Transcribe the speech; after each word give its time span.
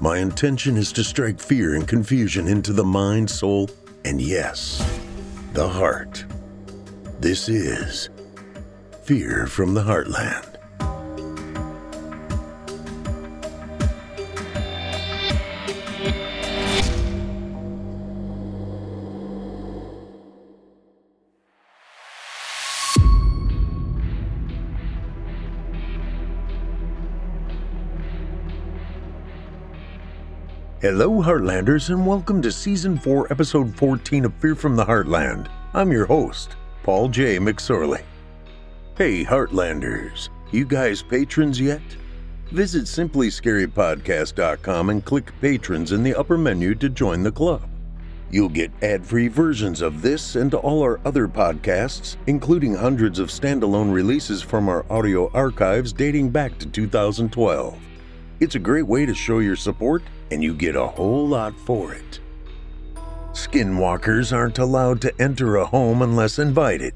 My 0.00 0.18
intention 0.18 0.76
is 0.76 0.92
to 0.92 1.02
strike 1.02 1.40
fear 1.40 1.74
and 1.74 1.86
confusion 1.86 2.46
into 2.46 2.72
the 2.72 2.84
mind, 2.84 3.28
soul, 3.28 3.68
and 4.04 4.22
yes, 4.22 4.78
the 5.54 5.68
heart. 5.68 6.24
This 7.18 7.48
is 7.48 8.08
Fear 9.02 9.48
from 9.48 9.74
the 9.74 9.82
Heartland. 9.82 10.47
Hello, 30.90 31.22
Heartlanders, 31.22 31.90
and 31.90 32.06
welcome 32.06 32.40
to 32.40 32.50
Season 32.50 32.96
4, 32.96 33.30
Episode 33.30 33.76
14 33.76 34.24
of 34.24 34.32
Fear 34.36 34.54
from 34.54 34.74
the 34.74 34.86
Heartland. 34.86 35.48
I'm 35.74 35.92
your 35.92 36.06
host, 36.06 36.56
Paul 36.82 37.10
J. 37.10 37.36
McSorley. 37.36 38.04
Hey, 38.96 39.22
Heartlanders, 39.22 40.30
you 40.50 40.64
guys 40.64 41.02
patrons 41.02 41.60
yet? 41.60 41.82
Visit 42.52 42.84
simplyscarypodcast.com 42.84 44.88
and 44.88 45.04
click 45.04 45.30
Patrons 45.42 45.92
in 45.92 46.02
the 46.02 46.14
upper 46.14 46.38
menu 46.38 46.74
to 46.76 46.88
join 46.88 47.22
the 47.22 47.32
club. 47.32 47.68
You'll 48.30 48.48
get 48.48 48.72
ad 48.80 49.04
free 49.04 49.28
versions 49.28 49.82
of 49.82 50.00
this 50.00 50.36
and 50.36 50.54
all 50.54 50.80
our 50.80 51.00
other 51.04 51.28
podcasts, 51.28 52.16
including 52.28 52.74
hundreds 52.74 53.18
of 53.18 53.28
standalone 53.28 53.92
releases 53.92 54.40
from 54.40 54.70
our 54.70 54.90
audio 54.90 55.30
archives 55.32 55.92
dating 55.92 56.30
back 56.30 56.56
to 56.60 56.66
2012. 56.66 57.78
It's 58.40 58.54
a 58.54 58.58
great 58.58 58.86
way 58.86 59.04
to 59.04 59.14
show 59.14 59.40
your 59.40 59.56
support, 59.56 60.02
and 60.30 60.42
you 60.42 60.54
get 60.54 60.76
a 60.76 60.86
whole 60.86 61.26
lot 61.26 61.58
for 61.60 61.92
it. 61.92 62.20
Skinwalkers 63.32 64.32
aren't 64.32 64.58
allowed 64.58 65.00
to 65.02 65.22
enter 65.22 65.56
a 65.56 65.64
home 65.64 66.02
unless 66.02 66.38
invited. 66.38 66.94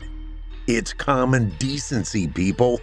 It's 0.67 0.93
common 0.93 1.51
decency, 1.59 2.27
people. 2.27 2.81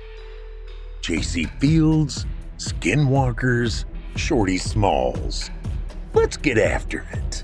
JC 1.01 1.49
Fields, 1.59 2.25
Skinwalkers, 2.57 3.85
Shorty 4.15 4.57
Smalls. 4.57 5.49
Let's 6.13 6.37
get 6.37 6.57
after 6.57 7.05
it. 7.11 7.43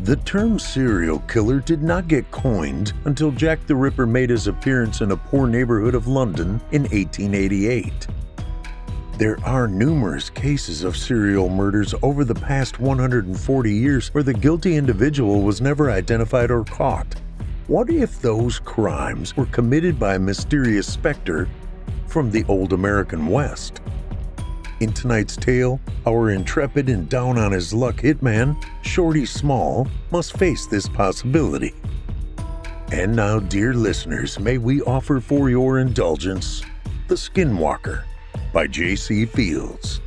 The 0.00 0.16
term 0.16 0.58
serial 0.58 1.18
killer 1.20 1.60
did 1.60 1.82
not 1.82 2.08
get 2.08 2.30
coined 2.30 2.94
until 3.04 3.30
Jack 3.30 3.66
the 3.66 3.76
Ripper 3.76 4.06
made 4.06 4.30
his 4.30 4.46
appearance 4.46 5.02
in 5.02 5.10
a 5.10 5.16
poor 5.16 5.46
neighborhood 5.46 5.94
of 5.94 6.06
London 6.06 6.60
in 6.72 6.82
1888. 6.84 8.06
There 9.20 9.38
are 9.44 9.68
numerous 9.68 10.30
cases 10.30 10.82
of 10.82 10.96
serial 10.96 11.50
murders 11.50 11.94
over 12.02 12.24
the 12.24 12.34
past 12.34 12.80
140 12.80 13.70
years 13.70 14.08
where 14.14 14.22
the 14.22 14.32
guilty 14.32 14.76
individual 14.76 15.42
was 15.42 15.60
never 15.60 15.90
identified 15.90 16.50
or 16.50 16.64
caught. 16.64 17.20
What 17.66 17.90
if 17.90 18.22
those 18.22 18.58
crimes 18.58 19.36
were 19.36 19.44
committed 19.44 19.98
by 19.98 20.14
a 20.14 20.18
mysterious 20.18 20.90
specter 20.90 21.50
from 22.06 22.30
the 22.30 22.46
old 22.48 22.72
American 22.72 23.26
West? 23.26 23.82
In 24.80 24.90
tonight's 24.90 25.36
tale, 25.36 25.82
our 26.06 26.30
intrepid 26.30 26.88
and 26.88 27.06
down 27.06 27.36
on 27.36 27.52
his 27.52 27.74
luck 27.74 27.96
hitman, 27.96 28.56
Shorty 28.80 29.26
Small, 29.26 29.86
must 30.10 30.38
face 30.38 30.64
this 30.64 30.88
possibility. 30.88 31.74
And 32.90 33.14
now, 33.16 33.38
dear 33.38 33.74
listeners, 33.74 34.40
may 34.40 34.56
we 34.56 34.80
offer 34.80 35.20
for 35.20 35.50
your 35.50 35.78
indulgence 35.78 36.62
The 37.08 37.16
Skinwalker 37.16 38.04
by 38.52 38.66
J.C. 38.66 39.26
Fields. 39.26 40.00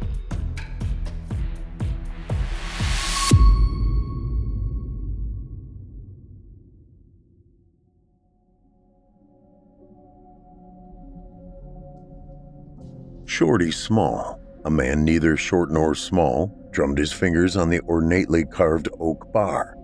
Shorty 13.25 13.71
Small, 13.71 14.39
a 14.63 14.69
man 14.69 15.03
neither 15.03 15.35
short 15.35 15.71
nor 15.71 15.95
small, 15.95 16.55
drummed 16.71 16.99
his 16.99 17.11
fingers 17.11 17.57
on 17.57 17.69
the 17.69 17.79
ornately 17.79 18.45
carved 18.45 18.89
oak 18.99 19.33
bar, 19.33 19.75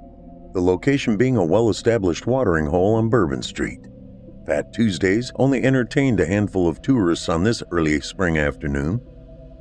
the 0.54 0.62
location 0.62 1.18
being 1.18 1.36
a 1.36 1.44
well 1.44 1.70
established 1.70 2.28
watering 2.28 2.68
hole 2.68 2.94
on 2.94 3.10
Bourbon 3.10 3.42
Street. 3.42 3.89
Fat 4.50 4.74
Tuesdays 4.74 5.32
only 5.36 5.64
entertained 5.64 6.20
a 6.20 6.26
handful 6.26 6.68
of 6.68 6.82
tourists 6.82 7.30
on 7.30 7.44
this 7.44 7.62
early 7.70 8.02
spring 8.02 8.40
afternoon. 8.40 9.00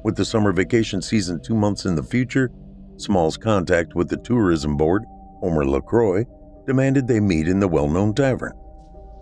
With 0.03 0.17
the 0.17 0.25
summer 0.25 0.51
vacation 0.51 1.03
season 1.03 1.43
two 1.43 1.55
months 1.55 1.85
in 1.85 1.95
the 1.95 2.03
future, 2.03 2.51
Small's 2.97 3.37
contact 3.37 3.95
with 3.95 4.09
the 4.09 4.17
tourism 4.17 4.79
board, 4.79 5.05
Homer 5.41 5.67
LaCroix, 5.67 6.25
demanded 6.67 7.07
they 7.07 7.21
meet 7.21 7.49
in 7.49 7.61
the 7.61 7.69
well 7.69 7.87
known 7.87 8.15
tavern. 8.15 8.55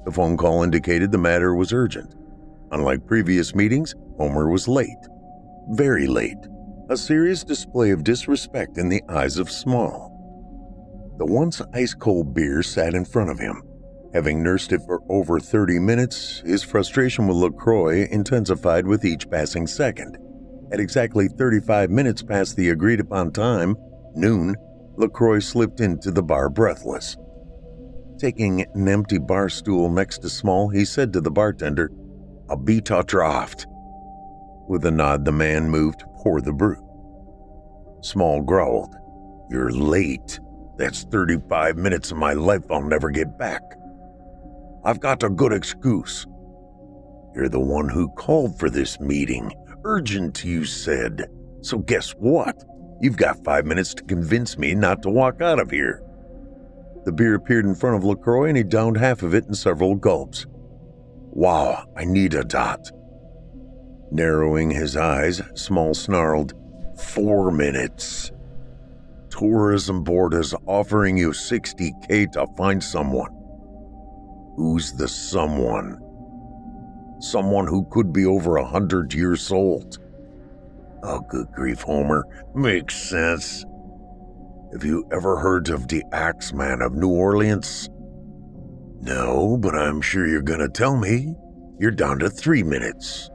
The 0.05 0.13
phone 0.13 0.37
call 0.37 0.63
indicated 0.63 1.11
the 1.11 1.19
matter 1.19 1.57
was 1.57 1.73
urgent. 1.73 2.15
Unlike 2.71 3.09
previous 3.09 3.53
meetings, 3.53 3.93
Homer 4.19 4.49
was 4.49 4.69
late. 4.69 5.09
Very 5.71 6.07
late. 6.07 6.47
A 6.91 6.97
serious 6.97 7.43
display 7.43 7.91
of 7.91 8.05
disrespect 8.05 8.79
in 8.79 8.89
the 8.89 9.03
eyes 9.09 9.37
of 9.37 9.51
Small. 9.51 10.15
The 11.19 11.27
once 11.27 11.61
ice 11.75 11.93
cold 11.93 12.35
beer 12.35 12.63
sat 12.63 12.95
in 12.95 13.05
front 13.05 13.31
of 13.31 13.41
him, 13.41 13.65
Having 14.17 14.43
nursed 14.43 14.73
it 14.73 14.81
for 14.87 15.03
over 15.11 15.39
30 15.39 15.79
minutes, 15.79 16.41
his 16.41 16.63
frustration 16.63 17.29
with 17.29 17.37
LaCroix 17.37 18.07
intensified 18.11 18.87
with 18.87 19.05
each 19.05 19.29
passing 19.29 19.67
second. 19.67 20.17
At 20.73 20.81
exactly 20.81 21.29
35 21.29 21.91
minutes 21.91 22.23
past 22.23 22.57
the 22.57 22.71
agreed 22.71 22.99
upon 22.99 23.33
time, 23.33 23.77
noon, 24.15 24.57
LaCroix 24.97 25.41
slipped 25.41 25.81
into 25.81 26.11
the 26.11 26.23
bar 26.23 26.49
breathless. 26.49 27.19
Taking 28.17 28.63
an 28.63 28.89
empty 28.89 29.19
bar 29.19 29.51
stool 29.51 29.91
next 29.91 30.23
to 30.23 30.31
Small, 30.31 30.71
he 30.71 30.87
said 30.87 31.13
to 31.13 31.21
the 31.21 31.31
bartender, 31.31 31.91
Abita 32.49 33.05
draft. 33.05 33.67
With 34.67 34.87
a 34.87 34.91
nod, 34.91 35.27
the 35.27 35.33
man 35.33 35.69
moved 35.69 35.99
to 35.99 36.07
pour 36.23 36.41
the 36.41 36.55
brew. 36.55 36.83
Small 38.01 38.41
growled, 38.41 38.95
You're 39.51 39.73
late. 39.73 40.41
That's 40.79 41.03
35 41.03 41.77
minutes 41.77 42.13
of 42.13 42.17
my 42.17 42.33
life 42.33 42.63
I'll 42.71 42.81
never 42.81 43.11
get 43.11 43.37
back. 43.37 43.61
I've 44.87 45.01
got 45.01 45.25
a 45.25 45.29
good 45.29 45.53
excuse. 45.53 46.29
You're 47.35 47.49
the 47.49 47.59
one 47.59 47.89
who 47.89 48.09
called 48.11 48.57
for 48.57 48.71
this 48.71 49.01
meeting. 49.01 49.53
Urgent, 49.83 50.45
you 50.45 50.65
said. 50.65 51.29
So 51.61 51.79
guess 51.79 52.13
what? 52.13 52.65
You've 53.01 53.17
got 53.17 53.43
five 53.43 53.67
minutes 53.67 53.95
to 53.95 54.05
convince 54.05 54.57
me 54.57 54.77
not 54.77 55.03
to 55.03 55.11
walk 55.11 55.43
out 55.43 55.59
of 55.59 55.73
here. 55.73 56.05
The 57.05 57.11
beer 57.11 57.35
appeared 57.35 57.65
in 57.65 57.75
front 57.75 57.97
of 57.97 58.05
LaCroix 58.05 58.47
and 58.47 58.57
he 58.57 58.63
downed 58.63 58.97
half 58.97 59.25
of 59.25 59.35
it 59.35 59.47
in 59.47 59.55
several 59.55 59.97
gulps. 59.97 60.47
Wow, 61.33 61.85
I 61.97 62.05
need 62.05 62.35
a 62.35 62.45
dot. 62.45 62.89
Narrowing 64.13 64.71
his 64.71 64.97
eyes, 64.97 65.43
Small 65.57 65.95
snarled, 65.95 66.55
Four 66.97 67.51
minutes. 67.51 68.31
Tourism 69.31 70.05
Board 70.05 70.33
is 70.33 70.55
offering 70.65 71.19
you 71.19 71.31
60K 71.31 72.31
to 72.33 72.47
find 72.57 72.83
someone. 72.83 73.36
Who's 74.57 74.93
the 74.93 75.07
someone? 75.07 76.01
Someone 77.21 77.67
who 77.67 77.87
could 77.91 78.13
be 78.13 78.25
over 78.25 78.57
a 78.57 78.65
hundred 78.65 79.13
years 79.13 79.53
old. 79.53 79.99
Oh, 81.03 81.21
good 81.29 81.49
grief, 81.53 81.83
Homer. 81.83 82.25
Makes 82.55 82.97
sense. 82.97 83.65
Have 84.73 84.85
you 84.85 85.07
ever 85.13 85.39
heard 85.39 85.69
of 85.69 85.89
the 85.89 86.03
Axeman 86.13 86.83
of 86.83 86.95
New 86.95 87.11
Orleans? 87.11 87.89
No, 89.01 89.57
but 89.59 89.75
I'm 89.75 90.01
sure 90.01 90.27
you're 90.27 90.43
gonna 90.43 90.69
tell 90.69 90.97
me. 90.97 91.35
You're 91.79 91.91
down 91.91 92.19
to 92.21 92.31
three 92.31 92.63
minutes. 92.63 93.31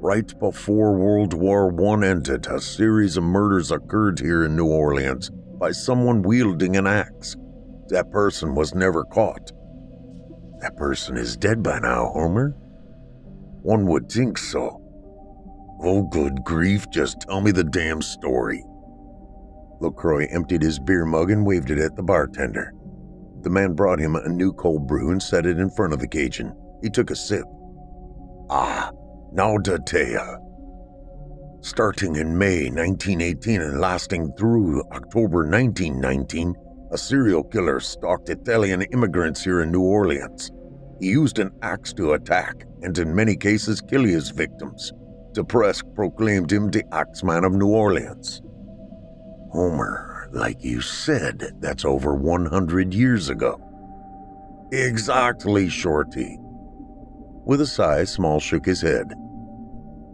Right 0.00 0.32
before 0.38 0.96
World 0.96 1.34
War 1.34 1.72
I 1.72 2.06
ended, 2.06 2.46
a 2.46 2.60
series 2.60 3.16
of 3.16 3.24
murders 3.24 3.70
occurred 3.70 4.20
here 4.20 4.44
in 4.44 4.56
New 4.56 4.66
Orleans 4.66 5.30
by 5.58 5.72
someone 5.72 6.22
wielding 6.22 6.76
an 6.76 6.86
axe. 6.86 7.36
That 7.88 8.10
person 8.10 8.54
was 8.54 8.74
never 8.74 9.04
caught. 9.04 9.52
That 10.62 10.76
person 10.76 11.16
is 11.16 11.36
dead 11.36 11.60
by 11.60 11.80
now, 11.80 12.12
Homer. 12.14 12.50
One 13.62 13.84
would 13.86 14.08
think 14.08 14.38
so. 14.38 14.80
Oh, 15.82 16.04
good 16.04 16.44
grief, 16.44 16.88
just 16.90 17.22
tell 17.22 17.40
me 17.40 17.50
the 17.50 17.64
damn 17.64 18.00
story. 18.00 18.64
LaCroix 19.80 20.28
emptied 20.30 20.62
his 20.62 20.78
beer 20.78 21.04
mug 21.04 21.32
and 21.32 21.44
waved 21.44 21.70
it 21.70 21.78
at 21.78 21.96
the 21.96 22.02
bartender. 22.04 22.72
The 23.40 23.50
man 23.50 23.72
brought 23.72 23.98
him 23.98 24.14
a 24.14 24.28
new 24.28 24.52
cold 24.52 24.86
brew 24.86 25.10
and 25.10 25.20
set 25.20 25.46
it 25.46 25.58
in 25.58 25.68
front 25.68 25.92
of 25.92 25.98
the 25.98 26.06
Cajun. 26.06 26.54
He 26.80 26.88
took 26.88 27.10
a 27.10 27.16
sip. 27.16 27.44
Ah, 28.48 28.92
now 29.32 29.58
tale. 29.58 30.38
Starting 31.60 32.14
in 32.14 32.38
May 32.38 32.70
1918 32.70 33.60
and 33.60 33.80
lasting 33.80 34.32
through 34.38 34.84
October 34.92 35.48
1919, 35.48 36.54
a 36.92 36.98
serial 36.98 37.42
killer 37.42 37.80
stalked 37.80 38.28
Italian 38.28 38.82
immigrants 38.82 39.42
here 39.42 39.62
in 39.62 39.72
New 39.72 39.82
Orleans. 39.82 40.50
He 41.00 41.08
used 41.08 41.38
an 41.38 41.50
axe 41.62 41.92
to 41.94 42.12
attack 42.12 42.64
and, 42.82 42.96
in 42.98 43.14
many 43.14 43.34
cases, 43.34 43.80
kill 43.80 44.04
his 44.04 44.30
victims. 44.30 44.92
The 45.32 45.42
press 45.42 45.82
proclaimed 45.94 46.52
him 46.52 46.70
the 46.70 46.84
Axeman 46.92 47.44
of 47.44 47.52
New 47.52 47.68
Orleans. 47.68 48.42
Homer, 49.52 50.28
like 50.32 50.62
you 50.62 50.80
said, 50.82 51.52
that's 51.60 51.84
over 51.84 52.14
100 52.14 52.92
years 52.92 53.30
ago. 53.30 53.60
Exactly, 54.70 55.68
Shorty. 55.68 56.36
With 57.44 57.60
a 57.62 57.66
sigh, 57.66 58.04
Small 58.04 58.38
shook 58.38 58.66
his 58.66 58.82
head. 58.82 59.12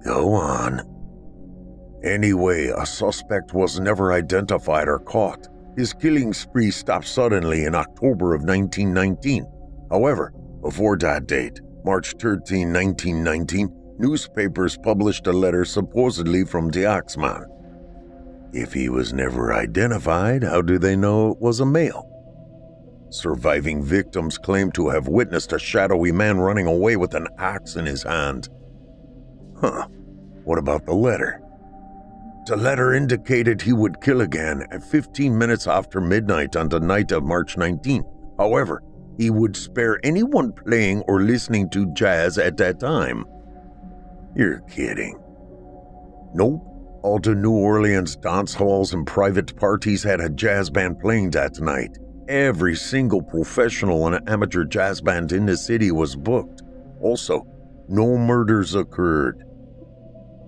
Go 0.05 0.33
on. 0.33 0.83
Anyway, 2.05 2.69
a 2.69 2.87
suspect 2.87 3.53
was 3.53 3.81
never 3.81 4.13
identified 4.13 4.89
or 4.89 5.01
caught. 5.01 5.49
His 5.79 5.93
killing 5.93 6.35
spree 6.35 6.73
stopped 6.73 7.07
suddenly 7.07 7.65
in 7.65 7.77
October 7.77 8.35
of 8.35 8.43
1919. 8.43 9.47
However, 9.89 10.33
before 10.61 10.99
that 10.99 11.29
date, 11.29 11.61
March 11.85 12.15
13, 12.19 12.73
1919, 12.73 13.95
newspapers 13.97 14.77
published 14.77 15.29
a 15.29 15.33
letter 15.33 15.65
supposedly 15.65 16.45
from 16.45 16.69
the. 16.73 17.47
If 18.53 18.73
he 18.73 18.89
was 18.89 19.13
never 19.13 19.55
identified, 19.55 20.43
how 20.43 20.63
do 20.63 20.81
they 20.81 20.97
know 20.97 21.31
it 21.31 21.41
was 21.41 21.61
a 21.61 21.67
male? 21.67 22.11
Surviving 23.11 23.81
victims 23.81 24.37
claim 24.37 24.73
to 24.73 24.89
have 24.89 25.07
witnessed 25.07 25.53
a 25.53 25.61
shadowy 25.61 26.11
man 26.11 26.39
running 26.39 26.67
away 26.67 26.97
with 26.97 27.15
an 27.15 27.29
axe 27.39 27.77
in 27.77 27.87
his 27.87 28.03
hand. 28.03 28.49
Huh, 29.61 29.87
what 30.43 30.59
about 30.59 30.87
the 30.87 30.95
letter? 30.95 31.41
The 32.49 32.56
letter 32.56 32.95
indicated 32.95 33.61
he 33.61 33.75
would 33.75 34.00
kill 34.00 34.23
again 34.23 34.67
at 34.71 34.83
15 34.83 35.37
minutes 35.37 35.67
after 35.67 36.00
midnight 36.00 36.56
on 36.56 36.71
the 36.71 36.81
night 36.81 37.12
of 37.12 37.23
March 37.23 37.59
19. 37.59 38.03
However, 38.39 38.83
he 39.19 39.29
would 39.29 39.55
spare 39.55 40.00
anyone 40.03 40.53
playing 40.53 41.03
or 41.03 41.21
listening 41.21 41.69
to 41.69 41.93
jazz 41.93 42.39
at 42.39 42.56
that 42.56 42.81
time. 42.81 43.27
You're 44.35 44.61
kidding. 44.61 45.21
Nope. 46.33 46.65
All 47.03 47.19
the 47.19 47.35
New 47.35 47.53
Orleans 47.53 48.17
dance 48.17 48.55
halls 48.55 48.95
and 48.95 49.06
private 49.06 49.55
parties 49.55 50.03
had 50.03 50.23
a 50.23 50.31
jazz 50.31 50.71
band 50.71 51.00
playing 51.00 51.33
that 51.33 51.61
night. 51.61 51.99
Every 52.29 52.77
single 52.77 53.21
professional 53.21 54.06
and 54.06 54.27
amateur 54.27 54.65
jazz 54.65 55.03
band 55.03 55.33
in 55.33 55.45
the 55.45 55.56
city 55.59 55.91
was 55.91 56.17
booked. 56.17 56.62
Also, 57.03 57.47
no 57.89 58.17
murders 58.17 58.75
occurred. 58.75 59.45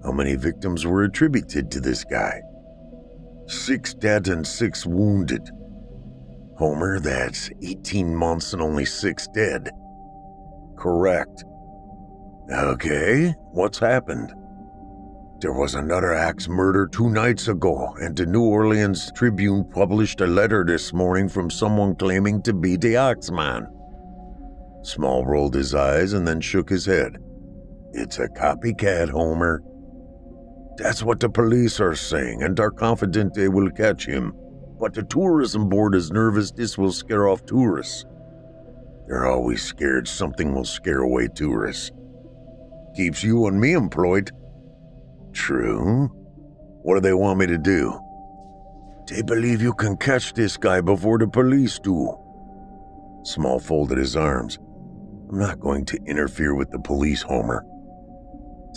How 0.04 0.12
many 0.12 0.34
victims 0.36 0.86
were 0.86 1.04
attributed 1.04 1.70
to 1.70 1.80
this 1.80 2.04
guy? 2.04 2.40
Six 3.46 3.94
dead 3.94 4.28
and 4.28 4.46
six 4.46 4.86
wounded. 4.86 5.50
Homer, 6.56 7.00
that's 7.00 7.50
18 7.62 8.14
months 8.14 8.52
and 8.52 8.62
only 8.62 8.84
six 8.84 9.26
dead. 9.34 9.70
Correct. 10.76 11.44
Okay, 12.52 13.34
what's 13.52 13.78
happened? 13.78 14.32
There 15.40 15.52
was 15.52 15.74
another 15.74 16.12
axe 16.12 16.48
murder 16.48 16.86
two 16.86 17.08
nights 17.08 17.48
ago, 17.48 17.94
and 18.00 18.14
the 18.14 18.26
New 18.26 18.42
Orleans 18.42 19.10
Tribune 19.14 19.64
published 19.64 20.20
a 20.20 20.26
letter 20.26 20.64
this 20.64 20.92
morning 20.92 21.28
from 21.28 21.50
someone 21.50 21.96
claiming 21.96 22.42
to 22.42 22.52
be 22.52 22.76
the 22.76 22.96
Axeman. 22.96 23.66
Small 24.82 25.24
rolled 25.24 25.54
his 25.54 25.74
eyes 25.74 26.12
and 26.12 26.26
then 26.28 26.40
shook 26.40 26.68
his 26.68 26.84
head. 26.86 27.16
It's 27.92 28.18
a 28.18 28.28
copycat, 28.28 29.08
Homer. 29.08 29.62
That's 30.80 31.02
what 31.02 31.20
the 31.20 31.28
police 31.28 31.78
are 31.78 31.94
saying, 31.94 32.42
and 32.42 32.58
are 32.58 32.70
confident 32.70 33.34
they 33.34 33.48
will 33.48 33.70
catch 33.70 34.06
him. 34.06 34.34
But 34.80 34.94
the 34.94 35.02
tourism 35.02 35.68
board 35.68 35.94
is 35.94 36.10
nervous 36.10 36.52
this 36.52 36.78
will 36.78 36.90
scare 36.90 37.28
off 37.28 37.44
tourists. 37.44 38.06
They're 39.06 39.26
always 39.26 39.62
scared 39.62 40.08
something 40.08 40.54
will 40.54 40.64
scare 40.64 41.00
away 41.00 41.28
tourists. 41.28 41.90
Keeps 42.96 43.22
you 43.22 43.46
and 43.46 43.60
me 43.60 43.74
employed. 43.74 44.30
True. 45.34 46.06
What 46.82 46.94
do 46.94 47.00
they 47.02 47.12
want 47.12 47.38
me 47.38 47.46
to 47.48 47.58
do? 47.58 48.00
They 49.06 49.20
believe 49.20 49.60
you 49.60 49.74
can 49.74 49.98
catch 49.98 50.32
this 50.32 50.56
guy 50.56 50.80
before 50.80 51.18
the 51.18 51.28
police 51.28 51.78
do. 51.78 52.16
Small 53.24 53.58
folded 53.58 53.98
his 53.98 54.16
arms. 54.16 54.58
I'm 55.28 55.38
not 55.38 55.60
going 55.60 55.84
to 55.84 55.98
interfere 56.06 56.54
with 56.54 56.70
the 56.70 56.80
police, 56.80 57.20
Homer. 57.20 57.66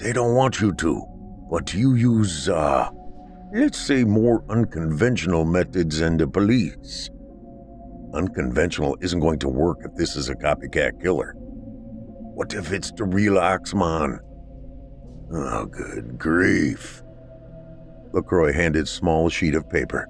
They 0.01 0.11
don't 0.11 0.35
want 0.35 0.59
you 0.59 0.73
to, 0.73 1.12
but 1.53 1.71
you 1.71 1.93
use, 1.93 2.49
uh, 2.49 2.89
let's 3.53 3.77
say 3.77 4.03
more 4.03 4.43
unconventional 4.49 5.45
methods 5.45 5.99
than 5.99 6.17
the 6.17 6.27
police. 6.27 7.11
Unconventional 8.15 8.97
isn't 9.01 9.19
going 9.19 9.37
to 9.37 9.47
work 9.47 9.77
if 9.85 9.93
this 9.93 10.15
is 10.15 10.29
a 10.29 10.35
copycat 10.35 10.99
killer. 10.99 11.35
What 11.37 12.55
if 12.55 12.71
it's 12.73 12.91
the 12.91 13.03
real 13.03 13.37
Axeman? 13.37 14.19
Oh, 15.31 15.65
good 15.67 16.17
grief. 16.17 17.03
LaCroix 18.13 18.51
handed 18.51 18.87
Small 18.87 19.27
a 19.27 19.29
sheet 19.29 19.53
of 19.53 19.69
paper. 19.69 20.07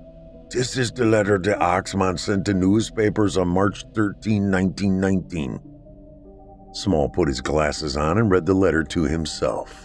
This 0.50 0.78
is 0.78 0.94
the 0.94 1.04
letter 1.04 1.38
the 1.38 1.62
Axeman 1.62 2.18
sent 2.18 2.46
to 2.46 2.54
newspapers 2.54 3.36
on 3.36 3.50
March 3.50 3.84
13, 3.94 4.50
1919. 4.50 5.60
Small 6.72 7.10
put 7.10 7.28
his 7.28 7.42
glasses 7.42 7.98
on 7.98 8.18
and 8.18 8.32
read 8.32 8.46
the 8.46 8.54
letter 8.54 8.86
to 8.86 9.04
himself. 9.04 9.83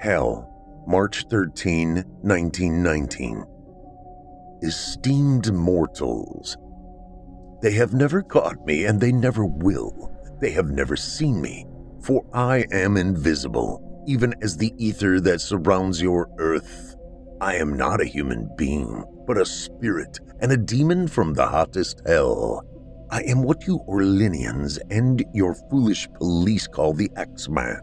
Hell, 0.00 0.84
March 0.86 1.26
13, 1.30 1.94
1919. 2.22 3.44
Esteemed 4.62 5.52
mortals, 5.52 6.56
they 7.62 7.72
have 7.72 7.92
never 7.92 8.22
caught 8.22 8.64
me 8.66 8.86
and 8.86 9.00
they 9.00 9.12
never 9.12 9.44
will. 9.44 10.10
They 10.40 10.50
have 10.50 10.70
never 10.70 10.96
seen 10.96 11.40
me 11.40 11.66
for 12.02 12.24
I 12.32 12.64
am 12.72 12.96
invisible, 12.96 14.04
even 14.06 14.34
as 14.42 14.56
the 14.56 14.72
ether 14.78 15.20
that 15.20 15.40
surrounds 15.40 16.00
your 16.00 16.28
earth. 16.38 16.96
I 17.40 17.56
am 17.56 17.76
not 17.76 18.00
a 18.00 18.06
human 18.06 18.50
being, 18.56 19.04
but 19.26 19.38
a 19.38 19.46
spirit 19.46 20.18
and 20.40 20.52
a 20.52 20.56
demon 20.56 21.08
from 21.08 21.34
the 21.34 21.46
hottest 21.46 22.02
hell. 22.06 22.64
I 23.10 23.22
am 23.22 23.42
what 23.42 23.66
you 23.66 23.80
Orleanians 23.88 24.78
and 24.90 25.24
your 25.34 25.54
foolish 25.68 26.08
police 26.14 26.66
call 26.66 26.92
the 26.92 27.10
Axeman. 27.16 27.80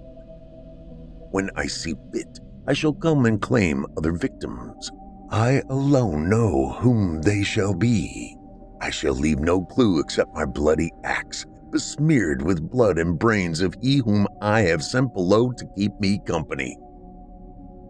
When 1.31 1.49
I 1.55 1.67
see 1.67 1.95
fit, 2.13 2.39
I 2.67 2.73
shall 2.73 2.93
come 2.93 3.25
and 3.25 3.41
claim 3.41 3.85
other 3.97 4.11
victims. 4.11 4.91
I 5.29 5.61
alone 5.69 6.29
know 6.29 6.69
whom 6.79 7.21
they 7.21 7.43
shall 7.43 7.73
be. 7.73 8.37
I 8.81 8.89
shall 8.89 9.13
leave 9.13 9.39
no 9.39 9.65
clue 9.65 9.99
except 9.99 10.33
my 10.33 10.45
bloody 10.45 10.91
axe 11.03 11.45
besmeared 11.71 12.41
with 12.41 12.69
blood 12.71 12.97
and 12.97 13.19
brains 13.19 13.61
of 13.61 13.75
he 13.81 13.97
whom 13.97 14.27
I 14.41 14.61
have 14.61 14.83
sent 14.83 15.13
below 15.13 15.51
to 15.51 15.69
keep 15.77 15.91
me 15.99 16.19
company. 16.25 16.77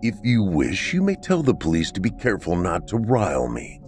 If 0.02 0.16
you 0.24 0.44
wish, 0.44 0.94
you 0.94 1.02
may 1.02 1.16
tell 1.16 1.44
the 1.44 1.54
police 1.54 1.92
to 1.92 2.02
be 2.02 2.12
careful 2.12 2.56
not 2.56 2.88
to 2.88 2.98
rile 2.98 3.48
me. 3.48 3.80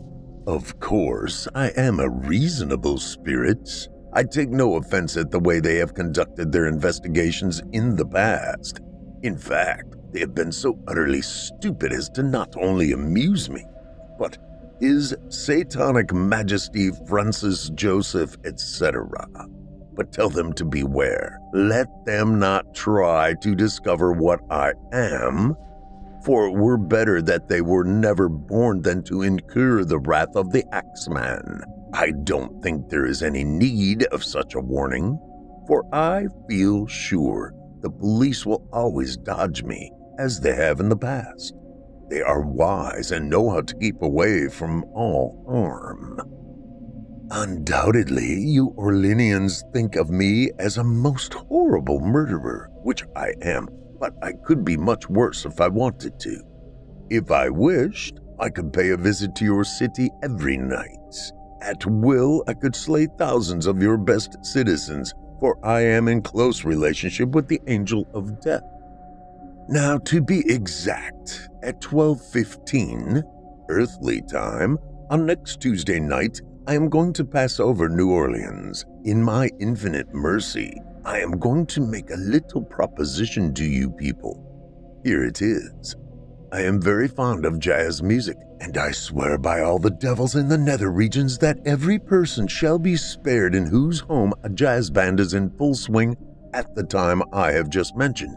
Of 0.48 0.80
course, 0.80 1.48
I 1.54 1.70
am 1.78 2.00
a 2.00 2.10
reasonable 2.10 2.98
spirit. 2.98 3.88
I 4.14 4.24
take 4.24 4.50
no 4.50 4.76
offense 4.76 5.18
at 5.18 5.30
the 5.32 5.40
way 5.40 5.60
they 5.60 5.76
have 5.76 5.94
conducted 5.94 6.52
their 6.52 6.66
investigations 6.68 7.62
in 7.74 7.96
the 7.96 8.08
past. 8.08 8.80
In 9.24 9.38
fact, 9.38 9.96
they 10.12 10.20
have 10.20 10.34
been 10.34 10.52
so 10.52 10.80
utterly 10.88 11.22
stupid 11.22 11.92
as 11.92 12.10
to 12.12 12.24
not 12.24 12.56
only 12.58 12.92
amuse 12.92 13.50
me, 13.50 13.66
but 14.18 14.38
His 14.80 15.16
Satanic 15.30 16.14
Majesty 16.14 16.92
Francis 17.08 17.70
Joseph, 17.76 18.38
etc 18.46 19.08
but 20.00 20.14
tell 20.14 20.30
them 20.30 20.54
to 20.54 20.64
beware. 20.64 21.42
Let 21.52 21.88
them 22.06 22.40
not 22.40 22.74
try 22.74 23.34
to 23.42 23.54
discover 23.54 24.14
what 24.14 24.40
I 24.50 24.72
am, 24.94 25.58
for 26.24 26.48
it 26.48 26.54
were 26.54 26.78
better 26.78 27.22
that 27.24 27.50
they 27.50 27.60
were 27.60 27.84
never 27.84 28.30
born 28.30 28.82
than 28.82 29.04
to 29.04 29.24
incur 29.24 29.84
the 29.84 30.00
wrath 30.00 30.38
of 30.38 30.54
the 30.54 30.64
Axeman. 30.74 31.64
I 31.94 32.12
don't 32.24 32.64
think 32.64 32.88
there 32.88 33.06
is 33.06 33.22
any 33.22 33.44
need 33.44 34.06
of 34.06 34.24
such 34.24 34.56
a 34.56 34.62
warning, 34.62 35.20
for 35.68 35.84
I 35.94 36.28
feel 36.48 36.88
sure 36.88 37.54
the 37.82 37.90
police 37.90 38.46
will 38.46 38.68
always 38.74 39.18
dodge 39.18 39.64
me, 39.64 39.92
as 40.18 40.40
they 40.40 40.54
have 40.56 40.80
in 40.80 40.90
the 40.90 40.98
past. 40.98 41.54
They 42.10 42.22
are 42.22 42.42
wise 42.42 43.12
and 43.12 43.30
know 43.30 43.50
how 43.50 43.62
to 43.62 43.76
keep 43.76 44.02
away 44.02 44.50
from 44.50 44.84
all 44.94 45.46
harm. 45.48 46.20
Undoubtedly, 47.32 48.34
you 48.34 48.74
Orleanians 48.78 49.62
think 49.72 49.96
of 49.96 50.10
me 50.10 50.50
as 50.58 50.78
a 50.78 50.84
most 50.84 51.36
horrible 51.36 52.00
murderer, 52.00 52.72
which 52.84 53.04
I 53.16 53.34
am. 53.44 53.68
but 54.00 54.14
I 54.24 54.32
could 54.46 54.64
be 54.64 54.78
much 54.78 55.10
worse 55.10 55.46
if 55.46 55.60
I 55.60 55.68
wanted 55.68 56.20
to. 56.22 56.42
If 57.10 57.32
I 57.32 57.50
wished, 57.50 58.20
I 58.40 58.50
could 58.50 58.72
pay 58.72 58.92
a 58.92 58.98
visit 58.98 59.36
to 59.36 59.46
your 59.46 59.64
city 59.64 60.10
every 60.24 60.58
night. 60.58 61.16
At 61.62 61.86
will, 61.86 62.44
I 62.48 62.54
could 62.54 62.76
slay 62.76 63.08
thousands 63.18 63.66
of 63.66 63.82
your 63.82 63.98
best 63.98 64.38
citizens, 64.46 65.14
for 65.40 65.58
I 65.64 65.82
am 65.82 66.08
in 66.08 66.22
close 66.22 66.64
relationship 66.64 67.30
with 67.30 67.48
the 67.48 67.62
angel 67.68 68.08
of 68.14 68.42
death. 68.42 68.64
Now, 69.68 69.98
to 70.00 70.22
be 70.22 70.40
exact, 70.52 71.50
at 71.62 71.80
12:15 71.82 73.24
earthly 73.70 74.22
time 74.24 74.78
on 75.10 75.26
next 75.26 75.62
Tuesday 75.62 76.00
night, 76.00 76.42
I 76.68 76.76
am 76.76 76.90
going 76.90 77.14
to 77.14 77.26
pass 77.26 77.60
over 77.60 77.88
New 77.88 78.12
Orleans. 78.12 78.86
In 79.04 79.24
my 79.24 79.50
infinite 79.60 80.14
mercy, 80.14 80.82
I 81.06 81.20
am 81.20 81.40
going 81.40 81.66
to 81.68 81.82
make 81.82 82.12
a 82.12 82.18
little 82.18 82.64
proposition 82.64 83.54
to 83.56 83.64
you 83.64 83.90
people. 83.90 84.46
Here 85.04 85.24
it 85.24 85.42
is. 85.42 85.96
I 86.52 86.62
am 86.62 86.82
very 86.82 87.08
fond 87.08 87.46
of 87.46 87.60
jazz 87.60 88.02
music, 88.02 88.36
and 88.60 88.76
I 88.76 88.90
swear 88.90 89.38
by 89.38 89.62
all 89.62 89.78
the 89.78 89.92
devils 89.92 90.36
in 90.36 90.50
the 90.50 90.58
nether 90.58 90.92
regions 90.92 91.38
that 91.38 91.60
every 91.64 92.00
person 92.00 92.48
shall 92.48 92.80
be 92.80 92.96
spared 92.96 93.54
in 93.54 93.68
whose 93.68 94.00
home 94.00 94.34
a 94.44 94.50
jazz 94.50 94.90
band 94.90 95.20
is 95.20 95.36
in 95.36 95.56
full 95.58 95.76
swing 95.76 96.18
at 96.56 96.74
the 96.74 96.84
time 96.84 97.22
I 97.32 97.52
have 97.52 97.70
just 97.70 97.96
mentioned. 97.96 98.36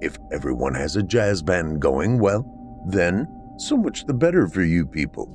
If 0.00 0.16
everyone 0.32 0.74
has 0.74 0.94
a 0.94 1.02
jazz 1.02 1.42
band 1.42 1.82
going, 1.82 2.20
well, 2.20 2.46
then 2.88 3.26
so 3.58 3.76
much 3.76 4.06
the 4.06 4.14
better 4.14 4.46
for 4.46 4.62
you 4.62 4.86
people. 4.86 5.26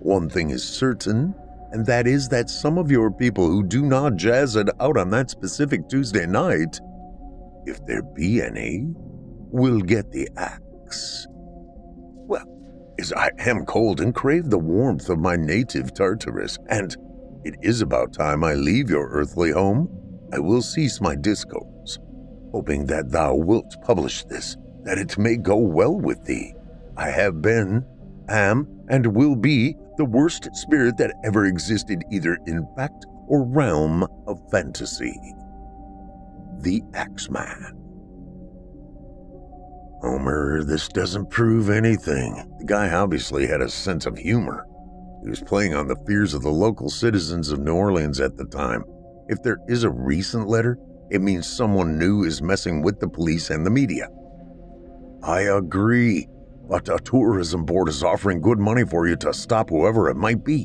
One 0.00 0.28
thing 0.28 0.50
is 0.50 0.62
certain, 0.62 1.34
and 1.70 1.86
that 1.86 2.06
is 2.06 2.28
that 2.28 2.50
some 2.50 2.76
of 2.76 2.90
your 2.90 3.10
people 3.10 3.46
who 3.46 3.62
do 3.62 3.86
not 3.86 4.16
jazz 4.16 4.54
it 4.56 4.68
out 4.80 4.98
on 4.98 5.08
that 5.10 5.30
specific 5.30 5.88
Tuesday 5.88 6.26
night, 6.26 6.78
if 7.64 7.82
there 7.86 8.02
be 8.02 8.42
any, 8.42 8.84
will 9.50 9.80
get 9.80 10.12
the 10.12 10.28
Well, 12.26 12.46
as 12.98 13.12
I 13.12 13.30
am 13.38 13.64
cold 13.64 14.00
and 14.00 14.14
crave 14.14 14.50
the 14.50 14.58
warmth 14.58 15.08
of 15.08 15.18
my 15.18 15.36
native 15.36 15.94
Tartarus, 15.94 16.58
and 16.68 16.96
it 17.44 17.56
is 17.62 17.80
about 17.80 18.12
time 18.12 18.44
I 18.44 18.54
leave 18.54 18.90
your 18.90 19.08
earthly 19.08 19.50
home, 19.50 19.88
I 20.32 20.38
will 20.38 20.62
cease 20.62 21.00
my 21.00 21.14
discourse, 21.14 21.98
hoping 22.52 22.86
that 22.86 23.10
thou 23.10 23.34
wilt 23.34 23.76
publish 23.82 24.24
this, 24.24 24.56
that 24.84 24.98
it 24.98 25.18
may 25.18 25.36
go 25.36 25.56
well 25.56 25.94
with 25.94 26.24
thee. 26.24 26.54
I 26.96 27.10
have 27.10 27.42
been, 27.42 27.84
am, 28.28 28.68
and 28.88 29.06
will 29.06 29.36
be 29.36 29.76
the 29.96 30.04
worst 30.04 30.48
spirit 30.54 30.96
that 30.98 31.14
ever 31.24 31.46
existed, 31.46 32.02
either 32.10 32.38
in 32.46 32.66
fact 32.76 33.06
or 33.26 33.44
realm 33.44 34.06
of 34.26 34.40
fantasy. 34.50 35.18
The 36.60 36.82
Axeman. 36.94 37.81
Homer, 40.02 40.64
this 40.64 40.88
doesn't 40.88 41.30
prove 41.30 41.70
anything. 41.70 42.34
The 42.58 42.64
guy 42.64 42.92
obviously 42.92 43.46
had 43.46 43.60
a 43.62 43.68
sense 43.68 44.04
of 44.04 44.18
humor. 44.18 44.66
He 45.22 45.30
was 45.30 45.40
playing 45.40 45.74
on 45.74 45.86
the 45.86 46.02
fears 46.08 46.34
of 46.34 46.42
the 46.42 46.50
local 46.50 46.90
citizens 46.90 47.50
of 47.50 47.60
New 47.60 47.74
Orleans 47.74 48.20
at 48.20 48.36
the 48.36 48.44
time. 48.46 48.82
If 49.28 49.44
there 49.44 49.58
is 49.68 49.84
a 49.84 49.90
recent 49.90 50.48
letter, 50.48 50.76
it 51.10 51.20
means 51.20 51.46
someone 51.46 51.98
new 51.98 52.24
is 52.24 52.42
messing 52.42 52.82
with 52.82 52.98
the 52.98 53.08
police 53.08 53.50
and 53.50 53.64
the 53.64 53.70
media. 53.70 54.08
I 55.22 55.42
agree, 55.42 56.26
but 56.68 56.88
a 56.88 56.98
tourism 56.98 57.64
board 57.64 57.88
is 57.88 58.02
offering 58.02 58.40
good 58.40 58.58
money 58.58 58.84
for 58.84 59.06
you 59.06 59.14
to 59.18 59.32
stop 59.32 59.70
whoever 59.70 60.10
it 60.10 60.16
might 60.16 60.44
be. 60.44 60.64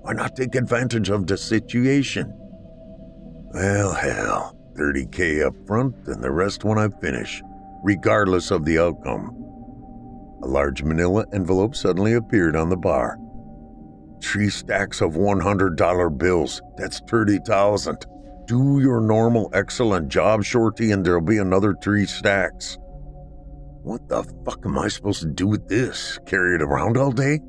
Why 0.00 0.14
not 0.14 0.34
take 0.34 0.54
advantage 0.54 1.10
of 1.10 1.26
the 1.26 1.36
situation? 1.36 2.32
Well, 3.52 3.92
hell, 3.92 4.58
30k 4.78 5.44
up 5.44 5.54
front 5.66 5.94
and 6.06 6.22
the 6.22 6.30
rest 6.30 6.64
when 6.64 6.78
I 6.78 6.88
finish 6.88 7.42
regardless 7.82 8.50
of 8.50 8.64
the 8.64 8.78
outcome. 8.78 9.34
A 10.42 10.46
large 10.46 10.82
manila 10.82 11.24
envelope 11.32 11.74
suddenly 11.74 12.14
appeared 12.14 12.56
on 12.56 12.68
the 12.68 12.76
bar. 12.76 13.18
Three 14.22 14.50
stacks 14.50 15.00
of 15.00 15.12
$100 15.12 16.18
bills. 16.18 16.62
That's 16.76 17.00
30,000. 17.00 18.06
Do 18.46 18.80
your 18.80 19.00
normal 19.00 19.50
excellent 19.52 20.08
job, 20.08 20.44
Shorty, 20.44 20.90
and 20.90 21.04
there'll 21.04 21.20
be 21.20 21.38
another 21.38 21.74
three 21.82 22.06
stacks. 22.06 22.78
What 23.82 24.08
the 24.08 24.22
fuck 24.44 24.64
am 24.64 24.78
I 24.78 24.88
supposed 24.88 25.20
to 25.20 25.28
do 25.28 25.46
with 25.46 25.68
this? 25.68 26.18
Carry 26.26 26.56
it 26.56 26.62
around 26.62 26.96
all 26.96 27.12
day? 27.12 27.40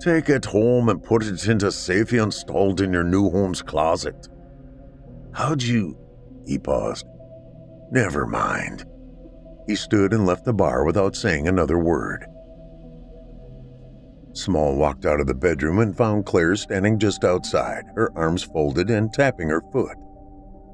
Take 0.00 0.28
it 0.28 0.44
home 0.44 0.88
and 0.88 1.02
put 1.02 1.24
it 1.24 1.46
into 1.46 1.68
a 1.68 1.72
safe 1.72 2.12
you 2.12 2.22
installed 2.22 2.80
in 2.80 2.92
your 2.92 3.04
new 3.04 3.30
home's 3.30 3.62
closet. 3.62 4.28
How'd 5.32 5.62
you. 5.62 5.96
He 6.46 6.58
paused. 6.58 7.06
Never 7.90 8.26
mind. 8.26 8.84
He 9.66 9.76
stood 9.76 10.12
and 10.12 10.26
left 10.26 10.44
the 10.44 10.52
bar 10.52 10.84
without 10.84 11.16
saying 11.16 11.46
another 11.46 11.78
word. 11.78 12.26
Small 14.34 14.76
walked 14.76 15.04
out 15.04 15.20
of 15.20 15.26
the 15.26 15.34
bedroom 15.34 15.78
and 15.78 15.96
found 15.96 16.24
Claire 16.24 16.56
standing 16.56 16.98
just 16.98 17.22
outside, 17.22 17.84
her 17.94 18.10
arms 18.16 18.42
folded 18.42 18.90
and 18.90 19.12
tapping 19.12 19.48
her 19.50 19.62
foot. 19.72 19.96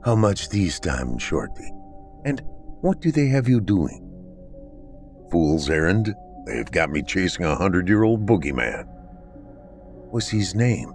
How 0.04 0.14
much 0.14 0.48
these 0.48 0.78
time, 0.78 1.18
Shorty? 1.18 1.72
And 2.24 2.40
what 2.80 3.00
do 3.00 3.10
they 3.10 3.26
have 3.26 3.48
you 3.48 3.60
doing? 3.60 4.04
Fool's 5.30 5.68
errand. 5.68 6.14
They've 6.46 6.70
got 6.70 6.90
me 6.90 7.02
chasing 7.02 7.44
a 7.44 7.56
hundred 7.56 7.88
year 7.88 8.04
old 8.04 8.26
boogeyman. 8.26 8.86
What's 10.10 10.28
his 10.28 10.54
name? 10.54 10.92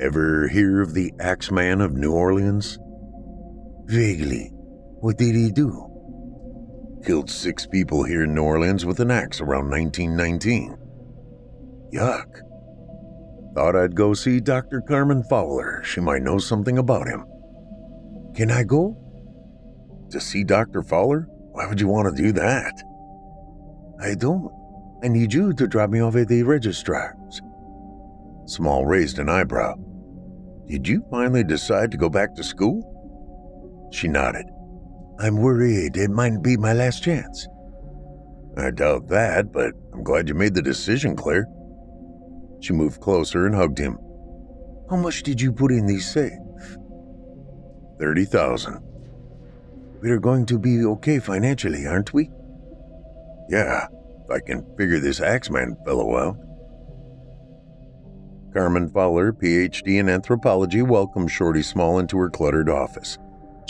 Ever 0.00 0.48
hear 0.48 0.80
of 0.80 0.94
the 0.94 1.12
Axeman 1.20 1.80
of 1.80 1.92
New 1.94 2.12
Orleans? 2.12 2.78
Vaguely. 3.84 4.50
What 5.00 5.18
did 5.18 5.34
he 5.34 5.50
do? 5.50 5.89
Killed 7.04 7.30
six 7.30 7.66
people 7.66 8.04
here 8.04 8.24
in 8.24 8.34
New 8.34 8.42
Orleans 8.42 8.84
with 8.84 9.00
an 9.00 9.10
axe 9.10 9.40
around 9.40 9.70
1919. 9.70 10.76
Yuck. 11.92 12.40
Thought 13.54 13.74
I'd 13.74 13.96
go 13.96 14.14
see 14.14 14.38
Dr. 14.38 14.80
Carmen 14.80 15.24
Fowler. 15.24 15.82
She 15.82 16.00
might 16.00 16.22
know 16.22 16.38
something 16.38 16.78
about 16.78 17.08
him. 17.08 17.24
Can 18.34 18.50
I 18.50 18.64
go? 18.64 18.96
To 20.10 20.20
see 20.20 20.44
Dr. 20.44 20.82
Fowler? 20.82 21.26
Why 21.52 21.66
would 21.66 21.80
you 21.80 21.88
want 21.88 22.14
to 22.14 22.22
do 22.22 22.32
that? 22.32 22.82
I 24.00 24.14
don't. 24.14 24.50
I 25.02 25.08
need 25.08 25.32
you 25.32 25.52
to 25.54 25.66
drop 25.66 25.90
me 25.90 26.00
off 26.00 26.16
at 26.16 26.28
the 26.28 26.42
registrar's. 26.42 27.40
Small 28.44 28.84
raised 28.84 29.18
an 29.18 29.28
eyebrow. 29.28 29.76
Did 30.66 30.86
you 30.86 31.04
finally 31.10 31.44
decide 31.44 31.90
to 31.90 31.96
go 31.96 32.08
back 32.08 32.34
to 32.34 32.44
school? 32.44 33.88
She 33.92 34.06
nodded. 34.06 34.46
I'm 35.20 35.36
worried 35.36 35.98
it 35.98 36.10
might 36.10 36.42
be 36.42 36.56
my 36.56 36.72
last 36.72 37.02
chance. 37.02 37.46
I 38.56 38.70
doubt 38.70 39.08
that, 39.08 39.52
but 39.52 39.74
I'm 39.92 40.02
glad 40.02 40.28
you 40.28 40.34
made 40.34 40.54
the 40.54 40.62
decision, 40.62 41.14
Claire. 41.14 41.46
She 42.60 42.72
moved 42.72 43.00
closer 43.02 43.46
and 43.46 43.54
hugged 43.54 43.78
him. 43.78 43.98
How 44.88 44.96
much 44.96 45.22
did 45.22 45.40
you 45.40 45.52
put 45.52 45.72
in 45.72 45.86
the 45.86 45.98
safe? 46.00 46.32
30,000. 47.98 48.80
We're 50.00 50.18
going 50.18 50.46
to 50.46 50.58
be 50.58 50.84
okay 50.86 51.18
financially, 51.18 51.86
aren't 51.86 52.14
we? 52.14 52.30
Yeah, 53.50 53.88
if 54.24 54.30
I 54.30 54.40
can 54.40 54.64
figure 54.78 55.00
this 55.00 55.20
Axeman 55.20 55.76
fellow 55.84 56.16
out. 56.16 56.36
Carmen 58.54 58.88
Fowler, 58.88 59.32
PhD 59.32 60.00
in 60.00 60.08
anthropology, 60.08 60.80
welcomed 60.80 61.30
Shorty 61.30 61.62
Small 61.62 61.98
into 61.98 62.16
her 62.18 62.30
cluttered 62.30 62.70
office. 62.70 63.18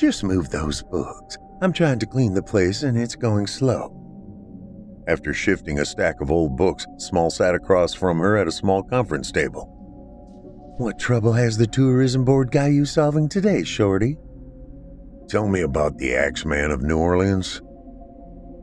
Just 0.00 0.24
move 0.24 0.48
those 0.48 0.82
books. 0.82 1.36
I'm 1.60 1.74
trying 1.74 1.98
to 1.98 2.06
clean 2.06 2.32
the 2.32 2.42
place 2.42 2.84
and 2.84 2.96
it's 2.96 3.14
going 3.14 3.46
slow. 3.46 3.94
After 5.06 5.34
shifting 5.34 5.78
a 5.78 5.84
stack 5.84 6.22
of 6.22 6.30
old 6.30 6.56
books, 6.56 6.86
Small 6.96 7.28
sat 7.28 7.54
across 7.54 7.92
from 7.92 8.18
her 8.18 8.38
at 8.38 8.48
a 8.48 8.50
small 8.50 8.82
conference 8.82 9.30
table. 9.30 9.66
What 10.78 10.98
trouble 10.98 11.34
has 11.34 11.58
the 11.58 11.66
tourism 11.66 12.24
board 12.24 12.50
got 12.50 12.72
you 12.72 12.86
solving 12.86 13.28
today, 13.28 13.62
Shorty? 13.62 14.16
Tell 15.28 15.46
me 15.46 15.60
about 15.60 15.98
the 15.98 16.14
Axeman 16.14 16.70
of 16.70 16.80
New 16.80 16.96
Orleans. 16.96 17.60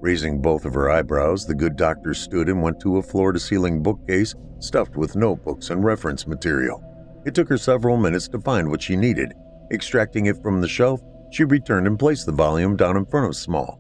Raising 0.02 0.42
both 0.42 0.66
of 0.66 0.74
her 0.74 0.90
eyebrows, 0.90 1.46
the 1.46 1.54
good 1.54 1.76
doctor 1.76 2.16
stood 2.16 2.50
and 2.50 2.64
went 2.64 2.80
to 2.80 2.98
a 2.98 3.04
floor 3.04 3.32
to 3.32 3.40
ceiling 3.40 3.84
bookcase 3.84 4.34
stuffed 4.58 4.98
with 4.98 5.16
notebooks 5.16 5.70
and 5.70 5.86
reference 5.86 6.26
material. 6.26 6.82
It 7.28 7.36
took 7.36 7.48
her 7.50 7.60
several 7.60 7.96
minutes 7.96 8.28
to 8.30 8.42
find 8.42 8.72
what 8.72 8.82
she 8.82 8.96
needed. 8.96 9.36
Extracting 9.72 10.26
it 10.26 10.42
from 10.42 10.62
the 10.62 10.68
shelf, 10.68 11.00
she 11.32 11.44
returned 11.44 11.88
and 11.88 12.00
placed 12.00 12.26
the 12.26 12.32
volume 12.32 12.76
down 12.76 12.98
in 12.98 13.06
front 13.06 13.28
of 13.28 13.36
Small. 13.36 13.80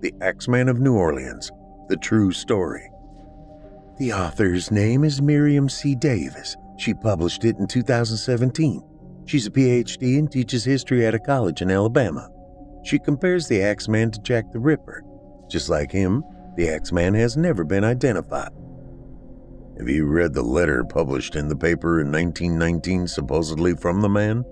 The 0.00 0.14
Axeman 0.20 0.68
of 0.68 0.80
New 0.80 0.94
Orleans, 0.94 1.50
the 1.88 1.96
true 1.96 2.32
story. 2.32 2.88
The 3.98 4.12
author's 4.12 4.70
name 4.70 5.02
is 5.02 5.20
Miriam 5.20 5.68
C. 5.68 5.94
Davis. 5.94 6.56
She 6.76 6.94
published 6.94 7.44
it 7.44 7.56
in 7.58 7.66
2017. 7.66 8.82
She's 9.26 9.46
a 9.46 9.50
PhD 9.50 10.18
and 10.18 10.30
teaches 10.30 10.64
history 10.64 11.04
at 11.04 11.14
a 11.14 11.18
college 11.18 11.62
in 11.62 11.70
Alabama. 11.70 12.30
She 12.84 12.98
compares 12.98 13.48
the 13.48 13.60
Axeman 13.60 14.12
to 14.12 14.20
Jack 14.20 14.52
the 14.52 14.60
Ripper. 14.60 15.02
Just 15.50 15.68
like 15.68 15.90
him, 15.90 16.22
the 16.56 16.68
Axeman 16.68 17.14
has 17.14 17.36
never 17.36 17.64
been 17.64 17.84
identified. 17.84 18.52
Have 19.78 19.88
you 19.88 20.06
read 20.06 20.32
the 20.32 20.42
letter 20.42 20.84
published 20.84 21.36
in 21.36 21.48
the 21.48 21.56
paper 21.56 22.00
in 22.00 22.10
1919 22.10 23.06
supposedly 23.06 23.74
from 23.74 24.00
the 24.00 24.08
man? 24.08 24.44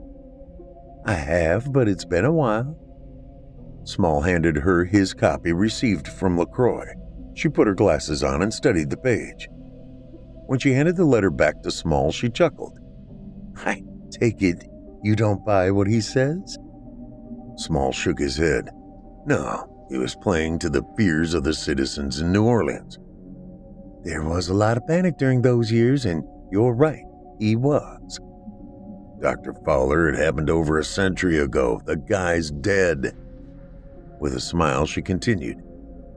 I 1.07 1.15
have, 1.15 1.73
but 1.73 1.89
it's 1.89 2.05
been 2.05 2.25
a 2.25 2.33
while. 2.33 2.77
Small 3.85 4.21
handed 4.21 4.57
her 4.57 4.85
his 4.85 5.15
copy 5.15 5.53
received 5.53 6.09
from 6.09 6.37
LaCroix. 6.37 6.93
She 7.35 7.49
put 7.49 7.69
her 7.69 7.75
glasses 7.75 8.23
on 8.23 8.43
and 8.43 8.53
studied 8.53 8.91
the 8.91 8.97
page. 8.97 9.49
When 10.47 10.59
she 10.59 10.73
handed 10.73 10.97
the 10.97 11.05
letter 11.05 11.31
back 11.31 11.63
to 11.63 11.71
Small, 11.71 12.11
she 12.11 12.29
chuckled. 12.29 12.79
I 13.57 13.83
take 14.11 14.43
it 14.43 14.65
you 15.07 15.15
don't 15.15 15.45
buy 15.45 15.71
what 15.71 15.87
he 15.87 16.01
says? 16.01 16.59
Small 17.59 17.93
shook 17.93 18.19
his 18.19 18.37
head. 18.37 18.71
No, 19.25 19.87
he 19.89 19.99
was 19.99 20.17
playing 20.17 20.59
to 20.59 20.69
the 20.69 20.83
fears 20.97 21.33
of 21.33 21.45
the 21.45 21.55
citizens 21.55 22.19
in 22.19 22.33
New 22.33 22.45
Orleans. 22.45 22.99
There 24.03 24.25
was 24.25 24.49
a 24.49 24.55
lot 24.55 24.77
of 24.77 24.87
panic 24.89 25.17
during 25.17 25.43
those 25.43 25.71
years, 25.71 26.07
and 26.07 26.25
you're 26.51 26.75
right, 26.75 27.05
he 27.39 27.55
was. 27.55 28.19
Dr. 29.21 29.55
Fowler, 29.65 30.09
it 30.09 30.17
happened 30.17 30.51
over 30.51 30.79
a 30.79 30.85
century 30.85 31.39
ago. 31.39 31.81
The 31.85 31.97
guy's 31.97 32.51
dead. 32.51 33.17
With 34.21 34.35
a 34.35 34.41
smile, 34.41 34.87
she 34.87 35.03
continued. 35.03 35.63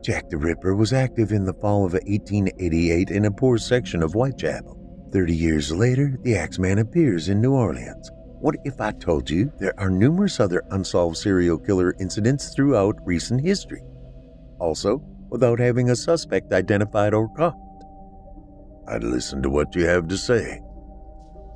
Jack 0.01 0.29
the 0.29 0.38
Ripper 0.38 0.75
was 0.75 0.94
active 0.94 1.32
in 1.32 1.46
the 1.46 1.53
fall 1.53 1.86
of 1.86 1.94
1888 1.94 3.10
in 3.10 3.25
a 3.25 3.32
poor 3.32 3.58
section 3.58 4.01
of 4.01 4.13
Whitechapel. 4.13 4.77
Thirty 5.12 5.36
years 5.36 5.72
later, 5.72 6.18
the 6.24 6.38
Axeman 6.38 6.77
appears 6.77 7.29
in 7.29 7.41
New 7.41 7.53
Orleans. 7.53 8.12
What 8.39 8.56
if 8.63 8.79
I 8.79 8.91
told 8.91 9.29
you 9.29 9.51
there 9.58 9.77
are 9.79 9.89
numerous 9.89 10.39
other 10.39 10.63
unsolved 10.72 11.18
serial 11.18 11.58
killer 11.58 11.96
incidents 12.00 12.53
throughout 12.56 12.96
recent 13.06 13.41
history? 13.41 13.82
Also, 14.60 15.01
without 15.29 15.60
having 15.60 15.89
a 15.89 15.96
suspect 15.96 16.53
identified 16.53 17.13
or 17.13 17.27
caught. 17.34 17.58
I'd 18.88 19.03
listen 19.03 19.41
to 19.44 19.50
what 19.50 19.75
you 19.75 19.86
have 19.86 20.08
to 20.08 20.18
say. 20.18 20.62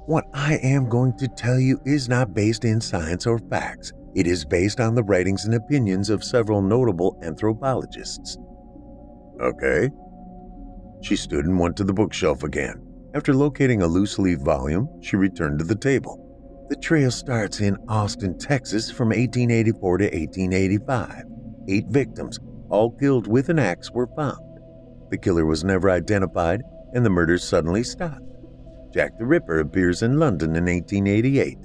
What 0.06 0.26
I 0.34 0.56
am 0.56 0.90
going 0.90 1.16
to 1.18 1.30
tell 1.30 1.58
you 1.58 1.80
is 1.86 2.10
not 2.10 2.34
based 2.34 2.66
in 2.66 2.82
science 2.82 3.26
or 3.26 3.40
facts. 3.40 3.94
It 4.14 4.28
is 4.28 4.44
based 4.44 4.82
on 4.82 4.96
the 4.96 5.04
writings 5.04 5.46
and 5.46 5.56
opinions 5.56 6.10
of 6.10 6.26
several 6.26 6.62
notable 6.62 7.18
anthropologists. 7.24 8.38
Okay. 9.40 9.90
She 11.02 11.16
stood 11.16 11.46
and 11.46 11.58
went 11.58 11.78
to 11.78 11.86
the 11.86 11.94
bookshelf 11.94 12.44
again. 12.44 12.86
After 13.14 13.34
locating 13.34 13.82
a 13.82 13.88
loose 13.88 14.20
leaf 14.20 14.40
volume, 14.40 14.90
she 15.02 15.16
returned 15.16 15.60
to 15.60 15.66
the 15.66 15.76
table. 15.76 16.20
The 16.70 16.76
trail 16.76 17.10
starts 17.10 17.62
in 17.62 17.78
Austin, 17.88 18.38
Texas 18.38 18.92
from 18.92 19.10
1884 19.10 19.98
to 20.00 20.04
1885. 20.06 21.24
Eight 21.70 21.86
victims, 21.88 22.40
all 22.70 22.92
killed 22.92 23.28
with 23.28 23.48
an 23.48 23.60
axe, 23.60 23.90
were 23.92 24.10
found. 24.18 24.60
The 25.12 25.18
killer 25.18 25.46
was 25.46 25.64
never 25.64 25.90
identified, 25.90 26.62
and 26.94 27.06
the 27.06 27.10
murders 27.10 27.44
suddenly 27.48 27.84
stopped. 27.84 28.33
Jack 28.94 29.18
the 29.18 29.26
Ripper 29.26 29.60
appears 29.60 30.04
in 30.04 30.20
London 30.20 30.56
in 30.56 30.66
1888. 30.66 31.58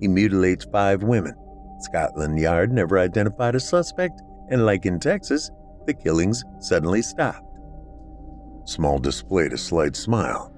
He 0.00 0.08
mutilates 0.08 0.64
five 0.64 1.02
women, 1.02 1.34
Scotland 1.80 2.38
Yard 2.38 2.72
never 2.72 2.98
identified 2.98 3.54
a 3.54 3.60
suspect, 3.60 4.20
and 4.50 4.66
like 4.66 4.86
in 4.86 5.00
Texas, 5.00 5.50
the 5.86 5.94
killings 5.94 6.44
suddenly 6.58 7.02
stopped. 7.02 7.46
Small 8.64 8.98
displayed 8.98 9.52
a 9.52 9.58
slight 9.58 9.96
smile. 9.96 10.52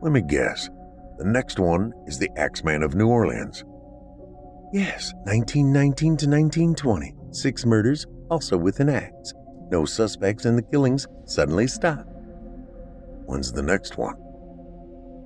Let 0.00 0.12
me 0.12 0.22
guess. 0.22 0.70
The 1.18 1.24
next 1.24 1.58
one 1.58 1.92
is 2.06 2.18
the 2.18 2.30
Axeman 2.36 2.82
of 2.82 2.94
New 2.94 3.08
Orleans. 3.08 3.64
Yes, 4.72 5.12
1919 5.24 6.16
to 6.16 6.26
1920. 6.26 7.14
Six 7.30 7.64
murders, 7.64 8.06
also 8.30 8.56
with 8.56 8.80
an 8.80 8.88
axe. 8.88 9.32
No 9.70 9.84
suspects, 9.84 10.46
and 10.46 10.58
the 10.58 10.62
killings 10.62 11.06
suddenly 11.26 11.66
stopped. 11.66 12.08
When's 13.26 13.52
the 13.52 13.62
next 13.62 13.98
one? 13.98 14.16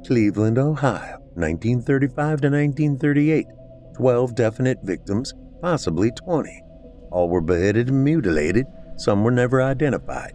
Cleveland, 0.09 0.57
Ohio, 0.57 1.19
1935 1.35 2.17
to 2.41 2.49
1938. 2.49 3.47
12 3.95 4.35
definite 4.35 4.79
victims, 4.83 5.35
possibly 5.61 6.11
20. 6.11 6.63
All 7.11 7.29
were 7.29 7.43
beheaded 7.43 7.89
and 7.89 8.03
mutilated, 8.03 8.65
some 8.97 9.23
were 9.23 9.31
never 9.31 9.61
identified. 9.61 10.33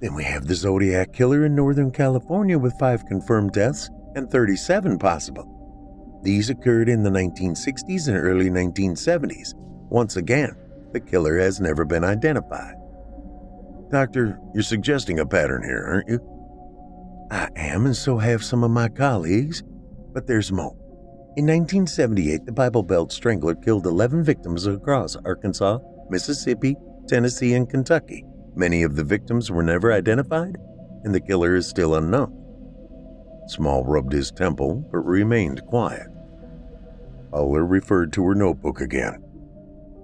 Then 0.00 0.14
we 0.14 0.24
have 0.24 0.48
the 0.48 0.56
Zodiac 0.56 1.12
Killer 1.12 1.44
in 1.46 1.54
Northern 1.54 1.92
California 1.92 2.58
with 2.58 2.76
5 2.80 3.06
confirmed 3.06 3.52
deaths 3.52 3.88
and 4.16 4.28
37 4.28 4.98
possible. 4.98 6.20
These 6.24 6.50
occurred 6.50 6.88
in 6.88 7.04
the 7.04 7.10
1960s 7.10 8.08
and 8.08 8.16
early 8.16 8.50
1970s. 8.50 9.54
Once 9.90 10.16
again, 10.16 10.56
the 10.92 10.98
killer 10.98 11.38
has 11.38 11.60
never 11.60 11.84
been 11.84 12.02
identified. 12.02 12.74
Doctor, 13.92 14.40
you're 14.52 14.64
suggesting 14.64 15.20
a 15.20 15.26
pattern 15.26 15.62
here, 15.62 15.84
aren't 15.86 16.08
you? 16.08 16.33
I 17.34 17.48
am, 17.56 17.86
and 17.86 17.96
so 17.96 18.18
have 18.18 18.44
some 18.44 18.62
of 18.62 18.70
my 18.70 18.88
colleagues, 18.88 19.64
but 20.12 20.28
there's 20.28 20.52
more. 20.52 20.76
In 21.36 21.46
1978, 21.46 22.46
the 22.46 22.52
Bible 22.52 22.84
Belt 22.84 23.10
Strangler 23.10 23.56
killed 23.56 23.86
11 23.86 24.22
victims 24.22 24.68
across 24.68 25.16
Arkansas, 25.16 25.80
Mississippi, 26.08 26.76
Tennessee, 27.08 27.54
and 27.54 27.68
Kentucky. 27.68 28.24
Many 28.54 28.84
of 28.84 28.94
the 28.94 29.02
victims 29.02 29.50
were 29.50 29.64
never 29.64 29.92
identified, 29.92 30.56
and 31.02 31.12
the 31.12 31.20
killer 31.20 31.56
is 31.56 31.66
still 31.66 31.96
unknown. 31.96 32.40
Small 33.48 33.84
rubbed 33.84 34.12
his 34.12 34.30
temple, 34.30 34.88
but 34.92 34.98
remained 34.98 35.60
quiet. 35.66 36.06
Fowler 37.32 37.66
referred 37.66 38.12
to 38.12 38.24
her 38.26 38.36
notebook 38.36 38.80
again. 38.80 39.20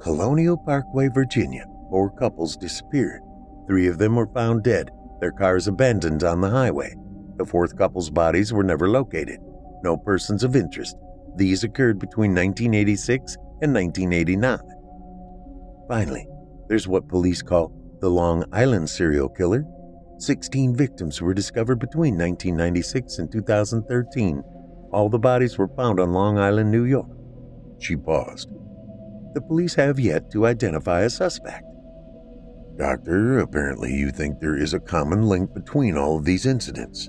Colonial 0.00 0.56
Parkway, 0.56 1.08
Virginia. 1.14 1.64
Four 1.90 2.10
couples 2.10 2.56
disappeared. 2.56 3.22
Three 3.68 3.86
of 3.86 3.98
them 3.98 4.16
were 4.16 4.26
found 4.26 4.64
dead, 4.64 4.90
their 5.20 5.30
cars 5.30 5.68
abandoned 5.68 6.24
on 6.24 6.40
the 6.40 6.50
highway. 6.50 6.96
The 7.40 7.46
fourth 7.46 7.74
couple's 7.74 8.11
bodies 8.11 8.53
were 8.53 8.62
never 8.62 8.87
located. 8.87 9.38
No 9.83 9.96
persons 9.96 10.44
of 10.44 10.55
interest 10.55 10.94
these 11.37 11.64
occurred 11.64 11.98
between 11.98 12.35
1986 12.35 13.35
and 13.62 13.72
1989. 13.72 14.59
Finally, 15.88 16.29
there's 16.68 16.87
what 16.87 17.09
police 17.09 17.40
call 17.40 17.72
the 18.03 18.11
Long 18.11 18.44
Island 18.53 18.90
serial 18.90 19.31
killer. 19.31 19.64
16 20.18 20.76
victims 20.76 21.22
were 21.22 21.33
discovered 21.33 21.76
between 21.76 22.18
1996 22.18 23.20
and 23.20 23.33
2013. 23.33 24.42
All 24.92 25.09
the 25.09 25.18
bodies 25.18 25.57
were 25.57 25.68
found 25.68 25.98
on 25.98 26.12
Long 26.12 26.37
Island, 26.38 26.70
New 26.70 26.85
York. 26.85 27.09
She 27.79 27.96
paused. 27.96 28.50
The 29.33 29.40
police 29.40 29.76
have 29.76 29.98
yet 29.98 30.31
to 30.33 30.44
identify 30.44 31.00
a 31.05 31.09
suspect. 31.09 31.64
Doctor, 32.76 33.38
apparently 33.38 33.94
you 33.94 34.11
think 34.11 34.40
there 34.40 34.59
is 34.59 34.74
a 34.74 34.81
common 34.81 35.22
link 35.22 35.55
between 35.55 35.96
all 35.96 36.18
of 36.18 36.26
these 36.26 36.44
incidents. 36.44 37.09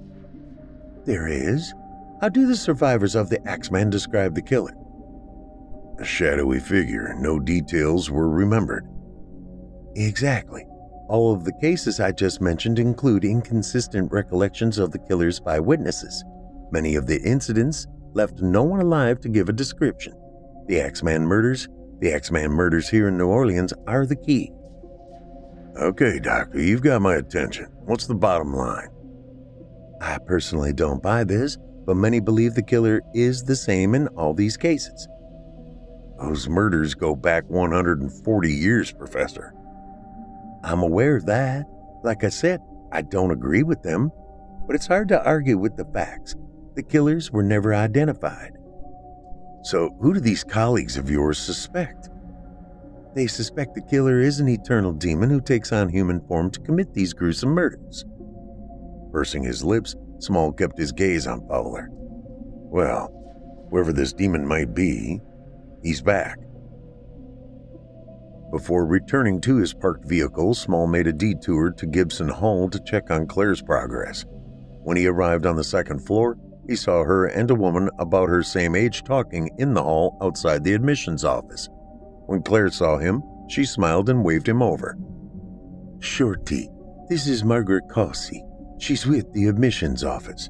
There 1.12 1.28
is, 1.28 1.74
how 2.22 2.30
do 2.30 2.48
the 2.48 2.56
survivors 2.56 3.16
of 3.16 3.30
the 3.30 3.46
Axeman 3.46 3.90
describe 3.90 4.34
the 4.34 4.42
killer? 4.42 4.74
A 6.00 6.06
shadowy 6.06 6.62
figure, 6.62 7.14
no 7.20 7.38
details 7.38 8.10
were 8.10 8.30
remembered. 8.30 8.88
Exactly. 9.98 10.66
All 11.10 11.34
of 11.34 11.44
the 11.44 11.52
cases 11.60 12.00
I 12.00 12.14
just 12.14 12.40
mentioned 12.40 12.80
include 12.80 13.26
inconsistent 13.26 14.10
recollections 14.10 14.78
of 14.78 14.94
the 14.94 15.00
killers 15.00 15.38
by 15.38 15.60
witnesses. 15.60 16.24
Many 16.72 16.96
of 16.96 17.08
the 17.08 17.22
incidents 17.24 17.88
left 18.14 18.40
no 18.40 18.64
one 18.64 18.80
alive 18.80 19.20
to 19.20 19.28
give 19.28 19.50
a 19.50 19.54
description. 19.54 20.14
The 20.68 20.80
Axeman 20.80 21.24
murders, 21.24 21.68
the 22.00 22.14
Axeman 22.14 22.52
murders 22.52 22.88
here 22.88 23.10
in 23.10 23.18
New 23.18 23.28
Orleans 23.28 23.74
are 23.86 24.06
the 24.06 24.16
key. 24.16 24.54
Okay, 25.76 26.20
Doctor, 26.20 26.62
you've 26.62 26.84
got 26.84 27.02
my 27.02 27.16
attention. 27.16 27.66
What's 27.82 28.08
the 28.08 28.16
bottom 28.16 28.54
line? 28.54 28.88
I 30.02 30.18
personally 30.18 30.74
don't 30.74 31.02
buy 31.02 31.24
this, 31.24 31.58
but 31.86 31.96
many 31.96 32.20
believe 32.20 32.56
the 32.56 32.64
killer 32.64 33.02
is 33.14 33.44
the 33.44 33.56
same 33.56 33.94
in 33.94 34.08
all 34.10 34.34
these 34.34 34.58
cases. 34.58 35.08
Those 36.20 36.50
murders 36.50 36.96
go 36.96 37.16
back 37.16 37.48
140 37.50 38.52
years, 38.52 38.92
Professor. 38.92 39.54
I'm 40.64 40.82
aware 40.82 41.16
of 41.16 41.28
that. 41.28 41.66
Like 42.04 42.24
I 42.24 42.30
said, 42.30 42.62
I 42.92 43.04
don't 43.04 43.32
agree 43.32 43.62
with 43.62 43.84
them, 43.84 44.12
but 44.66 44.76
it's 44.76 44.88
hard 44.88 45.08
to 45.10 45.24
argue 45.24 45.58
with 45.58 45.78
the 45.78 45.86
facts. 45.86 46.36
The 46.76 46.84
killers 46.84 47.32
were 47.32 47.44
never 47.44 47.74
identified. 47.74 48.58
So, 49.64 49.96
who 50.02 50.16
do 50.16 50.20
these 50.20 50.44
colleagues 50.44 50.98
of 50.98 51.12
yours 51.12 51.38
suspect? 51.38 52.10
They 53.14 53.28
suspect 53.28 53.76
the 53.76 53.82
killer 53.82 54.20
is 54.20 54.40
an 54.40 54.48
eternal 54.48 54.94
demon 54.94 55.30
who 55.30 55.42
takes 55.42 55.72
on 55.72 55.90
human 55.90 56.22
form 56.28 56.50
to 56.52 56.60
commit 56.60 56.94
these 56.94 57.14
gruesome 57.14 57.50
murders. 57.50 58.06
Pursing 59.12 59.44
his 59.44 59.64
lips, 59.64 59.96
Small 60.20 60.52
kept 60.52 60.78
his 60.78 60.92
gaze 60.92 61.28
on 61.28 61.48
Fowler. 61.48 61.90
Well, 61.92 63.12
whoever 63.70 63.92
this 63.92 64.14
demon 64.14 64.46
might 64.48 64.74
be, 64.74 65.20
he's 65.84 66.02
back. 66.02 66.38
Before 68.52 68.86
returning 68.86 69.42
to 69.42 69.56
his 69.58 69.74
parked 69.74 70.06
vehicle, 70.06 70.54
Small 70.54 70.86
made 70.86 71.08
a 71.08 71.14
detour 71.14 71.72
to 71.72 71.86
Gibson 71.86 72.30
Hall 72.30 72.70
to 72.70 72.80
check 72.84 73.10
on 73.10 73.26
Claire's 73.26 73.62
progress. 73.62 74.26
When 74.84 74.98
he 74.98 75.08
arrived 75.08 75.46
on 75.46 75.56
the 75.56 75.64
second 75.64 76.06
floor, 76.06 76.38
he 76.68 76.76
saw 76.76 77.04
her 77.04 77.26
and 77.26 77.50
a 77.50 77.56
woman 77.56 77.90
about 78.00 78.30
her 78.30 78.44
same 78.44 78.76
age 78.76 79.04
talking 79.04 79.50
in 79.58 79.74
the 79.74 79.84
hall 79.84 80.18
outside 80.22 80.64
the 80.64 80.74
admissions 80.74 81.26
office. 81.26 81.70
When 82.28 82.44
Claire 82.44 82.70
saw 82.70 82.98
him, 82.98 83.24
she 83.48 83.66
smiled 83.66 84.10
and 84.10 84.24
waved 84.24 84.48
him 84.48 84.62
over. 84.62 84.98
Shorty, 86.00 86.70
this 87.10 87.28
is 87.28 87.44
Margaret 87.44 87.84
Cossey. 87.90 88.44
She's 88.82 89.06
with 89.06 89.32
the 89.34 89.46
admissions 89.46 90.04
office. 90.04 90.50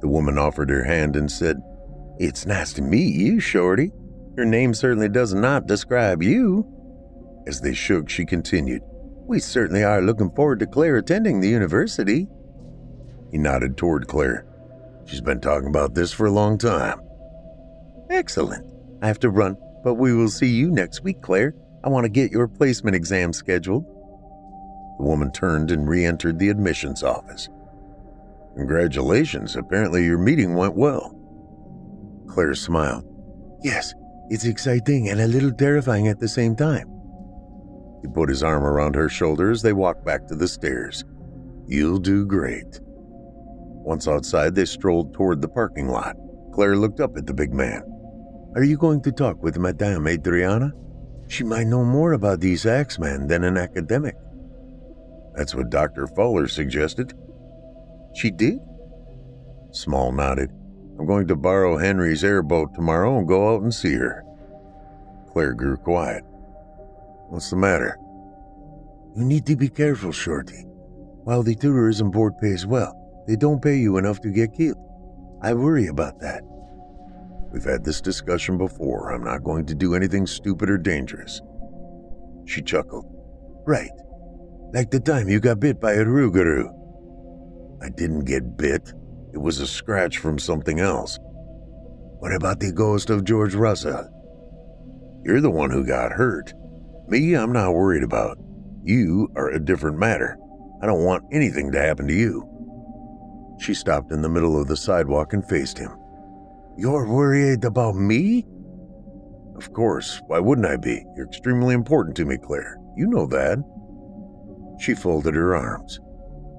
The 0.00 0.08
woman 0.08 0.36
offered 0.36 0.68
her 0.68 0.82
hand 0.82 1.14
and 1.14 1.30
said, 1.30 1.62
It's 2.18 2.44
nice 2.44 2.72
to 2.72 2.82
meet 2.82 3.14
you, 3.14 3.38
Shorty. 3.38 3.92
Your 4.36 4.46
name 4.46 4.74
certainly 4.74 5.08
does 5.08 5.32
not 5.32 5.68
describe 5.68 6.24
you. 6.24 6.66
As 7.46 7.60
they 7.60 7.72
shook, 7.72 8.08
she 8.08 8.24
continued, 8.24 8.82
We 9.28 9.38
certainly 9.38 9.84
are 9.84 10.02
looking 10.02 10.32
forward 10.32 10.58
to 10.58 10.66
Claire 10.66 10.96
attending 10.96 11.38
the 11.38 11.48
university. 11.48 12.26
He 13.30 13.38
nodded 13.38 13.76
toward 13.76 14.08
Claire. 14.08 14.44
She's 15.04 15.20
been 15.20 15.40
talking 15.40 15.68
about 15.68 15.94
this 15.94 16.12
for 16.12 16.26
a 16.26 16.32
long 16.32 16.58
time. 16.58 17.00
Excellent. 18.10 18.66
I 19.02 19.06
have 19.06 19.20
to 19.20 19.30
run, 19.30 19.56
but 19.84 19.94
we 19.94 20.12
will 20.12 20.30
see 20.30 20.48
you 20.48 20.68
next 20.68 21.04
week, 21.04 21.22
Claire. 21.22 21.54
I 21.84 21.90
want 21.90 22.06
to 22.06 22.10
get 22.10 22.32
your 22.32 22.48
placement 22.48 22.96
exam 22.96 23.32
scheduled. 23.32 23.86
The 25.00 25.06
woman 25.06 25.32
turned 25.32 25.70
and 25.70 25.88
re 25.88 26.04
entered 26.04 26.38
the 26.38 26.50
admissions 26.50 27.02
office. 27.02 27.48
Congratulations. 28.54 29.56
Apparently, 29.56 30.04
your 30.04 30.18
meeting 30.18 30.54
went 30.54 30.74
well. 30.76 31.16
Claire 32.28 32.54
smiled. 32.54 33.06
Yes, 33.64 33.94
it's 34.28 34.44
exciting 34.44 35.08
and 35.08 35.18
a 35.22 35.26
little 35.26 35.52
terrifying 35.52 36.08
at 36.08 36.20
the 36.20 36.28
same 36.28 36.54
time. 36.54 36.92
He 38.02 38.08
put 38.08 38.28
his 38.28 38.42
arm 38.42 38.62
around 38.62 38.94
her 38.94 39.08
shoulder 39.08 39.50
as 39.50 39.62
they 39.62 39.72
walked 39.72 40.04
back 40.04 40.26
to 40.26 40.34
the 40.34 40.46
stairs. 40.46 41.02
You'll 41.66 41.98
do 41.98 42.26
great. 42.26 42.78
Once 42.82 44.06
outside, 44.06 44.54
they 44.54 44.66
strolled 44.66 45.14
toward 45.14 45.40
the 45.40 45.48
parking 45.48 45.88
lot. 45.88 46.14
Claire 46.52 46.76
looked 46.76 47.00
up 47.00 47.16
at 47.16 47.24
the 47.24 47.32
big 47.32 47.54
man. 47.54 47.82
Are 48.54 48.64
you 48.64 48.76
going 48.76 49.00
to 49.04 49.12
talk 49.12 49.42
with 49.42 49.56
Madame 49.56 50.06
Adriana? 50.06 50.74
She 51.26 51.42
might 51.42 51.68
know 51.68 51.86
more 51.86 52.12
about 52.12 52.40
these 52.40 52.66
Axemen 52.66 53.28
than 53.28 53.44
an 53.44 53.56
academic. 53.56 54.16
That's 55.34 55.54
what 55.54 55.70
Dr. 55.70 56.06
Fowler 56.06 56.48
suggested. 56.48 57.14
She 58.14 58.30
did? 58.30 58.58
Small 59.72 60.12
nodded. 60.12 60.50
I'm 60.98 61.06
going 61.06 61.28
to 61.28 61.36
borrow 61.36 61.78
Henry's 61.78 62.24
airboat 62.24 62.74
tomorrow 62.74 63.18
and 63.18 63.26
go 63.26 63.54
out 63.54 63.62
and 63.62 63.72
see 63.72 63.94
her. 63.94 64.24
Claire 65.32 65.54
grew 65.54 65.76
quiet. 65.76 66.24
What's 67.28 67.50
the 67.50 67.56
matter? 67.56 67.96
You 69.16 69.24
need 69.24 69.46
to 69.46 69.56
be 69.56 69.68
careful, 69.68 70.12
Shorty. 70.12 70.64
While 71.24 71.42
the 71.42 71.54
tourism 71.54 72.10
board 72.10 72.38
pays 72.38 72.66
well, 72.66 72.96
they 73.26 73.36
don't 73.36 73.62
pay 73.62 73.76
you 73.76 73.96
enough 73.96 74.20
to 74.22 74.30
get 74.30 74.54
killed. 74.54 74.76
I 75.42 75.54
worry 75.54 75.86
about 75.86 76.20
that. 76.20 76.42
We've 77.52 77.64
had 77.64 77.84
this 77.84 78.00
discussion 78.00 78.58
before. 78.58 79.12
I'm 79.12 79.24
not 79.24 79.44
going 79.44 79.66
to 79.66 79.74
do 79.74 79.94
anything 79.94 80.26
stupid 80.26 80.68
or 80.68 80.78
dangerous. 80.78 81.40
She 82.46 82.62
chuckled. 82.62 83.06
Right. 83.66 83.90
Like 84.72 84.90
the 84.90 85.00
time 85.00 85.28
you 85.28 85.40
got 85.40 85.58
bit 85.58 85.80
by 85.80 85.94
a 85.94 86.04
rougarou. 86.04 86.70
I 87.82 87.88
didn't 87.88 88.24
get 88.24 88.56
bit. 88.56 88.92
It 89.32 89.38
was 89.38 89.58
a 89.58 89.66
scratch 89.66 90.18
from 90.18 90.38
something 90.38 90.78
else. 90.78 91.18
What 92.20 92.34
about 92.34 92.60
the 92.60 92.70
ghost 92.70 93.10
of 93.10 93.24
George 93.24 93.54
Russell? 93.54 94.08
You're 95.24 95.40
the 95.40 95.50
one 95.50 95.70
who 95.70 95.84
got 95.84 96.12
hurt. 96.12 96.52
Me, 97.08 97.34
I'm 97.34 97.52
not 97.52 97.74
worried 97.74 98.04
about. 98.04 98.38
You 98.84 99.28
are 99.36 99.50
a 99.50 99.64
different 99.64 99.98
matter. 99.98 100.38
I 100.82 100.86
don't 100.86 101.04
want 101.04 101.24
anything 101.32 101.72
to 101.72 101.80
happen 101.80 102.06
to 102.06 102.14
you. 102.14 102.46
She 103.60 103.74
stopped 103.74 104.12
in 104.12 104.22
the 104.22 104.28
middle 104.28 104.60
of 104.60 104.68
the 104.68 104.76
sidewalk 104.76 105.32
and 105.32 105.46
faced 105.48 105.78
him. 105.78 105.90
You're 106.76 107.08
worried 107.08 107.64
about 107.64 107.96
me? 107.96 108.46
Of 109.56 109.72
course, 109.72 110.22
why 110.28 110.38
wouldn't 110.38 110.66
I 110.66 110.76
be? 110.76 111.04
You're 111.16 111.26
extremely 111.26 111.74
important 111.74 112.16
to 112.16 112.24
me, 112.24 112.38
Claire. 112.38 112.78
You 112.96 113.08
know 113.08 113.26
that. 113.26 113.58
She 114.80 114.94
folded 114.94 115.34
her 115.34 115.54
arms. 115.54 116.00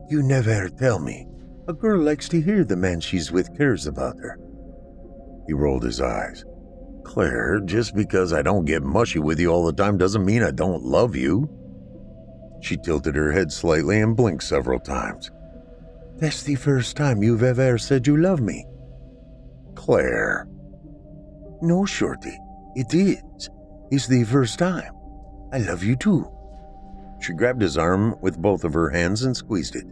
You 0.08 0.22
never 0.22 0.70
tell 0.70 1.00
me. 1.00 1.28
A 1.68 1.74
girl 1.74 2.00
likes 2.02 2.30
to 2.30 2.42
hear 2.42 2.64
the 2.64 2.76
man 2.76 3.00
she's 3.00 3.32
with 3.32 3.58
cares 3.58 3.88
about 3.88 4.18
her. 4.18 4.38
He 5.48 5.54
rolled 5.54 5.84
his 5.84 6.02
eyes. 6.02 6.46
Claire, 7.04 7.60
just 7.62 7.96
because 7.96 8.32
I 8.32 8.44
don't 8.44 8.66
get 8.66 8.84
mushy 8.84 9.20
with 9.20 9.40
you 9.40 9.50
all 9.50 9.66
the 9.66 9.74
time 9.74 9.98
doesn't 9.98 10.26
mean 10.26 10.44
I 10.44 10.52
don't 10.52 10.84
love 10.84 11.16
you. 11.16 11.50
She 12.62 12.78
tilted 12.78 13.16
her 13.16 13.32
head 13.32 13.52
slightly 13.52 14.02
and 14.02 14.16
blinked 14.16 14.44
several 14.44 14.80
times. 14.80 15.32
That's 16.18 16.44
the 16.44 16.56
first 16.56 16.96
time 16.96 17.24
you've 17.24 17.42
ever 17.42 17.80
said 17.80 18.06
you 18.06 18.18
love 18.18 18.40
me. 18.40 18.66
Claire. 19.74 20.48
No, 21.62 21.86
Shorty, 21.86 22.38
it 22.76 22.94
is. 22.94 23.50
It's 23.90 24.06
the 24.06 24.24
first 24.26 24.60
time. 24.60 24.94
I 25.52 25.58
love 25.58 25.84
you 25.84 25.96
too. 25.96 26.32
She 27.22 27.34
grabbed 27.34 27.62
his 27.62 27.78
arm 27.78 28.16
with 28.22 28.42
both 28.42 28.64
of 28.64 28.74
her 28.74 28.90
hands 28.90 29.24
and 29.24 29.38
squeezed 29.38 29.76
it. 29.76 29.86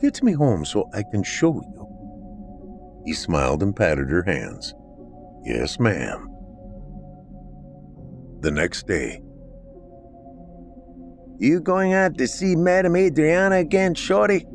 Get 0.00 0.22
me 0.22 0.32
home 0.32 0.64
so 0.64 0.90
I 0.92 1.04
can 1.04 1.22
show 1.22 1.54
you. 1.54 3.02
He 3.06 3.12
smiled 3.12 3.62
and 3.62 3.74
patted 3.74 4.10
her 4.10 4.24
hands. 4.24 4.74
Yes, 5.44 5.78
ma'am. 5.78 6.28
The 8.40 8.50
next 8.50 8.88
day. 8.88 9.22
You 11.38 11.60
going 11.60 11.94
out 11.94 12.18
to 12.18 12.26
see 12.26 12.56
Madame 12.56 12.96
Adriana 12.96 13.56
again, 13.56 13.94
Shorty? 13.94 14.46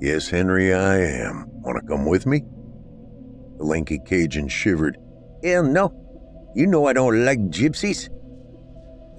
Yes, 0.00 0.28
Henry, 0.28 0.72
I 0.72 0.98
am. 0.98 1.46
Want 1.62 1.78
to 1.80 1.86
come 1.86 2.06
with 2.06 2.24
me? 2.26 2.44
The 3.58 3.64
lanky 3.64 3.98
Cajun 3.98 4.48
shivered. 4.48 4.96
Hell 5.42 5.64
no. 5.64 5.92
You 6.54 6.66
know 6.66 6.86
I 6.86 6.92
don't 6.94 7.24
like 7.24 7.40
gypsies. 7.50 8.08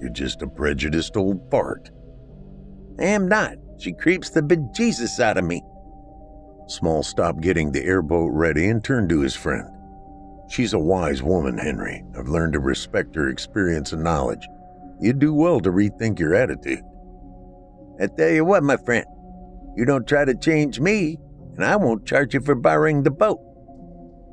You're 0.00 0.10
just 0.10 0.42
a 0.42 0.46
prejudiced 0.46 1.16
old 1.16 1.50
fart. 1.50 1.90
I 2.98 3.04
am 3.04 3.28
not. 3.28 3.56
She 3.78 3.92
creeps 3.92 4.30
the 4.30 4.42
bejesus 4.42 5.20
out 5.20 5.38
of 5.38 5.44
me. 5.44 5.62
Small 6.68 7.02
stopped 7.02 7.40
getting 7.40 7.72
the 7.72 7.84
airboat 7.84 8.30
ready 8.32 8.68
and 8.68 8.82
turned 8.82 9.08
to 9.10 9.20
his 9.20 9.34
friend. 9.34 9.68
She's 10.48 10.72
a 10.72 10.78
wise 10.78 11.22
woman, 11.22 11.58
Henry. 11.58 12.04
I've 12.16 12.28
learned 12.28 12.54
to 12.54 12.60
respect 12.60 13.14
her 13.14 13.28
experience 13.28 13.92
and 13.92 14.02
knowledge. 14.02 14.46
You'd 15.00 15.18
do 15.18 15.32
well 15.32 15.60
to 15.60 15.70
rethink 15.70 16.18
your 16.18 16.34
attitude. 16.34 16.82
I 18.00 18.06
tell 18.06 18.30
you 18.30 18.44
what, 18.44 18.62
my 18.62 18.76
friend, 18.76 19.06
you 19.76 19.84
don't 19.84 20.06
try 20.06 20.24
to 20.24 20.34
change 20.34 20.80
me, 20.80 21.18
and 21.56 21.64
I 21.64 21.76
won't 21.76 22.06
charge 22.06 22.34
you 22.34 22.40
for 22.40 22.54
borrowing 22.54 23.02
the 23.02 23.10
boat. 23.10 23.40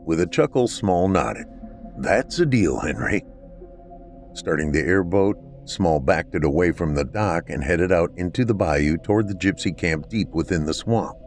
With 0.06 0.22
a 0.22 0.28
chuckle, 0.28 0.68
Small 0.68 1.08
nodded. 1.08 1.48
That's 1.98 2.40
a 2.40 2.46
deal, 2.46 2.80
Henry. 2.80 3.24
Starting 4.34 4.72
the 4.72 4.82
airboat, 4.82 5.38
Small 5.68 6.00
backed 6.00 6.34
it 6.34 6.46
away 6.46 6.72
from 6.72 6.96
the 6.96 7.04
dock 7.04 7.50
and 7.50 7.62
headed 7.62 7.92
out 7.92 8.12
into 8.16 8.46
the 8.46 8.56
bayou 8.56 8.98
toward 8.98 9.28
the 9.28 9.36
gypsy 9.36 9.78
camp 9.78 10.08
deep 10.08 10.30
within 10.30 10.66
the 10.66 10.74
swamp. 10.74 11.18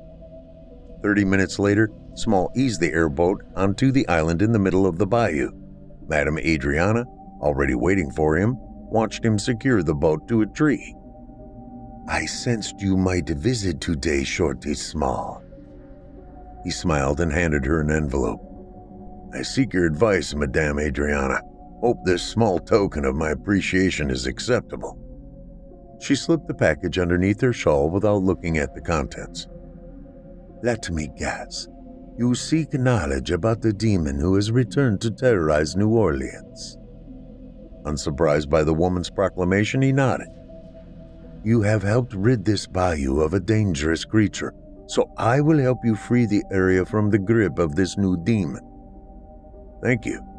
Thirty 1.03 1.25
minutes 1.25 1.59
later, 1.59 1.91
Small 2.15 2.51
eased 2.57 2.81
the 2.81 2.93
airboat 2.93 3.43
onto 3.55 3.93
the 3.93 4.09
island 4.09 4.43
in 4.43 4.53
the 4.53 4.59
middle 4.59 4.87
of 4.87 4.99
the 4.99 5.07
bayou. 5.07 5.51
Madame 6.09 6.39
Adriana, 6.39 7.05
already 7.41 7.75
waiting 7.75 8.11
for 8.11 8.37
him, 8.37 8.57
watched 8.59 9.25
him 9.25 9.39
secure 9.39 9.83
the 9.83 9.95
boat 9.95 10.27
to 10.29 10.41
a 10.41 10.47
tree. 10.47 10.95
I 12.09 12.25
sensed 12.25 12.81
you 12.81 12.97
might 12.97 13.29
visit 13.29 13.81
today, 13.81 14.25
Shorty 14.25 14.75
Small. 14.75 15.43
He 16.65 16.71
smiled 16.71 17.21
and 17.21 17.33
handed 17.33 17.65
her 17.67 17.81
an 17.81 17.91
envelope. 17.91 18.41
I 19.35 19.43
seek 19.43 19.73
your 19.73 19.87
advice, 19.87 20.35
Madame 20.35 20.81
Adriana. 20.81 21.43
Hope 21.81 22.05
this 22.05 22.23
small 22.23 22.59
token 22.59 23.05
of 23.05 23.15
my 23.15 23.31
appreciation 23.31 24.11
is 24.11 24.27
acceptable. 24.27 24.99
She 26.01 26.15
slipped 26.15 26.47
the 26.47 26.55
package 26.55 26.99
underneath 26.99 27.41
her 27.41 27.53
shawl 27.53 27.91
without 27.91 28.23
looking 28.23 28.59
at 28.59 28.75
the 28.75 28.81
contents. 28.81 29.47
Let 30.63 30.91
me 30.91 31.09
guess. 31.17 31.69
You 32.19 32.35
seek 32.35 32.75
knowledge 32.75 33.31
about 33.31 33.63
the 33.63 33.73
demon 33.73 34.19
who 34.19 34.35
has 34.35 34.51
returned 34.51 35.01
to 35.01 35.11
terrorize 35.11 35.77
New 35.77 35.89
Orleans. 35.89 36.77
Unsurprised 37.87 38.51
by 38.51 38.63
the 38.63 38.75
woman's 38.75 39.09
proclamation, 39.09 39.81
he 39.81 39.93
nodded. 39.93 40.29
You 41.45 41.63
have 41.63 41.83
helped 41.83 42.13
rid 42.13 42.45
this 42.45 42.67
bayou 42.67 43.21
of 43.21 43.33
a 43.33 43.41
dangerous 43.41 44.05
creature, 44.05 44.53
so 44.87 45.11
I 45.17 45.41
will 45.41 45.59
help 45.59 45.79
you 45.83 45.97
free 45.97 46.27
the 46.27 46.45
area 46.53 46.85
from 46.85 47.09
the 47.09 47.19
grip 47.19 47.59
of 47.59 47.75
this 47.75 47.97
new 47.97 48.23
demon. 48.23 48.61
Thank 49.83 50.05
you. 50.05 50.30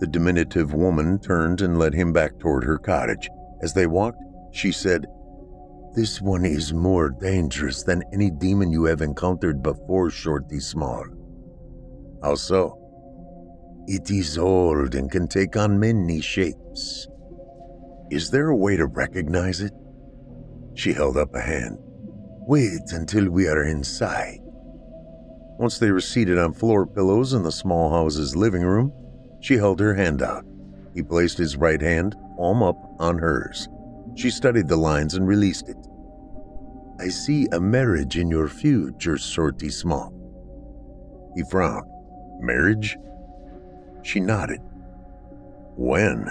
The 0.00 0.06
diminutive 0.06 0.72
woman 0.72 1.18
turned 1.18 1.60
and 1.60 1.78
led 1.78 1.94
him 1.94 2.12
back 2.12 2.38
toward 2.38 2.64
her 2.64 2.78
cottage. 2.78 3.28
As 3.62 3.72
they 3.72 3.86
walked, 3.86 4.22
she 4.52 4.70
said, 4.70 5.06
This 5.94 6.20
one 6.20 6.44
is 6.44 6.72
more 6.72 7.10
dangerous 7.10 7.82
than 7.82 8.04
any 8.12 8.30
demon 8.30 8.70
you 8.70 8.84
have 8.84 9.02
encountered 9.02 9.62
before, 9.62 10.10
Shorty 10.10 10.60
Small. 10.60 11.04
How 12.22 12.36
so? 12.36 12.78
It 13.86 14.10
is 14.10 14.38
old 14.38 14.94
and 14.94 15.10
can 15.10 15.26
take 15.26 15.56
on 15.56 15.80
many 15.80 16.20
shapes. 16.20 17.08
Is 18.10 18.30
there 18.30 18.50
a 18.50 18.56
way 18.56 18.76
to 18.76 18.86
recognize 18.86 19.60
it? 19.60 19.72
She 20.74 20.92
held 20.92 21.16
up 21.16 21.34
a 21.34 21.40
hand. 21.40 21.78
Wait 21.80 22.92
until 22.92 23.28
we 23.28 23.48
are 23.48 23.64
inside. 23.64 24.38
Once 25.58 25.78
they 25.78 25.90
were 25.90 26.00
seated 26.00 26.38
on 26.38 26.52
floor 26.52 26.86
pillows 26.86 27.32
in 27.32 27.42
the 27.42 27.50
small 27.50 27.90
house's 27.90 28.36
living 28.36 28.62
room, 28.62 28.92
she 29.40 29.54
held 29.56 29.80
her 29.80 29.94
hand 29.94 30.22
out. 30.22 30.44
He 30.94 31.02
placed 31.02 31.38
his 31.38 31.56
right 31.56 31.80
hand, 31.80 32.16
palm 32.36 32.62
up, 32.62 32.76
on 32.98 33.18
hers. 33.18 33.68
She 34.14 34.30
studied 34.30 34.68
the 34.68 34.76
lines 34.76 35.14
and 35.14 35.26
released 35.28 35.68
it. 35.68 35.76
I 37.00 37.08
see 37.08 37.46
a 37.52 37.60
marriage 37.60 38.18
in 38.18 38.28
your 38.28 38.48
future, 38.48 39.16
Shorty 39.16 39.70
Small. 39.70 40.12
He 41.36 41.44
frowned. 41.50 41.86
Marriage? 42.40 42.96
She 44.02 44.18
nodded. 44.18 44.60
When? 45.76 46.28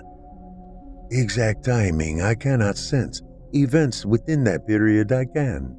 Exact 1.11 1.63
timing 1.63 2.21
I 2.21 2.35
cannot 2.35 2.77
sense. 2.77 3.21
Events 3.53 4.05
within 4.05 4.43
that 4.43 4.67
period 4.67 5.13
I 5.13 5.23
can. 5.25 5.77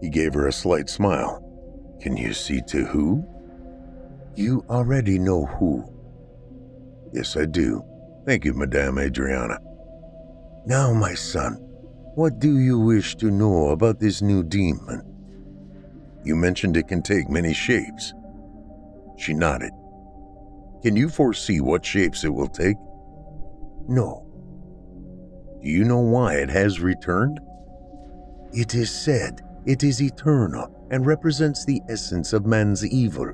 He 0.00 0.08
gave 0.08 0.34
her 0.34 0.46
a 0.46 0.52
slight 0.52 0.88
smile. 0.88 1.42
Can 2.00 2.16
you 2.16 2.32
see 2.32 2.60
to 2.68 2.84
who? 2.84 3.24
You 4.36 4.64
already 4.70 5.18
know 5.18 5.46
who. 5.46 5.84
Yes, 7.12 7.36
I 7.36 7.46
do. 7.46 7.84
Thank 8.24 8.44
you, 8.44 8.54
Madame 8.54 8.98
Adriana. 8.98 9.58
Now, 10.64 10.92
my 10.92 11.14
son, 11.14 11.54
what 12.14 12.38
do 12.38 12.58
you 12.58 12.78
wish 12.78 13.16
to 13.16 13.30
know 13.30 13.70
about 13.70 13.98
this 13.98 14.22
new 14.22 14.42
demon? 14.42 15.02
You 16.24 16.36
mentioned 16.36 16.76
it 16.76 16.88
can 16.88 17.02
take 17.02 17.28
many 17.28 17.52
shapes. 17.52 18.14
She 19.18 19.34
nodded. 19.34 19.72
Can 20.82 20.96
you 20.96 21.08
foresee 21.08 21.60
what 21.60 21.84
shapes 21.84 22.24
it 22.24 22.28
will 22.32 22.48
take? 22.48 22.76
No. 23.88 24.26
Do 25.62 25.68
you 25.68 25.84
know 25.84 26.00
why 26.00 26.34
it 26.34 26.50
has 26.50 26.80
returned? 26.80 27.40
It 28.52 28.74
is 28.74 28.90
said 28.90 29.40
it 29.64 29.82
is 29.82 30.02
eternal 30.02 30.88
and 30.90 31.06
represents 31.06 31.64
the 31.64 31.80
essence 31.88 32.32
of 32.32 32.46
man's 32.46 32.84
evil. 32.84 33.32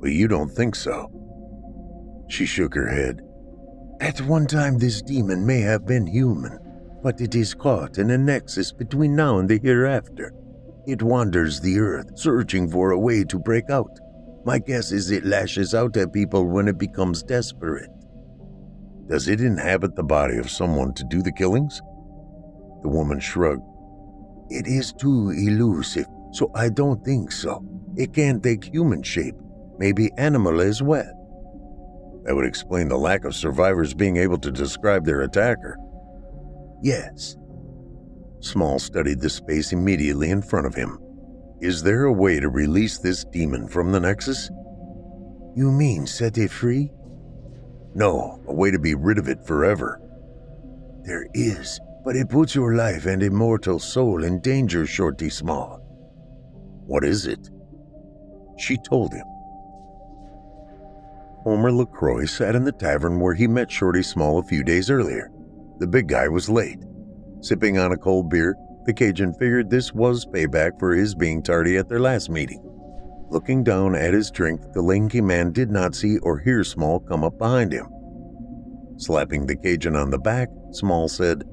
But 0.00 0.12
you 0.12 0.28
don't 0.28 0.48
think 0.48 0.74
so. 0.74 1.10
She 2.30 2.46
shook 2.46 2.74
her 2.74 2.88
head. 2.88 3.22
At 4.00 4.20
one 4.20 4.46
time, 4.46 4.78
this 4.78 5.02
demon 5.02 5.44
may 5.44 5.60
have 5.60 5.84
been 5.84 6.06
human, 6.06 6.58
but 7.02 7.20
it 7.20 7.34
is 7.34 7.54
caught 7.54 7.98
in 7.98 8.10
a 8.10 8.16
nexus 8.16 8.72
between 8.72 9.16
now 9.16 9.38
and 9.38 9.48
the 9.48 9.58
hereafter. 9.58 10.32
It 10.86 11.02
wanders 11.02 11.60
the 11.60 11.80
earth, 11.80 12.16
searching 12.16 12.70
for 12.70 12.92
a 12.92 12.98
way 12.98 13.24
to 13.24 13.38
break 13.38 13.68
out. 13.68 13.98
My 14.44 14.60
guess 14.60 14.92
is 14.92 15.10
it 15.10 15.24
lashes 15.24 15.74
out 15.74 15.96
at 15.96 16.12
people 16.12 16.46
when 16.46 16.68
it 16.68 16.78
becomes 16.78 17.24
desperate. 17.24 17.90
Does 19.08 19.26
it 19.26 19.40
inhabit 19.40 19.96
the 19.96 20.04
body 20.04 20.38
of 20.38 20.50
someone 20.50 20.94
to 20.94 21.04
do 21.10 21.22
the 21.22 21.32
killings? 21.32 21.82
The 22.82 22.88
woman 22.88 23.18
shrugged. 23.18 23.66
It 24.50 24.68
is 24.68 24.92
too 24.92 25.30
elusive, 25.30 26.06
so 26.32 26.52
I 26.54 26.68
don't 26.68 27.04
think 27.04 27.32
so. 27.32 27.64
It 27.96 28.14
can 28.14 28.40
take 28.40 28.64
human 28.64 29.02
shape, 29.02 29.34
maybe 29.78 30.12
animal 30.16 30.60
as 30.60 30.80
well. 30.80 31.19
That 32.30 32.36
would 32.36 32.46
explain 32.46 32.86
the 32.86 32.96
lack 32.96 33.24
of 33.24 33.34
survivors 33.34 33.92
being 33.92 34.16
able 34.16 34.38
to 34.38 34.52
describe 34.52 35.04
their 35.04 35.22
attacker. 35.22 35.76
Yes. 36.80 37.34
Small 38.38 38.78
studied 38.78 39.18
the 39.18 39.28
space 39.28 39.72
immediately 39.72 40.30
in 40.30 40.40
front 40.40 40.68
of 40.68 40.72
him. 40.76 41.00
Is 41.60 41.82
there 41.82 42.04
a 42.04 42.12
way 42.12 42.38
to 42.38 42.48
release 42.48 42.98
this 42.98 43.24
demon 43.24 43.66
from 43.66 43.90
the 43.90 43.98
Nexus? 43.98 44.48
You 45.56 45.72
mean 45.72 46.06
set 46.06 46.38
it 46.38 46.52
free? 46.52 46.92
No, 47.96 48.40
a 48.46 48.54
way 48.54 48.70
to 48.70 48.78
be 48.78 48.94
rid 48.94 49.18
of 49.18 49.28
it 49.28 49.44
forever. 49.44 50.00
There 51.02 51.26
is, 51.34 51.80
but 52.04 52.14
it 52.14 52.28
puts 52.28 52.54
your 52.54 52.76
life 52.76 53.06
and 53.06 53.24
immortal 53.24 53.80
soul 53.80 54.22
in 54.22 54.40
danger, 54.40 54.86
Shorty 54.86 55.30
Small. 55.30 55.80
What 56.86 57.02
is 57.02 57.26
it? 57.26 57.50
She 58.56 58.76
told 58.88 59.12
him. 59.12 59.26
Homer 61.42 61.72
LaCroix 61.72 62.26
sat 62.26 62.54
in 62.54 62.64
the 62.64 62.72
tavern 62.72 63.18
where 63.18 63.34
he 63.34 63.46
met 63.46 63.70
Shorty 63.70 64.02
Small 64.02 64.38
a 64.38 64.42
few 64.42 64.62
days 64.62 64.90
earlier. 64.90 65.30
The 65.78 65.86
big 65.86 66.08
guy 66.08 66.28
was 66.28 66.50
late. 66.50 66.78
Sipping 67.40 67.78
on 67.78 67.92
a 67.92 67.96
cold 67.96 68.28
beer, 68.28 68.56
the 68.84 68.92
Cajun 68.92 69.32
figured 69.34 69.70
this 69.70 69.94
was 69.94 70.26
payback 70.26 70.78
for 70.78 70.94
his 70.94 71.14
being 71.14 71.42
tardy 71.42 71.78
at 71.78 71.88
their 71.88 72.00
last 72.00 72.28
meeting. 72.28 72.62
Looking 73.30 73.64
down 73.64 73.94
at 73.94 74.12
his 74.12 74.30
drink, 74.30 74.60
the 74.74 74.82
lanky 74.82 75.22
man 75.22 75.52
did 75.52 75.70
not 75.70 75.94
see 75.94 76.18
or 76.18 76.38
hear 76.38 76.62
Small 76.62 77.00
come 77.00 77.24
up 77.24 77.38
behind 77.38 77.72
him. 77.72 77.86
Slapping 78.98 79.46
the 79.46 79.56
Cajun 79.56 79.96
on 79.96 80.10
the 80.10 80.18
back, 80.18 80.48
Small 80.72 81.08
said, 81.08 81.44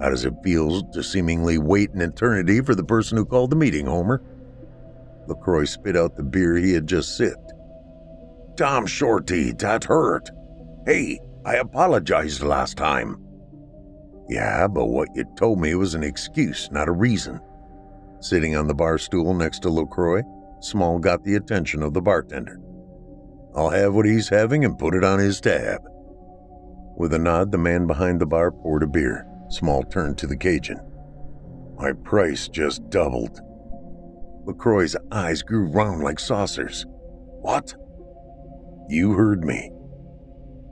How 0.00 0.10
does 0.10 0.24
it 0.24 0.34
feel 0.42 0.82
to 0.90 1.02
seemingly 1.04 1.58
wait 1.58 1.92
an 1.92 2.00
eternity 2.00 2.60
for 2.60 2.74
the 2.74 2.82
person 2.82 3.16
who 3.18 3.24
called 3.24 3.50
the 3.50 3.56
meeting, 3.56 3.86
Homer? 3.86 4.20
LaCroix 5.28 5.66
spit 5.66 5.96
out 5.96 6.16
the 6.16 6.24
beer 6.24 6.56
he 6.56 6.72
had 6.72 6.88
just 6.88 7.16
sipped. 7.16 7.45
Tom 8.56 8.86
Shorty, 8.86 9.52
that 9.52 9.84
hurt. 9.84 10.30
Hey, 10.86 11.18
I 11.44 11.56
apologized 11.56 12.42
last 12.42 12.76
time. 12.76 13.22
Yeah, 14.28 14.66
but 14.66 14.86
what 14.86 15.08
you 15.14 15.24
told 15.36 15.60
me 15.60 15.74
was 15.74 15.94
an 15.94 16.02
excuse, 16.02 16.70
not 16.70 16.88
a 16.88 16.92
reason. 16.92 17.40
Sitting 18.20 18.56
on 18.56 18.66
the 18.66 18.74
bar 18.74 18.98
stool 18.98 19.34
next 19.34 19.60
to 19.62 19.70
LaCroix, 19.70 20.22
Small 20.60 20.98
got 20.98 21.22
the 21.22 21.34
attention 21.36 21.82
of 21.82 21.92
the 21.92 22.00
bartender. 22.00 22.58
I'll 23.54 23.70
have 23.70 23.94
what 23.94 24.06
he's 24.06 24.28
having 24.28 24.64
and 24.64 24.78
put 24.78 24.94
it 24.94 25.04
on 25.04 25.18
his 25.18 25.40
tab. 25.40 25.82
With 26.96 27.12
a 27.12 27.18
nod, 27.18 27.52
the 27.52 27.58
man 27.58 27.86
behind 27.86 28.20
the 28.20 28.26
bar 28.26 28.50
poured 28.50 28.82
a 28.82 28.86
beer. 28.86 29.26
Small 29.48 29.82
turned 29.84 30.18
to 30.18 30.26
the 30.26 30.36
Cajun. 30.36 30.80
My 31.78 31.92
price 31.92 32.48
just 32.48 32.88
doubled. 32.88 33.38
LaCroix's 34.46 34.96
eyes 35.12 35.42
grew 35.42 35.66
round 35.66 36.02
like 36.02 36.18
saucers. 36.18 36.86
What? 37.42 37.74
You 38.88 39.12
heard 39.12 39.44
me. 39.44 39.70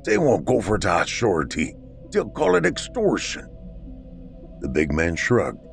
They 0.05 0.19
won't 0.19 0.45
go 0.45 0.61
for 0.61 0.79
that, 0.79 1.09
Shorty. 1.09 1.75
They'll 2.11 2.29
call 2.31 2.57
it 2.57 2.67
extortion. 2.67 3.49
The 4.61 4.69
big 4.69 4.93
man 4.93 5.17
shrugged. 5.17 5.65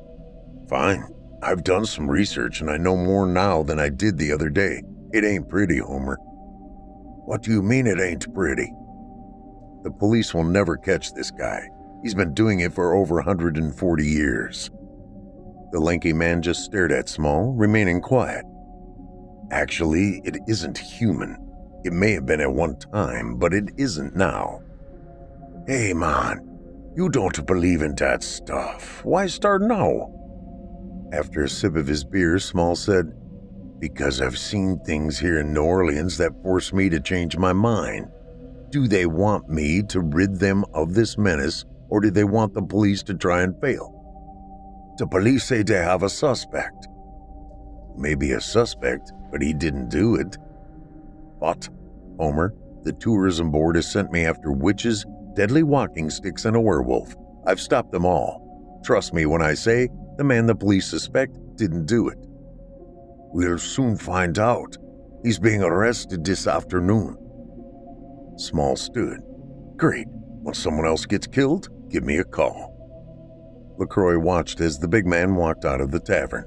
Fine. 0.68 1.06
I've 1.42 1.64
done 1.64 1.86
some 1.86 2.10
research 2.10 2.60
and 2.60 2.70
I 2.70 2.76
know 2.76 2.96
more 2.96 3.26
now 3.26 3.62
than 3.62 3.78
I 3.78 3.88
did 3.88 4.16
the 4.16 4.32
other 4.32 4.48
day. 4.48 4.82
It 5.12 5.24
ain't 5.24 5.48
pretty, 5.48 5.78
Homer. 5.78 6.16
What 7.24 7.42
do 7.42 7.50
you 7.50 7.62
mean 7.62 7.86
it 7.86 8.00
ain't 8.00 8.32
pretty? 8.34 8.72
The 9.82 9.90
police 9.90 10.32
will 10.32 10.44
never 10.44 10.76
catch 10.76 11.12
this 11.12 11.30
guy. 11.30 11.68
He's 12.02 12.14
been 12.14 12.34
doing 12.34 12.60
it 12.60 12.72
for 12.72 12.94
over 12.94 13.16
140 13.16 14.06
years. 14.06 14.70
The 15.72 15.80
lanky 15.80 16.12
man 16.12 16.42
just 16.42 16.64
stared 16.64 16.92
at 16.92 17.08
Small, 17.08 17.52
remaining 17.52 18.00
quiet. 18.00 18.44
Actually, 19.50 20.20
it 20.24 20.38
isn't 20.48 20.78
human. 20.78 21.36
It 21.84 21.92
may 21.92 22.12
have 22.12 22.26
been 22.26 22.40
at 22.40 22.52
one 22.52 22.78
time, 22.78 23.36
but 23.36 23.52
it 23.52 23.70
isn't 23.76 24.14
now. 24.14 24.62
Hey, 25.66 25.92
man, 25.92 26.48
you 26.96 27.08
don't 27.08 27.46
believe 27.46 27.82
in 27.82 27.94
that 27.96 28.22
stuff. 28.22 29.04
Why 29.04 29.26
start 29.26 29.62
now? 29.62 30.12
After 31.12 31.44
a 31.44 31.48
sip 31.48 31.76
of 31.76 31.86
his 31.86 32.04
beer, 32.04 32.38
Small 32.38 32.76
said, 32.76 33.12
Because 33.78 34.20
I've 34.20 34.38
seen 34.38 34.78
things 34.80 35.18
here 35.18 35.38
in 35.40 35.52
New 35.52 35.62
Orleans 35.62 36.18
that 36.18 36.42
force 36.42 36.72
me 36.72 36.88
to 36.88 37.00
change 37.00 37.36
my 37.36 37.52
mind. 37.52 38.08
Do 38.70 38.88
they 38.88 39.06
want 39.06 39.48
me 39.48 39.82
to 39.84 40.00
rid 40.00 40.38
them 40.38 40.64
of 40.72 40.94
this 40.94 41.18
menace, 41.18 41.64
or 41.90 42.00
do 42.00 42.10
they 42.10 42.24
want 42.24 42.54
the 42.54 42.62
police 42.62 43.02
to 43.04 43.14
try 43.14 43.42
and 43.42 43.60
fail? 43.60 43.98
The 44.98 45.06
police 45.06 45.44
say 45.44 45.62
they 45.62 45.74
have 45.74 46.02
a 46.02 46.08
suspect. 46.08 46.88
Maybe 47.96 48.32
a 48.32 48.40
suspect, 48.40 49.12
but 49.30 49.42
he 49.42 49.52
didn't 49.52 49.88
do 49.88 50.14
it. 50.14 50.38
But, 51.42 51.68
Homer, 52.20 52.54
the 52.84 52.92
tourism 52.92 53.50
board 53.50 53.74
has 53.74 53.90
sent 53.90 54.12
me 54.12 54.24
after 54.24 54.52
witches, 54.52 55.04
deadly 55.34 55.64
walking 55.64 56.08
sticks, 56.08 56.44
and 56.44 56.54
a 56.54 56.60
werewolf. 56.60 57.16
I've 57.44 57.60
stopped 57.60 57.90
them 57.90 58.06
all. 58.06 58.80
Trust 58.84 59.12
me 59.12 59.26
when 59.26 59.42
I 59.42 59.54
say 59.54 59.88
the 60.18 60.22
man 60.22 60.46
the 60.46 60.54
police 60.54 60.88
suspect 60.88 61.36
didn't 61.56 61.86
do 61.86 62.08
it. 62.08 62.18
We'll 63.32 63.58
soon 63.58 63.96
find 63.96 64.38
out. 64.38 64.76
He's 65.24 65.40
being 65.40 65.64
arrested 65.64 66.24
this 66.24 66.46
afternoon. 66.46 67.16
Small 68.36 68.76
stood. 68.76 69.18
Great. 69.76 70.06
When 70.08 70.54
someone 70.54 70.86
else 70.86 71.06
gets 71.06 71.26
killed, 71.26 71.68
give 71.90 72.04
me 72.04 72.18
a 72.18 72.24
call. 72.24 72.70
LaCroix 73.78 74.16
watched 74.16 74.60
as 74.60 74.78
the 74.78 74.86
big 74.86 75.06
man 75.06 75.34
walked 75.34 75.64
out 75.64 75.80
of 75.80 75.90
the 75.90 75.98
tavern. 75.98 76.44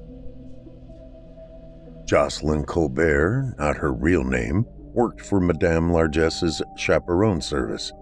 Jocelyn 2.06 2.64
Colbert, 2.64 3.56
not 3.58 3.76
her 3.76 3.92
real 3.92 4.24
name, 4.24 4.64
worked 4.96 5.20
for 5.20 5.38
Madame 5.38 5.92
Largesse's 5.92 6.62
chaperone 6.74 7.42
service. 7.42 7.92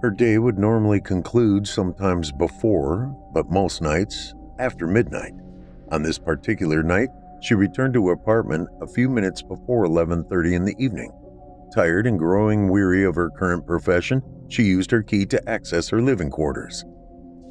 Her 0.00 0.10
day 0.10 0.38
would 0.38 0.58
normally 0.58 1.00
conclude 1.00 1.68
sometimes 1.68 2.32
before, 2.32 3.14
but 3.34 3.50
most 3.50 3.82
nights 3.82 4.34
after 4.58 4.86
midnight. 4.86 5.34
On 5.92 6.02
this 6.02 6.18
particular 6.18 6.82
night, 6.82 7.10
she 7.42 7.54
returned 7.54 7.92
to 7.94 8.06
her 8.06 8.14
apartment 8.14 8.68
a 8.80 8.86
few 8.86 9.10
minutes 9.10 9.42
before 9.42 9.84
11:30 9.84 10.54
in 10.54 10.64
the 10.64 10.74
evening. 10.78 11.12
Tired 11.74 12.06
and 12.06 12.18
growing 12.18 12.70
weary 12.70 13.04
of 13.04 13.14
her 13.14 13.28
current 13.28 13.66
profession, 13.66 14.22
she 14.48 14.62
used 14.62 14.90
her 14.90 15.02
key 15.02 15.26
to 15.26 15.48
access 15.48 15.90
her 15.90 16.00
living 16.00 16.30
quarters. 16.30 16.82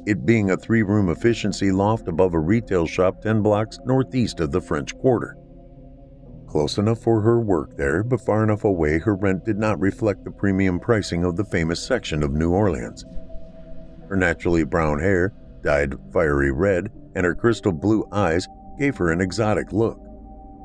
It 0.06 0.26
being 0.26 0.50
a 0.50 0.56
three-room 0.56 1.08
efficiency 1.08 1.70
loft 1.70 2.08
above 2.08 2.34
a 2.34 2.40
retail 2.40 2.86
shop 2.86 3.22
10 3.22 3.42
blocks 3.42 3.78
northeast 3.84 4.40
of 4.40 4.50
the 4.50 4.60
French 4.60 4.96
Quarter. 4.98 5.36
Close 6.48 6.78
enough 6.78 7.00
for 7.00 7.20
her 7.20 7.38
work 7.40 7.76
there, 7.76 8.02
but 8.02 8.22
far 8.22 8.42
enough 8.42 8.64
away 8.64 8.98
her 8.98 9.14
rent 9.14 9.44
did 9.44 9.58
not 9.58 9.78
reflect 9.78 10.24
the 10.24 10.30
premium 10.30 10.80
pricing 10.80 11.24
of 11.24 11.36
the 11.36 11.44
famous 11.44 11.80
section 11.80 12.22
of 12.22 12.32
New 12.32 12.52
Orleans. 12.52 13.04
Her 14.08 14.16
naturally 14.16 14.64
brown 14.64 14.98
hair, 14.98 15.34
dyed 15.62 15.94
fiery 16.12 16.50
red, 16.50 16.90
and 17.14 17.26
her 17.26 17.34
crystal 17.34 17.72
blue 17.72 18.08
eyes 18.12 18.48
gave 18.78 18.96
her 18.96 19.10
an 19.10 19.20
exotic 19.20 19.72
look, 19.72 20.00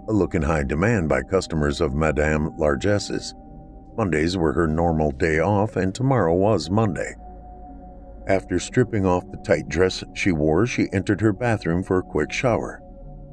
a 0.07 0.13
look 0.13 0.35
in 0.35 0.41
high 0.41 0.63
demand 0.63 1.09
by 1.09 1.21
customers 1.21 1.81
of 1.81 1.93
Madame 1.93 2.55
Largesse's. 2.57 3.33
Mondays 3.97 4.37
were 4.37 4.53
her 4.53 4.67
normal 4.67 5.11
day 5.11 5.39
off, 5.39 5.75
and 5.75 5.93
tomorrow 5.93 6.33
was 6.33 6.69
Monday. 6.69 7.15
After 8.27 8.57
stripping 8.57 9.05
off 9.05 9.29
the 9.29 9.37
tight 9.37 9.67
dress 9.67 10.03
she 10.13 10.31
wore, 10.31 10.65
she 10.65 10.91
entered 10.93 11.19
her 11.19 11.33
bathroom 11.33 11.83
for 11.83 11.97
a 11.97 12.03
quick 12.03 12.31
shower. 12.31 12.82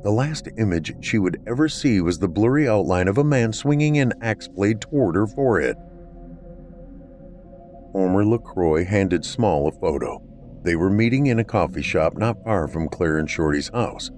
The 0.02 0.10
last 0.10 0.48
image 0.56 0.94
she 1.04 1.18
would 1.18 1.42
ever 1.46 1.68
see 1.68 2.00
was 2.00 2.18
the 2.18 2.28
blurry 2.28 2.66
outline 2.66 3.06
of 3.06 3.18
a 3.18 3.24
man 3.24 3.52
swinging 3.52 3.98
an 3.98 4.14
axe 4.22 4.48
blade 4.48 4.80
toward 4.80 5.14
her 5.14 5.26
forehead. 5.26 5.76
Homer 7.92 8.24
LaCroix 8.24 8.84
handed 8.84 9.24
Small 9.24 9.68
a 9.68 9.72
photo. 9.72 10.22
They 10.62 10.76
were 10.76 10.90
meeting 10.90 11.26
in 11.26 11.38
a 11.38 11.44
coffee 11.44 11.82
shop 11.82 12.16
not 12.16 12.42
far 12.44 12.66
from 12.68 12.88
Claire 12.88 13.18
and 13.18 13.28
Shorty's 13.28 13.70
house. 13.74 14.10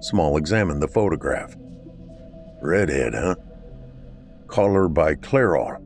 Small 0.00 0.36
examined 0.36 0.82
the 0.82 0.88
photograph. 0.88 1.54
Redhead, 2.62 3.14
huh? 3.14 3.34
Caller 4.46 4.88
by 4.88 5.16
Clairol. 5.16 5.80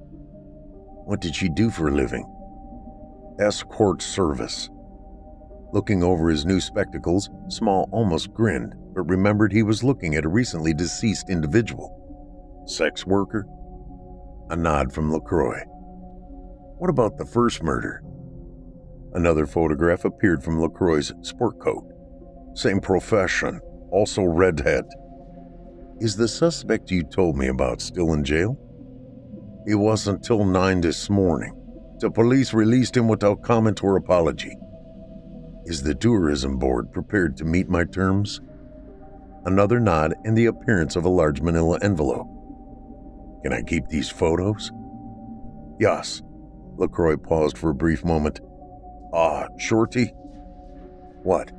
What 1.06 1.20
did 1.20 1.34
she 1.34 1.48
do 1.48 1.70
for 1.70 1.88
a 1.88 1.92
living? 1.92 2.24
Escort 3.40 4.00
service. 4.02 4.70
Looking 5.72 6.02
over 6.02 6.28
his 6.28 6.44
new 6.44 6.60
spectacles, 6.60 7.30
Small 7.48 7.88
almost 7.90 8.32
grinned, 8.32 8.74
but 8.94 9.02
remembered 9.02 9.52
he 9.52 9.62
was 9.62 9.82
looking 9.82 10.14
at 10.14 10.24
a 10.24 10.28
recently 10.28 10.74
deceased 10.74 11.30
individual. 11.30 11.98
Sex 12.66 13.06
worker? 13.06 13.46
A 14.50 14.56
nod 14.56 14.92
from 14.92 15.12
LaCroix. 15.12 15.62
What 16.78 16.90
about 16.90 17.16
the 17.16 17.26
first 17.26 17.62
murder? 17.62 18.02
Another 19.14 19.46
photograph 19.46 20.04
appeared 20.04 20.42
from 20.42 20.60
LaCroix's 20.60 21.12
sport 21.22 21.58
coat. 21.60 21.84
Same 22.54 22.80
profession, 22.80 23.60
also 23.90 24.22
redhead. 24.22 24.84
Is 26.00 26.16
the 26.16 26.28
suspect 26.28 26.90
you 26.90 27.02
told 27.02 27.36
me 27.36 27.48
about 27.48 27.80
still 27.80 28.12
in 28.12 28.24
jail? 28.24 28.58
It 29.66 29.76
wasn't 29.76 30.18
until 30.18 30.44
9 30.44 30.80
this 30.80 31.08
morning. 31.08 31.54
The 32.00 32.10
police 32.10 32.52
released 32.52 32.96
him 32.96 33.06
without 33.06 33.42
comment 33.42 33.84
or 33.84 33.96
apology. 33.96 34.56
Is 35.66 35.82
the 35.82 35.94
tourism 35.94 36.58
board 36.58 36.90
prepared 36.92 37.36
to 37.36 37.44
meet 37.44 37.68
my 37.68 37.84
terms? 37.84 38.40
Another 39.44 39.80
nod 39.80 40.14
and 40.24 40.36
the 40.36 40.46
appearance 40.46 40.94
of 40.94 41.04
a 41.04 41.08
large 41.08 41.40
manila 41.40 41.78
envelope. 41.82 42.28
Can 43.42 43.52
I 43.52 43.62
keep 43.62 43.88
these 43.88 44.08
photos? 44.08 44.70
Yes. 45.80 46.22
LaCroix 46.76 47.16
paused 47.16 47.58
for 47.58 47.70
a 47.70 47.74
brief 47.74 48.04
moment. 48.04 48.40
Ah, 49.12 49.46
Shorty? 49.58 50.12
What? 51.22 51.52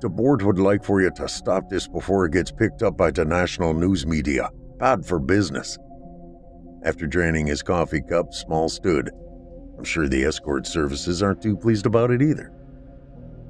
The 0.00 0.08
board 0.08 0.42
would 0.42 0.58
like 0.58 0.84
for 0.84 1.00
you 1.02 1.10
to 1.16 1.28
stop 1.28 1.68
this 1.68 1.88
before 1.88 2.26
it 2.26 2.32
gets 2.32 2.52
picked 2.52 2.82
up 2.82 2.96
by 2.96 3.10
the 3.10 3.24
national 3.24 3.74
news 3.74 4.06
media. 4.06 4.50
Bad 4.78 5.04
for 5.04 5.18
business. 5.18 5.78
After 6.84 7.06
draining 7.06 7.46
his 7.46 7.62
coffee 7.62 8.02
cup, 8.02 8.32
Small 8.32 8.68
stood. 8.68 9.10
I'm 9.76 9.84
sure 9.84 10.08
the 10.08 10.24
escort 10.24 10.66
services 10.66 11.22
aren't 11.22 11.42
too 11.42 11.56
pleased 11.56 11.86
about 11.86 12.10
it 12.10 12.22
either. 12.22 12.52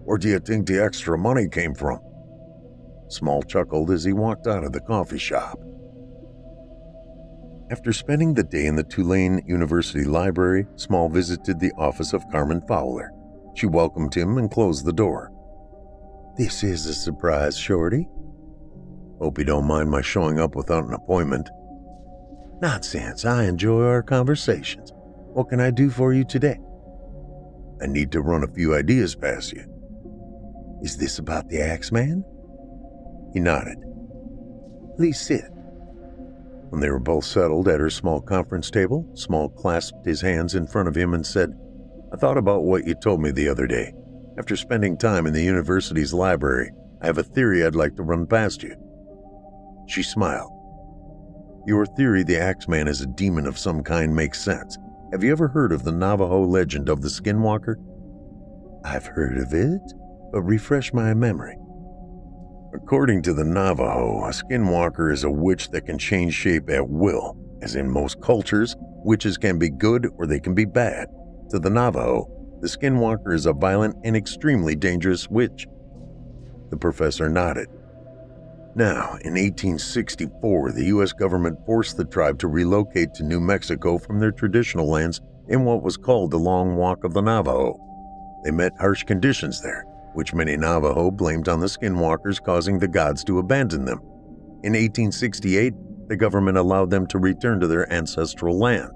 Where 0.04 0.18
do 0.18 0.28
you 0.28 0.38
think 0.38 0.66
the 0.66 0.82
extra 0.82 1.18
money 1.18 1.48
came 1.48 1.74
from? 1.74 2.00
Small 3.08 3.42
chuckled 3.42 3.90
as 3.90 4.04
he 4.04 4.12
walked 4.12 4.46
out 4.46 4.64
of 4.64 4.72
the 4.72 4.80
coffee 4.80 5.18
shop. 5.18 5.58
After 7.70 7.92
spending 7.92 8.34
the 8.34 8.44
day 8.44 8.66
in 8.66 8.76
the 8.76 8.84
Tulane 8.84 9.42
University 9.46 10.04
Library, 10.04 10.66
Small 10.76 11.08
visited 11.08 11.58
the 11.58 11.72
office 11.76 12.12
of 12.12 12.28
Carmen 12.30 12.62
Fowler. 12.68 13.10
She 13.54 13.66
welcomed 13.66 14.14
him 14.14 14.38
and 14.38 14.50
closed 14.50 14.84
the 14.84 14.92
door. 14.92 15.32
This 16.36 16.62
is 16.62 16.86
a 16.86 16.94
surprise, 16.94 17.56
Shorty. 17.56 18.08
Hope 19.18 19.38
you 19.38 19.44
don't 19.44 19.66
mind 19.66 19.90
my 19.90 20.02
showing 20.02 20.38
up 20.38 20.54
without 20.54 20.84
an 20.84 20.92
appointment. 20.92 21.48
Nonsense, 22.60 23.24
I 23.24 23.44
enjoy 23.44 23.82
our 23.82 24.02
conversations. 24.02 24.92
What 24.94 25.48
can 25.48 25.60
I 25.60 25.70
do 25.70 25.90
for 25.90 26.12
you 26.12 26.24
today? 26.24 26.58
I 27.82 27.86
need 27.86 28.12
to 28.12 28.20
run 28.20 28.44
a 28.44 28.48
few 28.48 28.74
ideas 28.74 29.14
past 29.14 29.52
you. 29.52 29.64
Is 30.82 30.96
this 30.96 31.18
about 31.18 31.48
the 31.48 31.60
Axeman? 31.60 32.24
He 33.36 33.40
nodded. 33.40 33.76
Please 34.96 35.20
sit. 35.20 35.44
When 36.70 36.80
they 36.80 36.88
were 36.88 36.98
both 36.98 37.26
settled 37.26 37.68
at 37.68 37.80
her 37.80 37.90
small 37.90 38.22
conference 38.22 38.70
table, 38.70 39.06
Small 39.12 39.50
clasped 39.50 40.06
his 40.06 40.22
hands 40.22 40.54
in 40.54 40.66
front 40.66 40.88
of 40.88 40.96
him 40.96 41.12
and 41.12 41.26
said, 41.26 41.52
I 42.14 42.16
thought 42.16 42.38
about 42.38 42.62
what 42.62 42.86
you 42.86 42.94
told 42.94 43.20
me 43.20 43.30
the 43.30 43.50
other 43.50 43.66
day. 43.66 43.92
After 44.38 44.56
spending 44.56 44.96
time 44.96 45.26
in 45.26 45.34
the 45.34 45.42
university's 45.42 46.14
library, 46.14 46.70
I 47.02 47.06
have 47.08 47.18
a 47.18 47.22
theory 47.22 47.62
I'd 47.62 47.74
like 47.74 47.94
to 47.96 48.02
run 48.02 48.26
past 48.26 48.62
you. 48.62 48.74
She 49.86 50.02
smiled. 50.02 50.52
Your 51.66 51.84
theory 51.84 52.22
the 52.22 52.38
Axeman 52.38 52.88
is 52.88 53.02
a 53.02 53.06
demon 53.06 53.46
of 53.46 53.58
some 53.58 53.82
kind 53.82 54.16
makes 54.16 54.40
sense. 54.40 54.78
Have 55.12 55.22
you 55.22 55.30
ever 55.32 55.48
heard 55.48 55.72
of 55.72 55.84
the 55.84 55.92
Navajo 55.92 56.42
legend 56.42 56.88
of 56.88 57.02
the 57.02 57.08
Skinwalker? 57.08 57.76
I've 58.82 59.04
heard 59.04 59.36
of 59.36 59.52
it, 59.52 59.82
but 60.32 60.40
refresh 60.40 60.94
my 60.94 61.12
memory. 61.12 61.58
According 62.74 63.22
to 63.22 63.32
the 63.32 63.44
Navajo, 63.44 64.24
a 64.24 64.30
skinwalker 64.30 65.12
is 65.12 65.24
a 65.24 65.30
witch 65.30 65.70
that 65.70 65.86
can 65.86 65.98
change 65.98 66.34
shape 66.34 66.68
at 66.68 66.88
will. 66.88 67.36
As 67.62 67.76
in 67.76 67.90
most 67.90 68.20
cultures, 68.20 68.76
witches 69.04 69.38
can 69.38 69.58
be 69.58 69.70
good 69.70 70.08
or 70.18 70.26
they 70.26 70.40
can 70.40 70.54
be 70.54 70.64
bad. 70.64 71.08
To 71.50 71.58
the 71.58 71.70
Navajo, 71.70 72.28
the 72.60 72.68
Skinwalker 72.68 73.32
is 73.32 73.46
a 73.46 73.52
violent 73.52 73.96
and 74.04 74.16
extremely 74.16 74.74
dangerous 74.74 75.28
witch. 75.28 75.66
The 76.70 76.76
professor 76.76 77.28
nodded. 77.28 77.68
Now, 78.74 79.16
in 79.22 79.34
1864, 79.34 80.72
the 80.72 80.84
U.S. 80.86 81.12
government 81.12 81.58
forced 81.64 81.96
the 81.96 82.04
tribe 82.04 82.38
to 82.40 82.48
relocate 82.48 83.14
to 83.14 83.24
New 83.24 83.40
Mexico 83.40 83.96
from 83.96 84.20
their 84.20 84.32
traditional 84.32 84.90
lands 84.90 85.20
in 85.48 85.64
what 85.64 85.82
was 85.82 85.96
called 85.96 86.30
the 86.30 86.38
Long 86.38 86.76
Walk 86.76 87.04
of 87.04 87.14
the 87.14 87.22
Navajo. 87.22 87.78
They 88.44 88.50
met 88.50 88.72
harsh 88.78 89.04
conditions 89.04 89.62
there, 89.62 89.84
which 90.16 90.32
many 90.32 90.56
Navajo 90.56 91.10
blamed 91.10 91.46
on 91.46 91.60
the 91.60 91.66
Skinwalkers 91.66 92.42
causing 92.42 92.78
the 92.78 92.88
gods 92.88 93.22
to 93.24 93.38
abandon 93.38 93.84
them. 93.84 93.98
In 94.64 94.72
1868, 94.72 95.74
the 96.08 96.16
government 96.16 96.56
allowed 96.56 96.88
them 96.88 97.06
to 97.08 97.18
return 97.18 97.60
to 97.60 97.66
their 97.66 97.92
ancestral 97.92 98.58
land. 98.58 98.90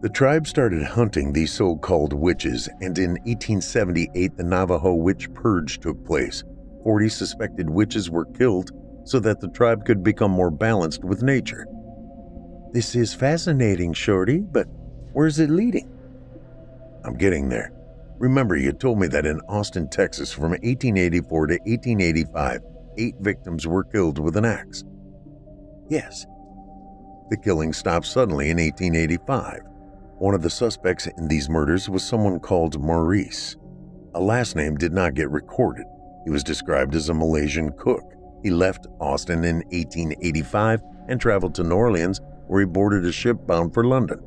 The 0.00 0.08
tribe 0.08 0.46
started 0.46 0.82
hunting 0.82 1.32
these 1.32 1.52
so 1.52 1.76
called 1.76 2.14
witches, 2.14 2.68
and 2.80 2.98
in 2.98 3.10
1878, 3.24 4.36
the 4.36 4.42
Navajo 4.42 4.94
Witch 4.94 5.32
Purge 5.34 5.80
took 5.80 6.02
place. 6.04 6.42
40 6.82 7.10
suspected 7.10 7.68
witches 7.68 8.10
were 8.10 8.24
killed 8.24 8.70
so 9.04 9.20
that 9.20 9.40
the 9.40 9.48
tribe 9.48 9.84
could 9.84 10.02
become 10.02 10.30
more 10.30 10.50
balanced 10.50 11.04
with 11.04 11.22
nature. 11.22 11.66
This 12.72 12.94
is 12.94 13.12
fascinating, 13.12 13.92
Shorty, 13.92 14.38
but 14.38 14.66
where's 15.12 15.38
it 15.38 15.50
leading? 15.50 15.90
I'm 17.04 17.16
getting 17.18 17.50
there. 17.50 17.70
Remember, 18.24 18.56
you 18.56 18.72
told 18.72 18.98
me 18.98 19.06
that 19.08 19.26
in 19.26 19.38
Austin, 19.50 19.86
Texas, 19.86 20.32
from 20.32 20.52
1884 20.52 21.46
to 21.46 21.54
1885, 21.66 22.62
eight 22.96 23.16
victims 23.20 23.66
were 23.66 23.84
killed 23.84 24.18
with 24.18 24.38
an 24.38 24.46
axe. 24.46 24.82
Yes. 25.90 26.24
The 27.28 27.36
killing 27.36 27.74
stopped 27.74 28.06
suddenly 28.06 28.48
in 28.48 28.56
1885. 28.56 29.60
One 30.16 30.34
of 30.34 30.40
the 30.40 30.48
suspects 30.48 31.06
in 31.18 31.28
these 31.28 31.50
murders 31.50 31.90
was 31.90 32.02
someone 32.02 32.40
called 32.40 32.80
Maurice. 32.80 33.56
A 34.14 34.20
last 34.20 34.56
name 34.56 34.76
did 34.76 34.94
not 34.94 35.12
get 35.12 35.28
recorded. 35.30 35.84
He 36.24 36.30
was 36.30 36.42
described 36.42 36.94
as 36.94 37.10
a 37.10 37.14
Malaysian 37.14 37.72
cook. 37.72 38.10
He 38.42 38.48
left 38.48 38.86
Austin 39.00 39.44
in 39.44 39.56
1885 39.70 40.80
and 41.08 41.20
traveled 41.20 41.54
to 41.56 41.62
New 41.62 41.74
Orleans, 41.74 42.22
where 42.46 42.60
he 42.60 42.66
boarded 42.66 43.04
a 43.04 43.12
ship 43.12 43.36
bound 43.46 43.74
for 43.74 43.84
London. 43.84 44.20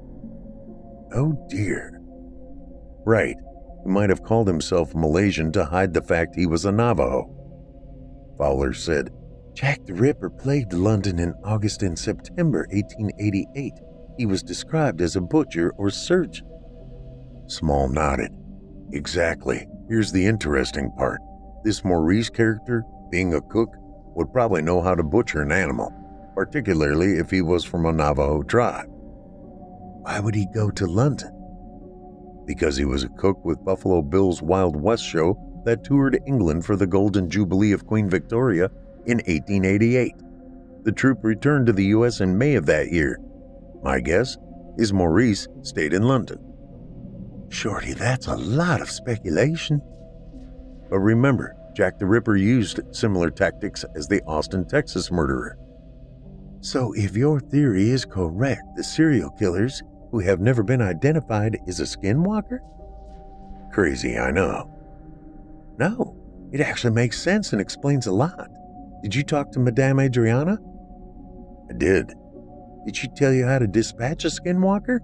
Oh 1.16 1.34
dear. 1.50 2.00
Right, 3.04 3.38
might 3.88 4.10
have 4.10 4.24
called 4.24 4.48
himself 4.48 4.94
Malaysian 4.94 5.52
to 5.54 5.66
hide 5.66 5.94
the 5.94 6.02
fact 6.02 6.36
he 6.36 6.46
was 6.46 6.66
a 6.66 6.72
Navajo. 6.72 7.34
Fowler 8.38 8.74
said, 8.74 9.12
Jack 9.54 9.86
the 9.86 9.94
Ripper 9.94 10.30
plagued 10.30 10.74
London 10.74 11.20
in 11.20 11.34
August 11.44 11.82
and 11.82 11.98
September 11.98 12.68
1888 12.72 13.74
he 14.18 14.26
was 14.26 14.44
described 14.44 15.02
as 15.02 15.16
a 15.16 15.22
butcher 15.22 15.72
or 15.78 15.90
surgeon. 15.90 16.48
Small 17.48 17.88
nodded. 17.88 18.32
Exactly. 18.92 19.68
Here's 19.88 20.12
the 20.12 20.26
interesting 20.26 20.92
part. 20.98 21.22
This 21.64 21.84
Maurice 21.84 22.30
character, 22.30 22.84
being 23.12 23.36
a 23.36 23.42
cook, 23.42 23.70
would 24.16 24.34
probably 24.34 24.62
know 24.62 24.82
how 24.82 24.96
to 24.96 25.04
butcher 25.04 25.42
an 25.42 25.52
animal, 25.52 25.94
particularly 26.34 27.20
if 27.20 27.30
he 27.30 27.42
was 27.42 27.64
from 27.64 27.86
a 27.86 27.94
Navajo 27.94 28.42
tribe. 28.44 28.88
Why 28.90 30.20
would 30.20 30.36
he 30.36 30.48
go 30.54 30.72
to 30.72 30.88
London? 30.88 31.32
Because 32.48 32.76
he 32.78 32.86
was 32.86 33.04
a 33.04 33.10
cook 33.10 33.46
with 33.46 33.64
Buffalo 33.64 34.02
Bill's 34.02 34.42
Wild 34.42 34.76
West 34.76 35.04
show 35.04 35.38
that 35.66 35.84
toured 35.84 36.20
England 36.26 36.66
for 36.66 36.76
the 36.76 36.88
Golden 36.88 37.30
Jubilee 37.30 37.74
of 37.74 37.86
Queen 37.86 38.10
Victoria 38.10 38.72
in 39.06 39.18
1888. 39.18 40.16
The 40.84 40.92
troupe 40.92 41.24
returned 41.24 41.68
to 41.68 41.74
the 41.74 41.86
U.S. 41.86 42.22
in 42.22 42.36
May 42.36 42.56
of 42.56 42.66
that 42.66 42.92
year 42.92 43.20
my 43.84 44.00
guess 44.00 44.38
is 44.78 44.94
Maurice 44.94 45.48
stayed 45.62 45.94
in 45.94 46.04
London. 46.04 46.40
Shorty, 47.50 47.94
that's 47.94 48.28
a 48.28 48.36
lot 48.36 48.82
of 48.82 48.90
speculation. 48.90 49.82
But 50.90 51.00
remember, 51.00 51.56
Jack 51.74 52.00
the 52.00 52.06
Ripper 52.06 52.36
used 52.36 52.82
similar 52.92 53.30
tactics 53.30 53.86
as 53.96 54.08
the 54.08 54.22
Austin, 54.24 54.68
Texas 54.68 55.12
murderer. 55.12 55.58
So, 56.60 56.92
if 56.94 57.16
your 57.16 57.40
theory 57.40 57.92
is 57.92 58.04
correct, 58.04 58.64
the 58.76 58.84
serial 58.84 59.30
killers, 59.30 59.84
who 60.12 60.20
have 60.20 60.40
never 60.40 60.64
been 60.64 60.82
identified, 60.82 61.60
is 61.68 61.80
a 61.80 61.84
skinwalker? 61.84 62.60
Crazy, 63.72 64.18
I 64.18 64.32
know. 64.32 64.74
No, 65.78 66.16
it 66.52 66.62
actually 66.62 66.94
makes 66.94 67.22
sense 67.22 67.52
and 67.52 67.62
explains 67.62 68.08
a 68.08 68.12
lot. 68.12 68.50
Did 69.04 69.14
you 69.14 69.24
talk 69.24 69.52
to 69.52 69.60
Madame 69.60 70.00
Adriana? 70.00 70.58
I 71.70 71.74
did. 71.74 72.14
Did 72.86 72.96
she 72.96 73.08
tell 73.10 73.34
you 73.34 73.46
how 73.46 73.60
to 73.60 73.68
dispatch 73.68 74.26
a 74.26 74.30
skinwalker? 74.30 75.00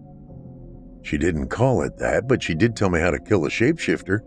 She 1.03 1.17
didn't 1.17 1.49
call 1.49 1.81
it 1.81 1.97
that, 1.97 2.27
but 2.27 2.41
she 2.41 2.55
did 2.55 2.75
tell 2.75 2.89
me 2.89 3.01
how 3.01 3.11
to 3.11 3.19
kill 3.19 3.45
a 3.45 3.49
shapeshifter. 3.49 4.21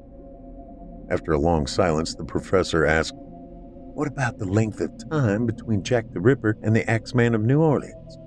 After 1.10 1.32
a 1.32 1.38
long 1.38 1.66
silence, 1.66 2.14
the 2.14 2.24
professor 2.24 2.84
asked, 2.84 3.14
What 3.16 4.08
about 4.08 4.38
the 4.38 4.44
length 4.44 4.80
of 4.80 4.92
time 5.10 5.46
between 5.46 5.82
Jack 5.82 6.04
the 6.12 6.20
Ripper 6.20 6.58
and 6.62 6.76
the 6.76 6.88
Axeman 6.88 7.34
of 7.34 7.42
New 7.42 7.62
Orleans? 7.62 8.18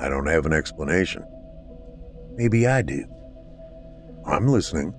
I 0.00 0.08
don't 0.08 0.26
have 0.26 0.46
an 0.46 0.52
explanation. 0.52 1.24
Maybe 2.36 2.66
I 2.66 2.82
do. 2.82 3.04
I'm 4.26 4.48
listening. 4.48 4.94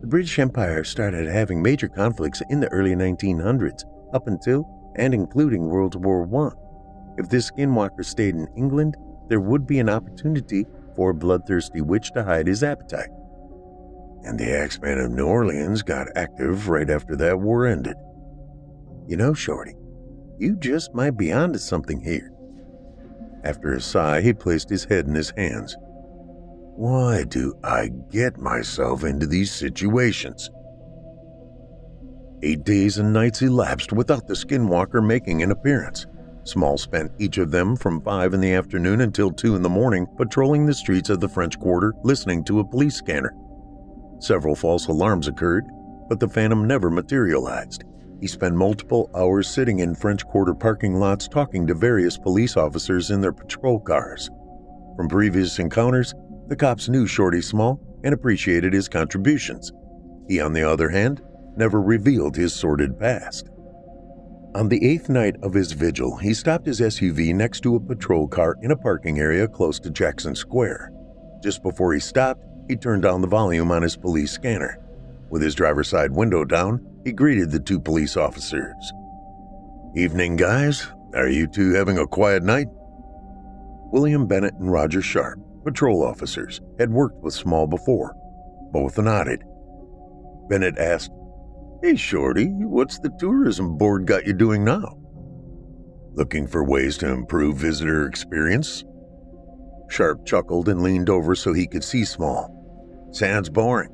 The 0.00 0.06
British 0.06 0.38
Empire 0.38 0.84
started 0.84 1.26
having 1.26 1.62
major 1.62 1.88
conflicts 1.88 2.42
in 2.50 2.60
the 2.60 2.68
early 2.68 2.94
1900s, 2.94 3.84
up 4.12 4.26
until 4.28 4.92
and 4.96 5.14
including 5.14 5.68
World 5.68 6.02
War 6.04 6.28
I. 6.46 7.20
If 7.20 7.28
this 7.28 7.50
skinwalker 7.50 8.04
stayed 8.04 8.34
in 8.34 8.48
England, 8.56 8.96
there 9.28 9.40
would 9.40 9.66
be 9.66 9.78
an 9.78 9.88
opportunity 9.88 10.66
for 10.96 11.10
a 11.10 11.14
bloodthirsty 11.14 11.80
witch 11.80 12.12
to 12.12 12.24
hide 12.24 12.46
his 12.46 12.62
appetite. 12.62 13.10
And 14.24 14.38
the 14.38 14.56
Axeman 14.56 14.98
of 14.98 15.10
New 15.10 15.26
Orleans 15.26 15.82
got 15.82 16.16
active 16.16 16.68
right 16.68 16.90
after 16.90 17.16
that 17.16 17.38
war 17.40 17.66
ended. 17.66 17.96
You 19.06 19.16
know, 19.16 19.32
Shorty, 19.32 19.74
you 20.38 20.56
just 20.56 20.94
might 20.94 21.16
be 21.16 21.32
onto 21.32 21.58
something 21.58 22.00
here. 22.00 22.32
After 23.44 23.72
a 23.72 23.80
sigh, 23.80 24.20
he 24.20 24.32
placed 24.32 24.68
his 24.68 24.84
head 24.84 25.06
in 25.06 25.14
his 25.14 25.30
hands. 25.30 25.76
Why 26.78 27.24
do 27.24 27.58
I 27.64 27.90
get 28.12 28.38
myself 28.38 29.02
into 29.02 29.26
these 29.26 29.50
situations? 29.50 30.48
Eight 32.44 32.62
days 32.62 32.98
and 32.98 33.12
nights 33.12 33.42
elapsed 33.42 33.92
without 33.92 34.28
the 34.28 34.34
skinwalker 34.34 35.04
making 35.04 35.42
an 35.42 35.50
appearance. 35.50 36.06
Small 36.44 36.78
spent 36.78 37.10
each 37.18 37.36
of 37.38 37.50
them 37.50 37.74
from 37.74 38.00
5 38.02 38.32
in 38.32 38.40
the 38.40 38.52
afternoon 38.52 39.00
until 39.00 39.32
2 39.32 39.56
in 39.56 39.62
the 39.62 39.68
morning 39.68 40.06
patrolling 40.16 40.66
the 40.66 40.72
streets 40.72 41.10
of 41.10 41.18
the 41.18 41.28
French 41.28 41.58
Quarter 41.58 41.94
listening 42.04 42.44
to 42.44 42.60
a 42.60 42.64
police 42.64 42.94
scanner. 42.94 43.34
Several 44.20 44.54
false 44.54 44.86
alarms 44.86 45.26
occurred, 45.26 45.64
but 46.08 46.20
the 46.20 46.28
Phantom 46.28 46.64
never 46.64 46.90
materialized. 46.90 47.82
He 48.20 48.28
spent 48.28 48.54
multiple 48.54 49.10
hours 49.16 49.48
sitting 49.48 49.80
in 49.80 49.96
French 49.96 50.24
Quarter 50.24 50.54
parking 50.54 50.94
lots 50.94 51.26
talking 51.26 51.66
to 51.66 51.74
various 51.74 52.16
police 52.16 52.56
officers 52.56 53.10
in 53.10 53.20
their 53.20 53.32
patrol 53.32 53.80
cars. 53.80 54.30
From 54.96 55.08
previous 55.08 55.58
encounters, 55.58 56.14
the 56.48 56.56
cops 56.56 56.88
knew 56.88 57.06
Shorty 57.06 57.40
Small 57.40 57.80
and 58.04 58.14
appreciated 58.14 58.72
his 58.72 58.88
contributions. 58.88 59.72
He, 60.28 60.40
on 60.40 60.52
the 60.52 60.62
other 60.62 60.88
hand, 60.88 61.22
never 61.56 61.80
revealed 61.80 62.36
his 62.36 62.54
sordid 62.54 62.98
past. 62.98 63.50
On 64.54 64.68
the 64.68 64.84
eighth 64.84 65.08
night 65.08 65.36
of 65.42 65.52
his 65.52 65.72
vigil, 65.72 66.16
he 66.16 66.32
stopped 66.32 66.66
his 66.66 66.80
SUV 66.80 67.34
next 67.34 67.60
to 67.60 67.76
a 67.76 67.80
patrol 67.80 68.26
car 68.26 68.56
in 68.62 68.70
a 68.70 68.76
parking 68.76 69.18
area 69.18 69.46
close 69.46 69.78
to 69.80 69.90
Jackson 69.90 70.34
Square. 70.34 70.92
Just 71.42 71.62
before 71.62 71.92
he 71.92 72.00
stopped, 72.00 72.44
he 72.68 72.76
turned 72.76 73.02
down 73.02 73.20
the 73.20 73.26
volume 73.26 73.70
on 73.70 73.82
his 73.82 73.96
police 73.96 74.32
scanner. 74.32 74.78
With 75.30 75.42
his 75.42 75.54
driver's 75.54 75.88
side 75.88 76.12
window 76.12 76.44
down, 76.44 76.84
he 77.04 77.12
greeted 77.12 77.50
the 77.50 77.60
two 77.60 77.78
police 77.78 78.16
officers. 78.16 78.92
Evening, 79.94 80.36
guys. 80.36 80.86
Are 81.14 81.28
you 81.28 81.46
two 81.46 81.72
having 81.72 81.98
a 81.98 82.06
quiet 82.06 82.42
night? 82.42 82.68
William 83.90 84.26
Bennett 84.26 84.54
and 84.54 84.70
Roger 84.70 85.00
Sharp, 85.00 85.38
patrol 85.68 86.02
officers, 86.02 86.62
had 86.78 86.90
worked 86.90 87.22
with 87.22 87.34
Small 87.34 87.66
before. 87.66 88.14
Both 88.72 88.98
nodded. 88.98 89.44
Bennett 90.48 90.78
asked, 90.78 91.10
Hey, 91.82 91.94
Shorty, 91.94 92.46
what's 92.46 92.98
the 92.98 93.14
tourism 93.18 93.76
board 93.76 94.06
got 94.06 94.26
you 94.26 94.32
doing 94.32 94.64
now? 94.64 94.98
Looking 96.14 96.46
for 96.46 96.64
ways 96.64 96.96
to 96.98 97.10
improve 97.10 97.58
visitor 97.58 98.06
experience? 98.06 98.82
Sharp 99.90 100.24
chuckled 100.26 100.68
and 100.68 100.82
leaned 100.82 101.10
over 101.10 101.34
so 101.34 101.52
he 101.52 101.66
could 101.66 101.84
see 101.84 102.04
Small. 102.04 103.08
Sounds 103.12 103.50
boring. 103.50 103.90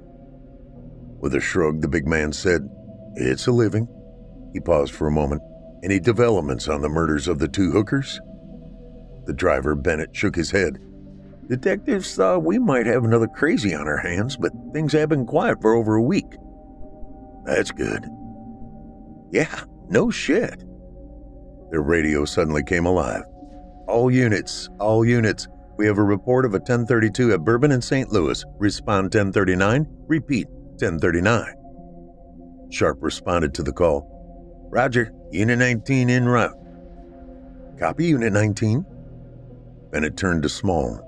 With 1.20 1.34
a 1.34 1.40
shrug, 1.40 1.80
the 1.80 1.88
big 1.88 2.06
man 2.06 2.32
said, 2.32 2.68
It's 3.16 3.48
a 3.48 3.52
living. 3.52 3.88
He 4.52 4.60
paused 4.60 4.94
for 4.94 5.08
a 5.08 5.12
moment. 5.12 5.42
Any 5.82 5.98
developments 5.98 6.68
on 6.68 6.82
the 6.82 6.88
murders 6.88 7.26
of 7.26 7.40
the 7.40 7.48
two 7.48 7.72
hookers? 7.72 8.20
The 9.26 9.32
driver, 9.32 9.74
Bennett, 9.74 10.14
shook 10.14 10.36
his 10.36 10.52
head. 10.52 10.78
Detectives 11.48 12.14
thought 12.14 12.42
we 12.42 12.58
might 12.58 12.86
have 12.86 13.04
another 13.04 13.28
crazy 13.28 13.74
on 13.74 13.86
our 13.86 13.98
hands, 13.98 14.36
but 14.36 14.52
things 14.72 14.92
have 14.92 15.10
been 15.10 15.26
quiet 15.26 15.60
for 15.60 15.74
over 15.74 15.96
a 15.96 16.02
week. 16.02 16.36
That's 17.44 17.70
good. 17.70 18.06
Yeah, 19.30 19.64
no 19.88 20.10
shit. 20.10 20.64
Their 21.70 21.82
radio 21.82 22.24
suddenly 22.24 22.62
came 22.62 22.86
alive. 22.86 23.24
All 23.88 24.10
units, 24.10 24.70
all 24.80 25.04
units. 25.04 25.48
We 25.76 25.86
have 25.86 25.98
a 25.98 26.02
report 26.02 26.44
of 26.44 26.54
a 26.54 26.58
1032 26.58 27.32
at 27.32 27.44
Bourbon 27.44 27.72
and 27.72 27.84
St. 27.84 28.10
Louis. 28.10 28.44
Respond 28.58 29.06
1039. 29.06 29.86
Repeat 30.06 30.48
1039. 30.48 31.54
Sharp 32.70 32.98
responded 33.00 33.52
to 33.54 33.62
the 33.62 33.72
call. 33.72 34.08
Roger, 34.70 35.12
Unit 35.30 35.58
19 35.58 36.10
en 36.10 36.26
route. 36.26 36.56
Copy, 37.78 38.06
Unit 38.06 38.32
19. 38.32 38.86
Bennett 39.90 40.16
turned 40.16 40.42
to 40.44 40.48
Small. 40.48 41.03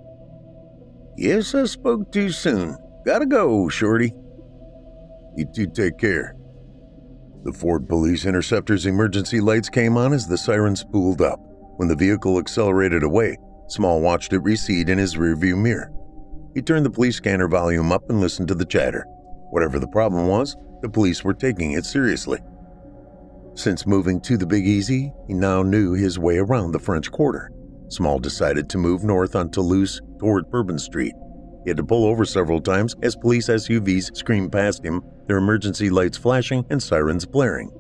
Yes, 1.17 1.55
I 1.55 1.65
spoke 1.65 2.13
too 2.13 2.31
soon. 2.31 2.77
Gotta 3.05 3.27
go, 3.27 3.69
Shorty. 3.69 4.13
You 5.37 5.47
two 5.55 5.67
take 5.67 5.99
care. 5.99 6.37
The 7.45 7.53
Ford 7.53 7.89
Police 7.89 8.25
Interceptor's 8.25 8.87
emergency 8.87 9.41
lights 9.41 9.69
came 9.69 9.97
on 9.97 10.13
as 10.13 10.27
the 10.27 10.39
siren 10.39 10.77
spooled 10.77 11.23
up. 11.23 11.41
When 11.77 11.89
the 11.89 11.97
vehicle 11.97 12.39
accelerated 12.39 13.03
away, 13.03 13.37
Small 13.69 14.01
watched 14.01 14.33
it 14.33 14.39
recede 14.41 14.89
in 14.89 14.99
his 14.99 15.17
rearview 15.17 15.57
mirror. 15.59 15.93
He 16.55 16.63
turned 16.63 16.87
the 16.87 16.91
police 16.91 17.17
scanner 17.17 17.49
volume 17.49 17.91
up 17.91 18.09
and 18.09 18.21
listened 18.21 18.49
to 18.49 18.55
the 18.55 18.65
chatter. 18.65 19.05
Whatever 19.51 19.79
the 19.79 19.89
problem 19.89 20.29
was, 20.29 20.57
the 20.83 20.89
police 20.89 21.25
were 21.25 21.35
taking 21.35 21.73
it 21.73 21.85
seriously. 21.85 22.39
Since 23.55 23.87
moving 23.87 24.21
to 24.23 24.37
the 24.37 24.47
Big 24.47 24.67
Easy, 24.67 25.13
he 25.27 25.35
now 25.35 25.63
knew 25.63 25.95
his 25.95 26.19
way 26.19 26.39
around 26.39 26.73
the 26.73 26.79
French 26.79 27.11
Quarter. 27.11 27.51
Small 27.89 28.19
decided 28.19 28.69
to 28.71 28.79
move 28.79 29.05
north 29.05 29.37
on 29.37 29.51
Toulouse 29.51 30.01
toward 30.19 30.51
Bourbon 30.51 30.79
Street. 30.79 31.15
He 31.65 31.71
had 31.71 31.77
to 31.77 31.85
pull 31.85 32.05
over 32.05 32.25
several 32.25 32.61
times 32.61 32.95
as 33.03 33.17
police 33.17 33.49
SUVs 33.49 34.17
screamed 34.17 34.53
past 34.53 34.85
him, 34.85 35.03
their 35.27 35.39
emergency 35.39 35.91
lights 35.91 36.17
flashing 36.17 36.65
and 36.71 36.83
sirens 36.83 37.27
blaring. 37.27 37.71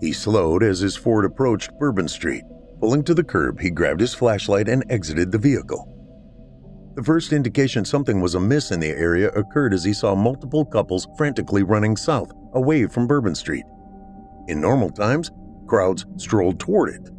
He 0.00 0.12
slowed 0.12 0.64
as 0.64 0.80
his 0.80 0.96
Ford 0.96 1.24
approached 1.24 1.78
Bourbon 1.78 2.08
Street. 2.08 2.42
Pulling 2.80 3.04
to 3.04 3.14
the 3.14 3.22
curb, 3.22 3.60
he 3.60 3.70
grabbed 3.70 4.00
his 4.00 4.14
flashlight 4.14 4.68
and 4.68 4.84
exited 4.90 5.30
the 5.30 5.38
vehicle. 5.38 5.88
The 6.96 7.04
first 7.04 7.32
indication 7.32 7.84
something 7.84 8.20
was 8.20 8.34
amiss 8.34 8.72
in 8.72 8.80
the 8.80 8.88
area 8.88 9.28
occurred 9.30 9.72
as 9.72 9.84
he 9.84 9.92
saw 9.92 10.16
multiple 10.16 10.64
couples 10.64 11.06
frantically 11.16 11.62
running 11.62 11.96
south, 11.96 12.32
away 12.52 12.86
from 12.86 13.06
Bourbon 13.06 13.36
Street. 13.36 13.64
In 14.48 14.60
normal 14.60 14.90
times, 14.90 15.30
crowds 15.68 16.04
strolled 16.16 16.58
toward 16.58 16.94
it, 16.96 17.11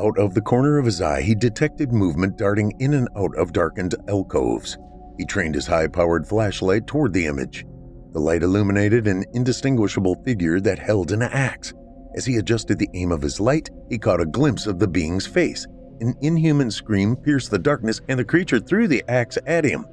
out 0.00 0.18
of 0.18 0.34
the 0.34 0.40
corner 0.40 0.78
of 0.78 0.84
his 0.84 1.00
eye, 1.00 1.22
he 1.22 1.34
detected 1.34 1.92
movement 1.92 2.36
darting 2.36 2.72
in 2.80 2.94
and 2.94 3.08
out 3.16 3.36
of 3.36 3.52
darkened 3.52 3.94
alcoves. 4.08 4.76
He 5.18 5.24
trained 5.24 5.54
his 5.54 5.66
high 5.66 5.86
powered 5.86 6.26
flashlight 6.26 6.86
toward 6.86 7.12
the 7.12 7.26
image. 7.26 7.64
The 8.12 8.20
light 8.20 8.42
illuminated 8.42 9.06
an 9.06 9.24
indistinguishable 9.32 10.22
figure 10.24 10.60
that 10.60 10.78
held 10.78 11.12
an 11.12 11.22
axe. 11.22 11.72
As 12.14 12.24
he 12.24 12.36
adjusted 12.36 12.78
the 12.78 12.90
aim 12.94 13.10
of 13.10 13.22
his 13.22 13.40
light, 13.40 13.70
he 13.88 13.98
caught 13.98 14.20
a 14.20 14.26
glimpse 14.26 14.66
of 14.66 14.78
the 14.78 14.88
being's 14.88 15.26
face. 15.26 15.66
An 16.00 16.14
inhuman 16.20 16.70
scream 16.70 17.16
pierced 17.16 17.50
the 17.50 17.58
darkness, 17.58 18.00
and 18.08 18.18
the 18.18 18.24
creature 18.24 18.60
threw 18.60 18.86
the 18.86 19.04
axe 19.08 19.38
at 19.46 19.64
him. 19.64 19.86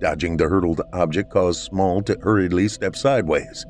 Dodging 0.00 0.36
the 0.36 0.48
hurtled 0.48 0.80
object 0.92 1.30
caused 1.30 1.60
Small 1.60 2.02
to 2.02 2.18
hurriedly 2.20 2.66
step 2.68 2.96
sideways. 2.96 3.64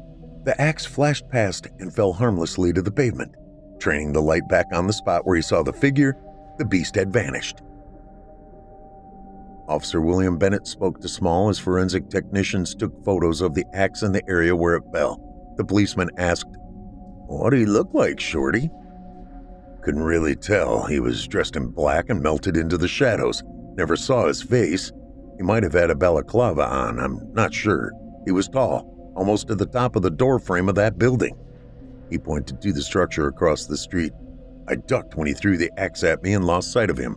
The 0.44 0.58
axe 0.60 0.86
flashed 0.86 1.28
past 1.28 1.68
and 1.78 1.94
fell 1.94 2.12
harmlessly 2.12 2.72
to 2.72 2.82
the 2.82 2.90
pavement. 2.90 3.34
Training 3.82 4.12
the 4.12 4.22
light 4.22 4.46
back 4.46 4.68
on 4.72 4.86
the 4.86 4.92
spot 4.92 5.26
where 5.26 5.34
he 5.34 5.42
saw 5.42 5.64
the 5.64 5.72
figure, 5.72 6.16
the 6.56 6.64
beast 6.64 6.94
had 6.94 7.12
vanished. 7.12 7.62
Officer 9.66 10.00
William 10.00 10.38
Bennett 10.38 10.68
spoke 10.68 11.00
to 11.00 11.08
Small 11.08 11.48
as 11.48 11.58
forensic 11.58 12.08
technicians 12.08 12.76
took 12.76 13.04
photos 13.04 13.40
of 13.40 13.54
the 13.54 13.64
axe 13.72 14.02
in 14.02 14.12
the 14.12 14.22
area 14.28 14.54
where 14.54 14.76
it 14.76 14.84
fell. 14.92 15.18
The 15.56 15.64
policeman 15.64 16.10
asked, 16.16 16.56
What 17.26 17.50
did 17.50 17.58
he 17.58 17.66
look 17.66 17.92
like, 17.92 18.20
Shorty? 18.20 18.70
Couldn't 19.82 20.04
really 20.04 20.36
tell. 20.36 20.86
He 20.86 21.00
was 21.00 21.26
dressed 21.26 21.56
in 21.56 21.66
black 21.66 22.08
and 22.08 22.22
melted 22.22 22.56
into 22.56 22.78
the 22.78 22.86
shadows. 22.86 23.42
Never 23.74 23.96
saw 23.96 24.28
his 24.28 24.44
face. 24.44 24.92
He 25.38 25.42
might 25.42 25.64
have 25.64 25.72
had 25.72 25.90
a 25.90 25.96
balaclava 25.96 26.68
on, 26.68 27.00
I'm 27.00 27.32
not 27.32 27.52
sure. 27.52 27.90
He 28.26 28.30
was 28.30 28.46
tall, 28.46 29.12
almost 29.16 29.48
to 29.48 29.56
the 29.56 29.66
top 29.66 29.96
of 29.96 30.02
the 30.02 30.10
door 30.10 30.38
frame 30.38 30.68
of 30.68 30.76
that 30.76 31.00
building. 31.00 31.36
He 32.12 32.18
pointed 32.18 32.60
to 32.60 32.74
the 32.74 32.82
structure 32.82 33.26
across 33.26 33.64
the 33.64 33.76
street. 33.76 34.12
I 34.68 34.74
ducked 34.74 35.16
when 35.16 35.26
he 35.26 35.32
threw 35.32 35.56
the 35.56 35.70
axe 35.78 36.04
at 36.04 36.22
me 36.22 36.34
and 36.34 36.44
lost 36.44 36.70
sight 36.70 36.90
of 36.90 36.98
him. 36.98 37.16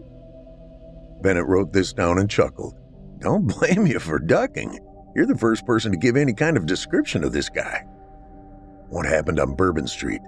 Bennett 1.22 1.46
wrote 1.48 1.74
this 1.74 1.92
down 1.92 2.18
and 2.18 2.30
chuckled. 2.30 2.76
Don't 3.20 3.46
blame 3.60 3.86
you 3.86 4.00
for 4.00 4.20
ducking. 4.20 4.80
You're 5.14 5.26
the 5.26 5.38
first 5.38 5.66
person 5.66 5.92
to 5.92 5.98
give 5.98 6.16
any 6.16 6.34
kind 6.34 6.56
of 6.56 6.66
description 6.66 7.26
of 7.26 7.34
this 7.34 7.50
guy. 7.50 7.84
What 8.88 9.06
happened 9.06 9.38
on 9.38 9.56
Bourbon 9.56 9.86
Street? 9.86 10.22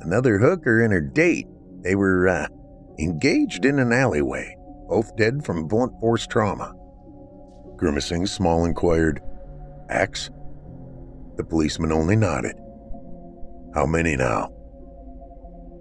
Another 0.00 0.36
hooker 0.36 0.82
and 0.82 0.92
her 0.92 1.00
date. 1.00 1.46
They 1.80 1.94
were 1.94 2.28
uh, 2.28 2.48
engaged 2.98 3.64
in 3.64 3.78
an 3.78 3.90
alleyway, 3.90 4.54
both 4.86 5.16
dead 5.16 5.46
from 5.46 5.66
blunt 5.66 5.98
force 5.98 6.26
trauma. 6.26 6.74
Grimacing, 7.76 8.26
Small 8.26 8.66
inquired, 8.66 9.22
Axe? 9.88 10.28
The 11.36 11.44
policeman 11.44 11.90
only 11.90 12.16
nodded. 12.16 12.56
How 13.76 13.84
many 13.84 14.16
now? 14.16 14.48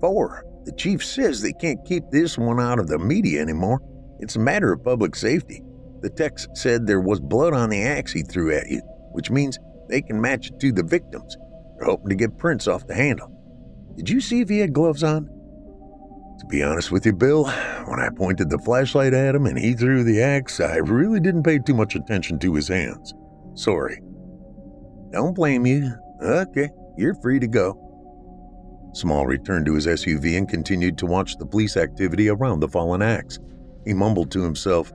Four. 0.02 0.44
The 0.66 0.74
chief 0.74 1.02
says 1.02 1.42
they 1.42 1.54
can't 1.54 1.86
keep 1.86 2.04
this 2.12 2.38
one 2.38 2.60
out 2.60 2.78
of 2.78 2.88
the 2.88 3.00
media 3.00 3.42
anymore. 3.42 3.80
It's 4.20 4.36
a 4.36 4.40
matter 4.40 4.74
of 4.74 4.84
public 4.84 5.16
safety. 5.16 5.62
The 6.02 6.10
text 6.10 6.50
said 6.58 6.86
there 6.86 7.00
was 7.00 7.22
blood 7.22 7.54
on 7.54 7.70
the 7.70 7.84
axe 7.84 8.12
he 8.12 8.22
threw 8.22 8.54
at 8.54 8.70
you, 8.70 8.82
which 9.14 9.32
means 9.32 9.58
they 9.88 10.02
can 10.02 10.20
match 10.20 10.48
it 10.48 10.60
to 10.60 10.74
the 10.74 10.84
victims. 10.84 11.38
They're 11.78 11.86
hoping 11.86 12.10
to 12.10 12.16
get 12.16 12.38
prints 12.38 12.68
off 12.68 12.86
the 12.86 12.96
handle. 12.96 13.32
Did 13.96 14.10
you 14.10 14.20
see 14.20 14.42
if 14.42 14.50
he 14.50 14.60
had 14.60 14.74
gloves 14.74 15.02
on? 15.02 15.28
To 16.40 16.46
be 16.48 16.64
honest 16.64 16.92
with 16.92 17.06
you, 17.06 17.14
Bill, 17.14 17.46
when 17.86 18.02
I 18.02 18.10
pointed 18.10 18.50
the 18.50 18.60
flashlight 18.60 19.14
at 19.14 19.36
him 19.36 19.46
and 19.46 19.58
he 19.58 19.74
threw 19.74 20.04
the 20.04 20.22
axe, 20.22 20.60
I 20.60 20.78
really 20.78 21.22
didn't 21.22 21.44
pay 21.44 21.60
too 21.60 21.76
much 21.76 21.96
attention 21.96 22.40
to 22.40 22.56
his 22.56 22.68
hands. 22.68 23.14
Sorry. 23.54 24.02
Don't 25.14 25.34
blame 25.34 25.66
you. 25.66 25.94
Okay, 26.22 26.70
you're 26.98 27.16
free 27.22 27.40
to 27.40 27.48
go. 27.48 27.82
Small 28.96 29.26
returned 29.26 29.66
to 29.66 29.74
his 29.74 29.88
SUV 29.88 30.38
and 30.38 30.48
continued 30.48 30.98
to 31.00 31.06
watch 31.06 31.36
the 31.36 31.46
police 31.46 31.76
activity 31.76 32.30
around 32.30 32.62
the 32.62 32.70
fallen 32.70 33.02
axe. 33.02 33.40
He 33.84 33.94
mumbled 33.94 34.32
to 34.32 34.42
himself, 34.42 34.94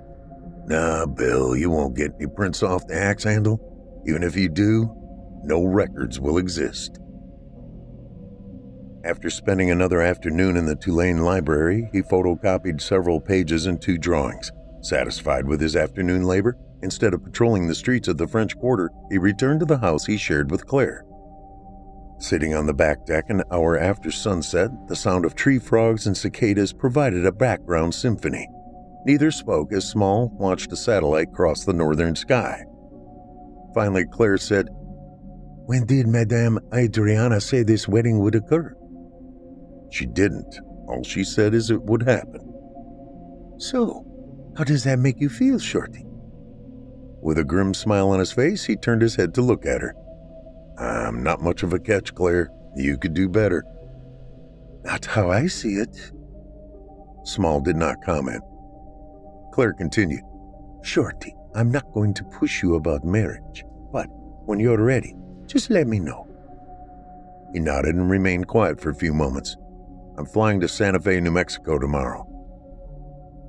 Nah, 0.65 1.05
Bill, 1.05 1.55
you 1.55 1.69
won't 1.69 1.97
get 1.97 2.15
any 2.19 2.27
prints 2.27 2.63
off 2.63 2.87
the 2.87 2.95
axe 2.95 3.25
handle. 3.25 3.61
Even 4.07 4.23
if 4.23 4.37
you 4.37 4.49
do, 4.49 4.91
no 5.45 5.65
records 5.65 6.19
will 6.19 6.39
exist. 6.39 6.99
After 9.05 9.29
spending 9.29 9.71
another 9.71 10.01
afternoon 10.01 10.57
in 10.57 10.65
the 10.65 10.77
Tulane 10.77 11.19
library, 11.19 11.91
he 11.93 12.01
photocopied 12.01 12.81
several 12.81 13.21
pages 13.21 13.67
and 13.67 13.83
two 13.83 13.99
drawings. 13.99 14.51
Satisfied 14.81 15.47
with 15.47 15.61
his 15.61 15.77
afternoon 15.77 16.25
labor, 16.25 16.57
instead 16.83 17.13
of 17.13 17.23
patrolling 17.23 17.67
the 17.67 17.75
streets 17.75 18.09
of 18.09 18.17
the 18.17 18.27
French 18.27 18.57
Quarter, 18.57 18.89
he 19.11 19.19
returned 19.19 19.61
to 19.61 19.67
the 19.67 19.79
house 19.79 20.07
he 20.07 20.17
shared 20.17 20.51
with 20.51 20.67
Claire. 20.67 21.05
Sitting 22.21 22.55
on 22.55 22.67
the 22.67 22.75
back 22.75 23.07
deck 23.07 23.31
an 23.31 23.43
hour 23.51 23.79
after 23.79 24.11
sunset, 24.11 24.71
the 24.89 24.95
sound 24.95 25.25
of 25.25 25.35
tree 25.35 25.59
frogs 25.59 26.07
and 26.07 26.15
cicadas 26.15 26.71
provided 26.71 27.25
a 27.25 27.33
background 27.33 27.95
symphony. 27.95 28.47
Neither 29.07 29.31
spoke 29.31 29.73
as 29.73 29.89
Small 29.89 30.29
watched 30.35 30.71
a 30.71 30.77
satellite 30.77 31.33
cross 31.33 31.65
the 31.65 31.73
northern 31.73 32.15
sky. 32.15 32.63
Finally, 33.75 34.05
Claire 34.13 34.37
said, 34.37 34.69
When 35.65 35.87
did 35.87 36.09
Madame 36.09 36.59
Adriana 36.75 37.41
say 37.41 37.63
this 37.63 37.89
wedding 37.89 38.19
would 38.19 38.35
occur? 38.35 38.77
She 39.91 40.05
didn't. 40.05 40.61
All 40.89 41.03
she 41.03 41.25
said 41.25 41.55
is 41.55 41.71
it 41.71 41.83
would 41.85 42.03
happen. 42.03 42.41
So, 43.57 44.05
how 44.59 44.65
does 44.65 44.85
that 44.85 44.99
make 44.99 45.21
you 45.21 45.31
feel, 45.31 45.59
Shorty? 45.59 46.05
With 47.23 47.39
a 47.39 47.45
grim 47.45 47.73
smile 47.73 48.11
on 48.11 48.19
his 48.19 48.33
face, 48.33 48.65
he 48.65 48.77
turned 48.77 49.01
his 49.01 49.17
head 49.17 49.33
to 49.35 49.43
look 49.43 49.65
at 49.65 49.81
her. 49.81 49.95
I'm 50.81 51.23
not 51.23 51.43
much 51.43 51.63
of 51.63 51.73
a 51.75 51.79
catch, 51.79 52.15
Claire. 52.15 52.51
You 52.75 52.97
could 52.97 53.15
do 53.15 53.29
better. 53.29 53.65
Not 54.83 55.05
how 55.05 55.31
I 55.31 55.47
see 55.47 55.75
it. 55.75 56.13
Small 57.25 57.61
did 57.61 57.77
not 57.77 58.03
comment. 58.03 58.43
Claire 59.53 59.75
continued, 59.75 60.23
Shorty, 60.83 61.35
I'm 61.55 61.71
not 61.71 61.93
going 61.93 62.15
to 62.15 62.25
push 62.25 62.63
you 62.63 62.77
about 62.77 63.05
marriage, 63.05 63.65
but 63.93 64.07
when 64.47 64.59
you're 64.59 64.83
ready, 64.83 65.15
just 65.47 65.69
let 65.69 65.87
me 65.87 65.99
know. 65.99 66.27
He 67.53 67.59
nodded 67.59 67.97
and 67.97 68.11
remained 68.11 68.47
quiet 68.47 68.81
for 68.81 68.91
a 68.91 68.95
few 68.95 69.13
moments. 69.13 69.57
I'm 70.17 70.25
flying 70.27 70.61
to 70.61 70.69
Santa 70.69 71.01
Fe, 71.01 71.21
New 71.21 71.33
Mexico 71.33 71.79
tomorrow. 71.79 72.27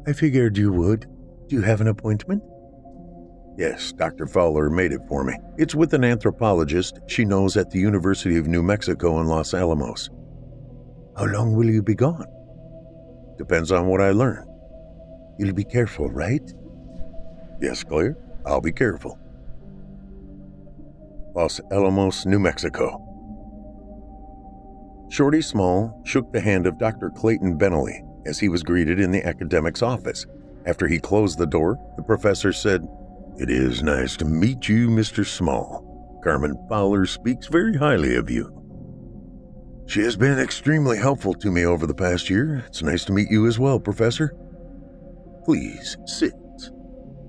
I 0.07 0.13
figured 0.13 0.57
you 0.57 0.73
would. 0.73 1.05
Do 1.47 1.55
you 1.55 1.61
have 1.61 1.79
an 1.79 1.88
appointment? 1.88 2.43
Yes, 3.57 3.91
Dr. 3.91 4.27
Fowler 4.27 4.69
made 4.69 4.93
it 4.93 5.01
for 5.07 5.23
me. 5.23 5.33
It's 5.57 5.75
with 5.75 5.93
an 5.93 6.03
anthropologist 6.03 6.99
she 7.07 7.25
knows 7.25 7.57
at 7.57 7.69
the 7.69 7.79
University 7.79 8.37
of 8.37 8.47
New 8.47 8.63
Mexico 8.63 9.19
in 9.19 9.27
Los 9.27 9.53
Alamos. 9.53 10.09
How 11.17 11.25
long 11.25 11.53
will 11.53 11.69
you 11.69 11.83
be 11.83 11.95
gone? 11.95 12.25
Depends 13.37 13.71
on 13.71 13.87
what 13.87 14.01
I 14.01 14.11
learn. 14.11 14.47
You'll 15.37 15.53
be 15.53 15.63
careful, 15.63 16.09
right? 16.09 16.53
Yes, 17.61 17.83
Claire, 17.83 18.17
I'll 18.45 18.61
be 18.61 18.71
careful. 18.71 19.19
Los 21.35 21.59
Alamos, 21.71 22.25
New 22.25 22.39
Mexico. 22.39 23.07
Shorty 25.09 25.41
Small 25.41 26.01
shook 26.05 26.31
the 26.31 26.39
hand 26.39 26.65
of 26.65 26.77
Dr. 26.77 27.09
Clayton 27.09 27.57
Bentley 27.57 28.03
as 28.25 28.39
he 28.39 28.47
was 28.47 28.63
greeted 28.63 28.99
in 28.99 29.11
the 29.11 29.25
academic's 29.25 29.81
office. 29.81 30.25
After 30.65 30.87
he 30.87 30.99
closed 30.99 31.37
the 31.37 31.47
door, 31.47 31.77
the 31.97 32.03
professor 32.03 32.53
said, 32.53 32.87
It 33.41 33.49
is 33.49 33.81
nice 33.81 34.15
to 34.17 34.25
meet 34.25 34.69
you, 34.69 34.87
Mr. 34.87 35.25
Small. 35.25 36.19
Carmen 36.23 36.55
Fowler 36.69 37.07
speaks 37.07 37.47
very 37.47 37.75
highly 37.75 38.15
of 38.15 38.29
you. 38.29 38.53
She 39.87 40.01
has 40.01 40.15
been 40.15 40.37
extremely 40.37 40.99
helpful 40.99 41.33
to 41.33 41.49
me 41.49 41.65
over 41.65 41.87
the 41.87 41.95
past 41.95 42.29
year. 42.29 42.63
It's 42.67 42.83
nice 42.83 43.03
to 43.05 43.13
meet 43.13 43.31
you 43.31 43.47
as 43.47 43.57
well, 43.57 43.79
Professor. 43.79 44.35
Please 45.43 45.97
sit. 46.05 46.35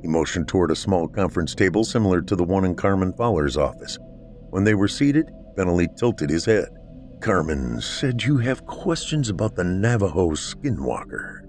He 0.03 0.07
motioned 0.07 0.49
toward 0.49 0.71
a 0.71 0.77
small 0.77 1.09
conference 1.09 1.55
table 1.55 1.83
similar 1.83 2.21
to 2.21 2.37
the 2.37 2.45
one 2.45 2.67
in 2.67 2.75
Carmen 2.75 3.15
Fowler's 3.15 3.57
office. 3.57 3.97
When 4.51 4.65
they 4.65 4.75
were 4.75 4.89
seated, 4.89 5.31
Bentley 5.57 5.89
tilted 5.97 6.29
his 6.29 6.45
head. 6.45 6.69
Carmen 7.23 7.81
said 7.81 8.23
you 8.23 8.37
have 8.37 8.67
questions 8.67 9.31
about 9.31 9.55
the 9.55 9.65
Navajo 9.65 10.33
skinwalker. 10.33 11.42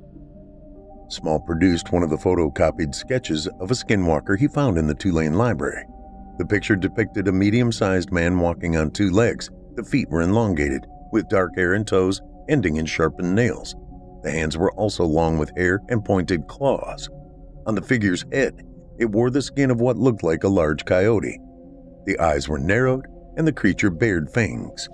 Small 1.14 1.40
produced 1.40 1.92
one 1.92 2.02
of 2.02 2.10
the 2.10 2.18
photocopied 2.18 2.96
sketches 2.96 3.46
of 3.60 3.70
a 3.70 3.76
skinwalker 3.76 4.36
he 4.36 4.48
found 4.48 4.80
in 4.80 4.88
the 4.88 4.96
Tulane 4.96 5.36
library. 5.36 5.86
The 6.40 6.46
picture 6.46 6.76
depicted 6.76 7.28
a 7.28 7.32
medium 7.32 7.72
sized 7.72 8.12
man 8.12 8.40
walking 8.40 8.78
on 8.78 8.90
two 8.90 9.12
legs. 9.12 9.52
The 9.76 9.84
feet 9.84 10.10
were 10.10 10.24
elongated, 10.24 10.88
with 11.12 11.30
dark 11.30 11.56
hair 11.56 11.76
and 11.76 11.86
toes 11.86 12.20
ending 12.50 12.78
in 12.78 12.88
sharpened 12.88 13.36
nails. 13.36 13.76
The 14.24 14.32
hands 14.32 14.58
were 14.58 14.74
also 14.74 15.06
long 15.06 15.38
with 15.38 15.56
hair 15.56 15.82
and 15.88 16.04
pointed 16.04 16.48
claws. 16.48 17.08
On 17.68 17.76
the 17.76 17.84
figure's 17.84 18.26
head, 18.32 18.66
it 18.98 19.06
wore 19.06 19.30
the 19.30 19.44
skin 19.44 19.70
of 19.70 19.80
what 19.80 19.98
looked 19.98 20.24
like 20.24 20.44
a 20.44 20.50
large 20.50 20.84
coyote. 20.84 21.40
The 22.06 22.18
eyes 22.18 22.50
were 22.50 22.58
narrowed, 22.58 23.06
and 23.38 23.48
the 23.48 23.54
creature 23.54 23.92
bared 23.92 24.32
fangs. 24.32 24.90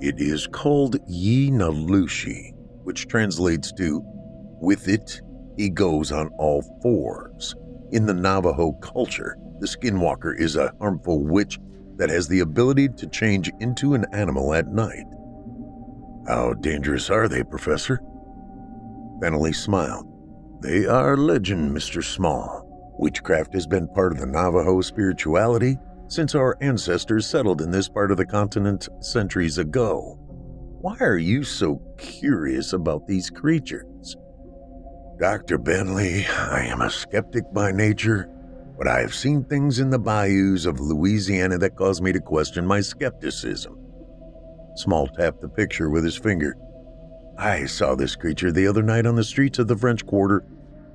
It 0.00 0.20
is 0.20 0.48
called 0.48 0.96
yee 1.06 1.52
naaldlooshii, 1.52 2.54
which 2.82 3.06
translates 3.06 3.70
to 3.74 4.04
with 4.62 4.88
it, 4.88 5.20
he 5.56 5.68
goes 5.68 6.12
on 6.12 6.28
all 6.38 6.62
fours. 6.80 7.54
In 7.90 8.06
the 8.06 8.14
Navajo 8.14 8.72
culture, 8.80 9.36
the 9.58 9.66
skinwalker 9.66 10.38
is 10.38 10.56
a 10.56 10.72
harmful 10.80 11.22
witch 11.24 11.58
that 11.96 12.08
has 12.08 12.28
the 12.28 12.40
ability 12.40 12.88
to 12.88 13.06
change 13.08 13.50
into 13.60 13.94
an 13.94 14.06
animal 14.12 14.54
at 14.54 14.68
night. 14.68 15.04
How 16.26 16.54
dangerous 16.54 17.10
are 17.10 17.28
they, 17.28 17.42
Professor? 17.42 18.00
Bentley 19.20 19.52
smiled. 19.52 20.08
They 20.62 20.86
are 20.86 21.16
legend, 21.16 21.76
Mr. 21.76 22.02
Small. 22.02 22.94
Witchcraft 22.98 23.52
has 23.54 23.66
been 23.66 23.88
part 23.88 24.12
of 24.12 24.20
the 24.20 24.26
Navajo 24.26 24.80
spirituality 24.80 25.76
since 26.08 26.34
our 26.34 26.56
ancestors 26.60 27.26
settled 27.26 27.60
in 27.60 27.70
this 27.70 27.88
part 27.88 28.12
of 28.12 28.16
the 28.16 28.26
continent 28.26 28.88
centuries 29.00 29.58
ago. 29.58 30.16
Why 30.80 30.96
are 31.00 31.18
you 31.18 31.42
so 31.42 31.82
curious 31.98 32.72
about 32.72 33.06
these 33.06 33.30
creatures? 33.30 34.16
Dr. 35.22 35.56
Bentley, 35.56 36.26
I 36.26 36.64
am 36.64 36.80
a 36.80 36.90
skeptic 36.90 37.44
by 37.52 37.70
nature, 37.70 38.28
but 38.76 38.88
I 38.88 38.98
have 38.98 39.14
seen 39.14 39.44
things 39.44 39.78
in 39.78 39.88
the 39.88 39.98
bayous 40.00 40.66
of 40.66 40.80
Louisiana 40.80 41.58
that 41.58 41.76
cause 41.76 42.02
me 42.02 42.10
to 42.10 42.18
question 42.18 42.66
my 42.66 42.80
skepticism. 42.80 43.78
Small 44.74 45.06
tapped 45.06 45.40
the 45.40 45.48
picture 45.48 45.90
with 45.90 46.02
his 46.02 46.16
finger. 46.16 46.56
I 47.38 47.66
saw 47.66 47.94
this 47.94 48.16
creature 48.16 48.50
the 48.50 48.66
other 48.66 48.82
night 48.82 49.06
on 49.06 49.14
the 49.14 49.22
streets 49.22 49.60
of 49.60 49.68
the 49.68 49.76
French 49.76 50.04
Quarter, 50.04 50.44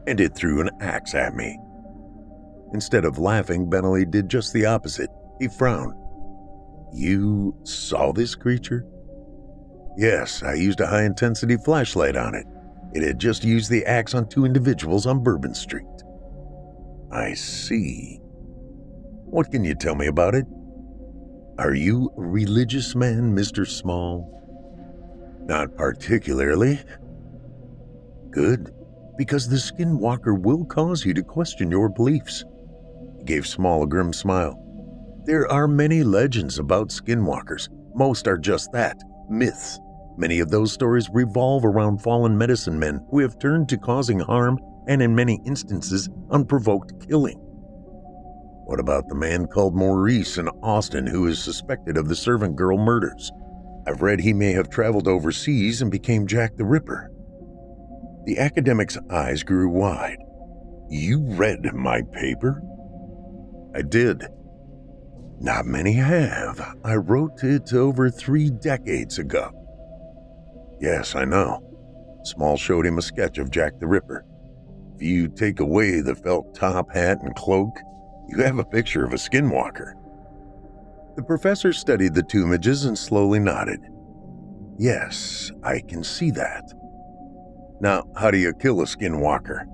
and 0.07 0.19
it 0.19 0.35
threw 0.35 0.59
an 0.59 0.71
axe 0.81 1.15
at 1.15 1.33
me. 1.33 1.57
Instead 2.73 3.05
of 3.05 3.19
laughing, 3.19 3.69
Bentley 3.69 4.05
did 4.05 4.27
just 4.27 4.51
the 4.51 4.65
opposite. 4.65 5.09
He 5.39 5.47
frowned. 5.47 5.93
You 6.91 7.55
saw 7.63 8.11
this 8.11 8.35
creature? 8.35 8.85
Yes, 9.95 10.43
I 10.43 10.55
used 10.55 10.81
a 10.81 10.87
high 10.87 11.05
intensity 11.05 11.55
flashlight 11.55 12.17
on 12.17 12.35
it. 12.35 12.45
It 12.97 13.03
had 13.03 13.19
just 13.19 13.43
used 13.43 13.69
the 13.69 13.85
axe 13.85 14.15
on 14.15 14.27
two 14.27 14.43
individuals 14.43 15.05
on 15.05 15.21
Bourbon 15.21 15.53
Street. 15.53 15.85
I 17.11 17.35
see. 17.35 18.17
What 19.25 19.51
can 19.51 19.63
you 19.63 19.75
tell 19.75 19.93
me 19.93 20.07
about 20.07 20.33
it? 20.33 20.47
Are 21.59 21.75
you 21.75 22.09
a 22.17 22.21
religious 22.21 22.95
man, 22.95 23.35
Mr. 23.35 23.67
Small? 23.67 24.33
Not 25.45 25.75
particularly. 25.75 26.79
Good, 28.31 28.73
because 29.15 29.47
the 29.47 29.57
skinwalker 29.57 30.35
will 30.41 30.65
cause 30.65 31.05
you 31.05 31.13
to 31.13 31.21
question 31.21 31.69
your 31.69 31.89
beliefs. 31.89 32.45
gave 33.25 33.45
Small 33.45 33.83
a 33.83 33.87
grim 33.87 34.11
smile. 34.11 34.59
There 35.23 35.47
are 35.51 35.67
many 35.67 36.01
legends 36.01 36.57
about 36.57 36.89
skinwalkers. 36.89 37.69
Most 37.93 38.27
are 38.27 38.39
just 38.39 38.71
that 38.71 38.97
myths. 39.29 39.77
Many 40.17 40.39
of 40.39 40.49
those 40.49 40.73
stories 40.73 41.09
revolve 41.13 41.63
around 41.63 42.01
fallen 42.01 42.35
medicine 42.37 42.79
men 42.79 43.05
who 43.11 43.19
have 43.19 43.37
turned 43.37 43.69
to 43.69 43.77
causing 43.77 44.19
harm 44.19 44.59
and, 44.87 45.01
in 45.01 45.13
many 45.13 45.39
instances, 45.45 46.09
unprovoked 46.31 47.07
killing. 47.07 47.37
What 48.65 48.79
about 48.79 49.07
the 49.07 49.15
man 49.15 49.45
called 49.45 49.75
Maurice 49.75 50.37
in 50.37 50.49
Austin 50.63 51.05
who 51.05 51.27
is 51.27 51.41
suspected 51.41 51.97
of 51.97 52.09
the 52.09 52.15
servant 52.15 52.55
girl 52.55 52.77
murders? 52.77 53.31
I've 53.87 54.01
read 54.01 54.19
he 54.19 54.33
may 54.33 54.51
have 54.53 54.69
traveled 54.69 55.07
overseas 55.07 55.81
and 55.81 55.91
became 55.91 56.27
Jack 56.27 56.57
the 56.57 56.65
Ripper. 56.65 57.11
The 58.25 58.39
academic's 58.39 58.97
eyes 59.09 59.43
grew 59.43 59.69
wide. 59.69 60.17
You 60.89 61.21
read 61.21 61.73
my 61.73 62.01
paper? 62.11 62.61
I 63.75 63.83
did. 63.83 64.27
Not 65.39 65.65
many 65.65 65.93
have. 65.93 66.75
I 66.83 66.95
wrote 66.95 67.43
it 67.43 67.71
over 67.73 68.09
three 68.09 68.49
decades 68.49 69.19
ago. 69.19 69.66
Yes, 70.79 71.15
I 71.15 71.25
know. 71.25 71.63
Small 72.23 72.57
showed 72.57 72.85
him 72.85 72.97
a 72.97 73.01
sketch 73.01 73.37
of 73.37 73.51
Jack 73.51 73.79
the 73.79 73.87
Ripper. 73.87 74.25
If 74.95 75.01
you 75.01 75.27
take 75.27 75.59
away 75.59 76.01
the 76.01 76.15
felt 76.15 76.55
top 76.55 76.91
hat 76.93 77.19
and 77.21 77.35
cloak, 77.35 77.77
you 78.29 78.39
have 78.39 78.59
a 78.59 78.65
picture 78.65 79.05
of 79.05 79.13
a 79.13 79.17
skinwalker. 79.17 79.93
The 81.15 81.23
professor 81.23 81.73
studied 81.73 82.13
the 82.13 82.23
two 82.23 82.43
images 82.43 82.85
and 82.85 82.97
slowly 82.97 83.39
nodded. 83.39 83.79
Yes, 84.77 85.51
I 85.63 85.79
can 85.79 86.03
see 86.03 86.31
that. 86.31 86.63
Now, 87.79 88.03
how 88.15 88.31
do 88.31 88.37
you 88.37 88.53
kill 88.53 88.81
a 88.81 88.85
skinwalker? 88.85 89.65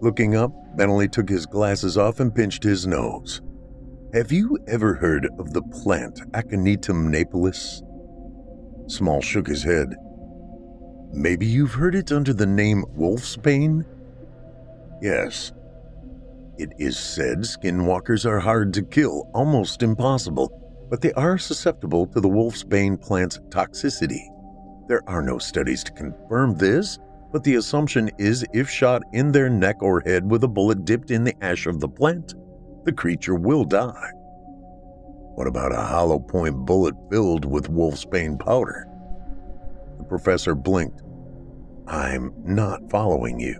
Looking 0.00 0.36
up, 0.36 0.52
Bentley 0.76 1.08
took 1.08 1.28
his 1.28 1.46
glasses 1.46 1.98
off 1.98 2.20
and 2.20 2.34
pinched 2.34 2.62
his 2.62 2.86
nose. 2.86 3.42
Have 4.12 4.32
you 4.32 4.58
ever 4.66 4.94
heard 4.94 5.28
of 5.38 5.52
the 5.52 5.62
plant 5.62 6.20
Aconitum 6.32 7.10
napellus? 7.10 7.82
Small 8.90 9.20
shook 9.20 9.46
his 9.46 9.62
head. 9.62 9.94
Maybe 11.12 11.46
you've 11.46 11.74
heard 11.74 11.94
it 11.94 12.10
under 12.10 12.34
the 12.34 12.44
name 12.44 12.84
wolfsbane? 12.98 13.84
Yes. 15.00 15.52
It 16.58 16.72
is 16.76 16.98
said 16.98 17.38
skinwalkers 17.38 18.26
are 18.26 18.40
hard 18.40 18.74
to 18.74 18.82
kill, 18.82 19.30
almost 19.32 19.84
impossible, 19.84 20.50
but 20.90 21.00
they 21.00 21.12
are 21.12 21.38
susceptible 21.38 22.04
to 22.08 22.20
the 22.20 22.28
wolfsbane 22.28 23.00
plant's 23.00 23.38
toxicity. 23.50 24.26
There 24.88 25.08
are 25.08 25.22
no 25.22 25.38
studies 25.38 25.84
to 25.84 25.92
confirm 25.92 26.56
this, 26.56 26.98
but 27.30 27.44
the 27.44 27.54
assumption 27.54 28.10
is 28.18 28.44
if 28.52 28.68
shot 28.68 29.02
in 29.12 29.30
their 29.30 29.48
neck 29.48 29.84
or 29.84 30.00
head 30.00 30.28
with 30.28 30.42
a 30.42 30.48
bullet 30.48 30.84
dipped 30.84 31.12
in 31.12 31.22
the 31.22 31.36
ash 31.40 31.66
of 31.66 31.78
the 31.78 31.88
plant, 31.88 32.34
the 32.84 32.92
creature 32.92 33.36
will 33.36 33.64
die. 33.64 34.10
What 35.40 35.46
about 35.46 35.72
a 35.72 35.80
hollow 35.80 36.18
point 36.18 36.66
bullet 36.66 36.94
filled 37.10 37.46
with 37.46 37.70
wolfsbane 37.70 38.38
powder? 38.38 38.86
The 39.96 40.04
professor 40.04 40.54
blinked. 40.54 41.00
I'm 41.86 42.34
not 42.44 42.90
following 42.90 43.40
you. 43.40 43.54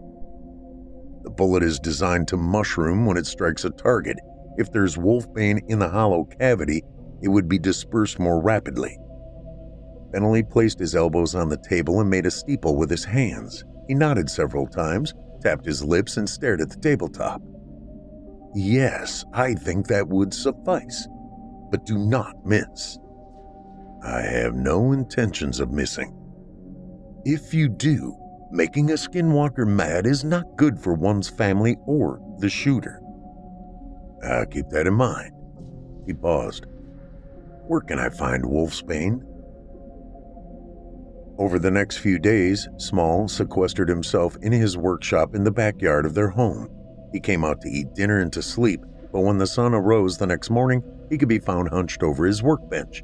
The 1.22 1.30
bullet 1.30 1.62
is 1.62 1.78
designed 1.78 2.28
to 2.28 2.36
mushroom 2.36 3.06
when 3.06 3.16
it 3.16 3.26
strikes 3.26 3.64
a 3.64 3.70
target. 3.70 4.18
If 4.58 4.70
there's 4.70 4.98
wolfbane 4.98 5.62
in 5.70 5.78
the 5.78 5.88
hollow 5.88 6.24
cavity, 6.24 6.82
it 7.22 7.28
would 7.28 7.48
be 7.48 7.58
dispersed 7.58 8.18
more 8.18 8.42
rapidly. 8.42 8.98
Bentley 10.12 10.42
placed 10.42 10.80
his 10.80 10.94
elbows 10.94 11.34
on 11.34 11.48
the 11.48 11.64
table 11.66 11.98
and 12.02 12.10
made 12.10 12.26
a 12.26 12.30
steeple 12.30 12.76
with 12.76 12.90
his 12.90 13.06
hands. 13.06 13.64
He 13.88 13.94
nodded 13.94 14.28
several 14.28 14.66
times, 14.66 15.14
tapped 15.40 15.64
his 15.64 15.82
lips, 15.82 16.18
and 16.18 16.28
stared 16.28 16.60
at 16.60 16.68
the 16.68 16.76
tabletop. 16.76 17.40
Yes, 18.54 19.24
I 19.32 19.54
think 19.54 19.86
that 19.86 20.08
would 20.08 20.34
suffice. 20.34 21.08
But 21.70 21.86
do 21.86 21.98
not 21.98 22.44
miss. 22.44 22.98
I 24.04 24.22
have 24.22 24.54
no 24.54 24.92
intentions 24.92 25.60
of 25.60 25.70
missing. 25.70 26.16
If 27.24 27.52
you 27.52 27.68
do, 27.68 28.16
making 28.50 28.90
a 28.90 28.94
skinwalker 28.94 29.66
mad 29.66 30.06
is 30.06 30.24
not 30.24 30.56
good 30.56 30.80
for 30.80 30.94
one's 30.94 31.28
family 31.28 31.76
or 31.86 32.20
the 32.38 32.48
shooter. 32.48 33.00
I'll 34.24 34.46
keep 34.46 34.68
that 34.70 34.86
in 34.86 34.94
mind. 34.94 35.32
He 36.06 36.14
paused. 36.14 36.66
Where 37.66 37.80
can 37.80 37.98
I 37.98 38.08
find 38.08 38.44
wolfsbane? 38.44 39.22
Over 41.38 41.58
the 41.58 41.70
next 41.70 41.98
few 41.98 42.18
days, 42.18 42.68
Small 42.76 43.28
sequestered 43.28 43.88
himself 43.88 44.36
in 44.42 44.52
his 44.52 44.76
workshop 44.76 45.34
in 45.34 45.44
the 45.44 45.50
backyard 45.50 46.04
of 46.04 46.14
their 46.14 46.28
home. 46.28 46.68
He 47.12 47.20
came 47.20 47.44
out 47.44 47.60
to 47.62 47.68
eat 47.68 47.94
dinner 47.94 48.20
and 48.20 48.32
to 48.32 48.42
sleep, 48.42 48.80
but 49.12 49.20
when 49.20 49.38
the 49.38 49.46
sun 49.46 49.72
arose 49.72 50.18
the 50.18 50.26
next 50.26 50.50
morning, 50.50 50.82
he 51.10 51.18
could 51.18 51.28
be 51.28 51.38
found 51.38 51.68
hunched 51.68 52.02
over 52.02 52.24
his 52.24 52.42
workbench. 52.42 53.02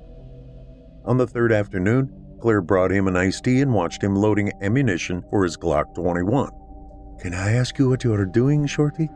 On 1.05 1.19
the 1.19 1.27
third 1.27 1.53
afternoon, 1.53 2.11
Claire 2.41 2.63
brought 2.63 2.93
him 2.93 3.09
an 3.09 3.17
iced 3.17 3.45
tea 3.45 3.61
and 3.61 3.75
watched 3.75 4.03
him 4.03 4.15
loading 4.15 4.53
ammunition 4.63 5.23
for 5.31 5.43
his 5.45 5.57
Glock 5.57 5.95
21. 5.95 6.51
Can 7.21 7.35
I 7.35 7.53
ask 7.53 7.79
you 7.79 7.89
what 7.89 8.05
you 8.05 8.15
are 8.15 8.27
doing, 8.27 8.67
Shorty? 8.67 9.09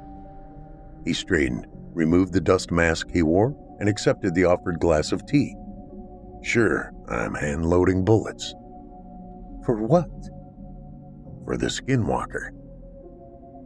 He 1.04 1.12
straightened, 1.12 1.66
removed 1.92 2.32
the 2.32 2.40
dust 2.40 2.70
mask 2.70 3.08
he 3.10 3.22
wore, 3.22 3.56
and 3.78 3.88
accepted 3.88 4.34
the 4.34 4.44
offered 4.44 4.80
glass 4.80 5.12
of 5.12 5.24
tea. 5.26 5.54
Sure, 6.42 6.92
I'm 7.08 7.34
hand 7.34 7.66
loading 7.66 8.04
bullets. 8.04 8.54
For 9.64 9.82
what? 9.82 10.10
For 11.44 11.56
the 11.56 11.66
skinwalker. 11.66 12.50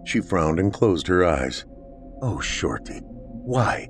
She 0.05 0.20
frowned 0.20 0.59
and 0.59 0.72
closed 0.72 1.07
her 1.07 1.25
eyes. 1.25 1.64
Oh, 2.20 2.41
Shorty, 2.41 3.01
why? 3.03 3.89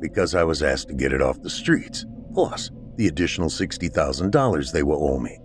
Because 0.00 0.34
I 0.34 0.44
was 0.44 0.62
asked 0.62 0.88
to 0.88 0.94
get 0.94 1.12
it 1.12 1.22
off 1.22 1.42
the 1.42 1.50
streets, 1.50 2.04
plus 2.32 2.70
the 2.96 3.08
additional 3.08 3.48
$60,000 3.48 4.72
they 4.72 4.82
will 4.82 5.02
owe 5.02 5.18
me. 5.18 5.38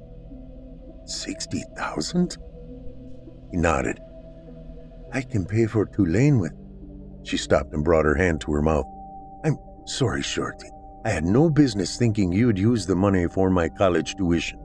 60,000? 1.05 2.37
He 3.51 3.57
nodded. 3.57 3.99
I 5.13 5.21
can 5.21 5.45
pay 5.45 5.65
for 5.65 5.85
Tulane 5.85 6.39
with. 6.39 6.53
She 7.23 7.37
stopped 7.37 7.73
and 7.73 7.83
brought 7.83 8.05
her 8.05 8.15
hand 8.15 8.41
to 8.41 8.53
her 8.53 8.61
mouth. 8.61 8.85
I'm 9.43 9.57
sorry, 9.85 10.21
Shorty. 10.21 10.69
I 11.05 11.09
had 11.09 11.25
no 11.25 11.49
business 11.49 11.97
thinking 11.97 12.31
you'd 12.31 12.59
use 12.59 12.85
the 12.85 12.95
money 12.95 13.27
for 13.27 13.49
my 13.49 13.69
college 13.69 14.15
tuition 14.15 14.59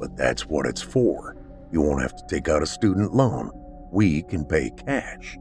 but 0.00 0.16
that's 0.16 0.46
what 0.46 0.66
it's 0.66 0.80
for. 0.80 1.36
You 1.70 1.82
won't 1.82 2.02
have 2.02 2.16
to 2.16 2.26
take 2.26 2.48
out 2.48 2.62
a 2.62 2.66
student 2.66 3.14
loan. 3.14 3.50
We 3.92 4.22
can 4.22 4.44
pay 4.44 4.70
cash. 4.70 5.38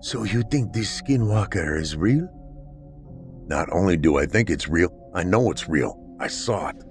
So 0.00 0.24
you 0.24 0.42
think 0.50 0.72
this 0.72 1.00
skinwalker 1.00 1.80
is 1.80 1.96
real? 1.96 2.28
Not 3.46 3.68
only 3.72 3.96
do 3.96 4.18
I 4.18 4.26
think 4.26 4.50
it's 4.50 4.68
real, 4.68 4.90
I 5.14 5.22
know 5.24 5.50
it's 5.50 5.68
real. 5.68 5.98
I 6.20 6.28
saw 6.28 6.68
it. 6.68 6.84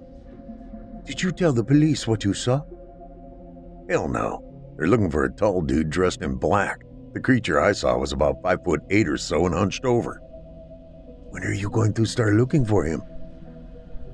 Did 1.04 1.22
you 1.22 1.32
tell 1.32 1.52
the 1.52 1.64
police 1.64 2.06
what 2.06 2.24
you 2.24 2.34
saw? 2.34 2.62
Hell 3.88 4.08
no. 4.08 4.42
They're 4.76 4.88
looking 4.88 5.10
for 5.10 5.24
a 5.24 5.32
tall 5.32 5.62
dude 5.62 5.90
dressed 5.90 6.22
in 6.22 6.36
black. 6.36 6.80
The 7.12 7.20
creature 7.20 7.60
I 7.60 7.72
saw 7.72 7.96
was 7.96 8.12
about 8.12 8.42
five 8.42 8.64
foot 8.64 8.82
eight 8.90 9.08
or 9.08 9.16
so 9.16 9.46
and 9.46 9.54
hunched 9.54 9.84
over. 9.84 10.20
When 11.30 11.44
are 11.44 11.52
you 11.54 11.70
going 11.70 11.94
to 11.94 12.04
start 12.04 12.34
looking 12.34 12.64
for 12.64 12.84
him? 12.84 13.02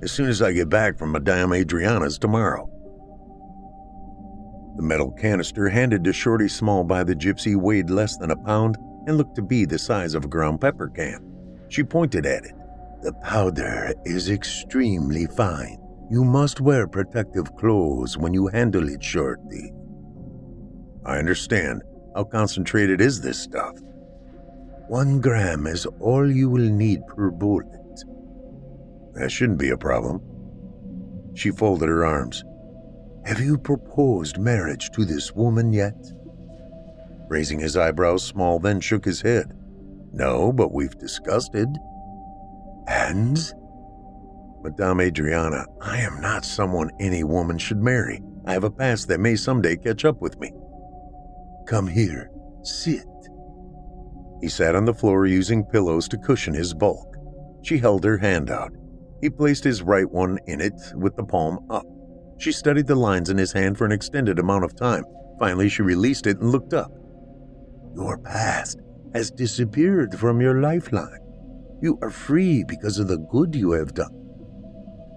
as 0.03 0.11
soon 0.11 0.29
as 0.29 0.43
I 0.43 0.53
get 0.53 0.69
back 0.69 0.99
from 0.99 1.13
Madame 1.13 1.53
Adriana's 1.53 2.19
tomorrow. 2.19 2.69
The 4.77 4.83
metal 4.83 5.11
canister 5.11 5.69
handed 5.69 6.05
to 6.05 6.13
Shorty 6.13 6.49
Small 6.49 6.85
by 6.85 7.05
the 7.05 7.15
gypsy 7.15 7.57
weighed 7.57 7.91
less 7.91 8.17
than 8.17 8.31
a 8.31 8.37
pound 8.37 8.79
and 9.07 9.19
looked 9.19 9.37
to 9.37 9.43
be 9.43 9.65
the 9.65 9.79
size 9.79 10.15
of 10.15 10.25
a 10.25 10.29
ground 10.29 10.61
pepper 10.61 10.89
can. 10.89 11.21
She 11.69 11.83
pointed 11.83 12.27
at 12.27 12.45
it. 12.45 12.55
The 13.03 13.13
powder 13.15 13.93
is 14.05 14.31
extremely 14.31 15.27
fine. 15.27 15.79
You 16.11 16.25
must 16.25 16.61
wear 16.61 16.87
protective 16.87 17.55
clothes 17.57 18.17
when 18.17 18.33
you 18.33 18.47
handle 18.47 18.89
it, 18.89 19.03
Shorty. 19.03 19.73
I 21.05 21.19
understand. 21.19 21.83
How 22.15 22.25
concentrated 22.25 23.01
is 23.01 23.21
this 23.21 23.41
stuff? 23.41 23.79
One 24.89 25.21
gram 25.21 25.67
is 25.67 25.87
all 26.01 26.31
you 26.31 26.51
will 26.51 26.69
need 26.69 27.07
per 27.07 27.31
bullet. 27.31 27.67
That 29.15 29.31
shouldn't 29.31 29.59
be 29.59 29.71
a 29.71 29.77
problem. 29.77 30.21
She 31.35 31.51
folded 31.51 31.89
her 31.89 32.05
arms. 32.05 32.45
Have 33.25 33.41
you 33.41 33.57
proposed 33.57 34.39
marriage 34.39 34.91
to 34.91 35.05
this 35.05 35.33
woman 35.33 35.73
yet? 35.73 36.13
Raising 37.29 37.61
his 37.61 37.77
eyebrows, 37.77 38.25
Small 38.25 38.59
then 38.59 38.81
shook 38.81 39.05
his 39.05 39.23
head. 39.23 39.57
No, 40.13 40.53
but 40.53 40.73
we've 40.73 40.99
discussed 40.99 41.55
it. 41.55 41.69
And? 42.89 43.39
Madame 44.63 45.01
Adriana, 45.01 45.67
I 45.81 46.01
am 46.01 46.21
not 46.21 46.45
someone 46.45 46.91
any 47.01 47.25
woman 47.25 47.59
should 47.59 47.83
marry. 47.83 48.21
I 48.45 48.53
have 48.53 48.65
a 48.65 48.71
past 48.71 49.09
that 49.09 49.21
may 49.21 49.37
someday 49.37 49.77
catch 49.77 50.05
up 50.05 50.21
with 50.21 50.39
me. 50.41 50.53
Come 51.67 51.87
here, 51.87 52.31
sit. 52.63 53.07
He 54.41 54.49
sat 54.49 54.75
on 54.75 54.85
the 54.85 54.95
floor 54.95 55.27
using 55.27 55.65
pillows 55.65 56.09
to 56.09 56.19
cushion 56.19 56.55
his 56.55 56.75
bulk. 56.75 57.17
She 57.63 57.79
held 57.79 58.03
her 58.05 58.19
hand 58.19 58.51
out. 58.51 58.73
He 59.21 59.31
placed 59.31 59.63
his 59.63 59.83
right 59.83 60.11
one 60.11 60.39
in 60.47 60.61
it 60.61 60.81
with 60.97 61.15
the 61.15 61.25
palm 61.25 61.65
up. 61.71 61.87
She 62.43 62.51
studied 62.51 62.89
the 62.89 62.97
lines 62.97 63.31
in 63.31 63.39
his 63.39 63.53
hand 63.53 63.79
for 63.79 63.85
an 63.85 63.93
extended 63.93 64.41
amount 64.41 64.65
of 64.65 64.75
time. 64.75 65.05
Finally, 65.39 65.69
she 65.69 65.83
released 65.83 66.27
it 66.27 66.41
and 66.41 66.51
looked 66.51 66.75
up. 66.75 66.91
Your 67.95 68.19
past 68.19 68.81
has 69.15 69.31
disappeared 69.31 70.19
from 70.19 70.41
your 70.41 70.61
lifeline. 70.61 71.21
You 71.81 72.01
are 72.03 72.11
free 72.11 72.65
because 72.65 72.99
of 72.99 73.07
the 73.07 73.19
good 73.19 73.55
you 73.55 73.71
have 73.71 73.95
done. 73.95 74.13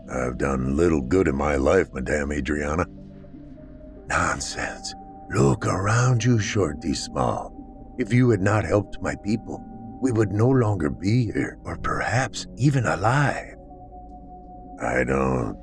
I've 0.08 0.38
done 0.38 0.78
little 0.78 1.02
good 1.02 1.28
in 1.28 1.36
my 1.36 1.56
life, 1.56 1.92
Madame 1.92 2.32
Adriana. 2.32 2.86
Nonsense. 4.06 4.94
Look 5.32 5.66
around 5.66 6.24
you, 6.24 6.38
Shorty 6.38 6.94
Small. 6.94 7.96
If 7.98 8.14
you 8.14 8.30
had 8.30 8.42
not 8.42 8.66
helped 8.66 9.02
my 9.02 9.16
people, 9.16 9.66
we 10.00 10.12
would 10.12 10.32
no 10.32 10.50
longer 10.50 10.92
be 10.92 11.32
here, 11.32 11.58
or 11.64 11.78
perhaps 11.78 12.46
even 12.56 12.86
alive. 12.86 13.56
I 14.80 15.04
don't. 15.04 15.58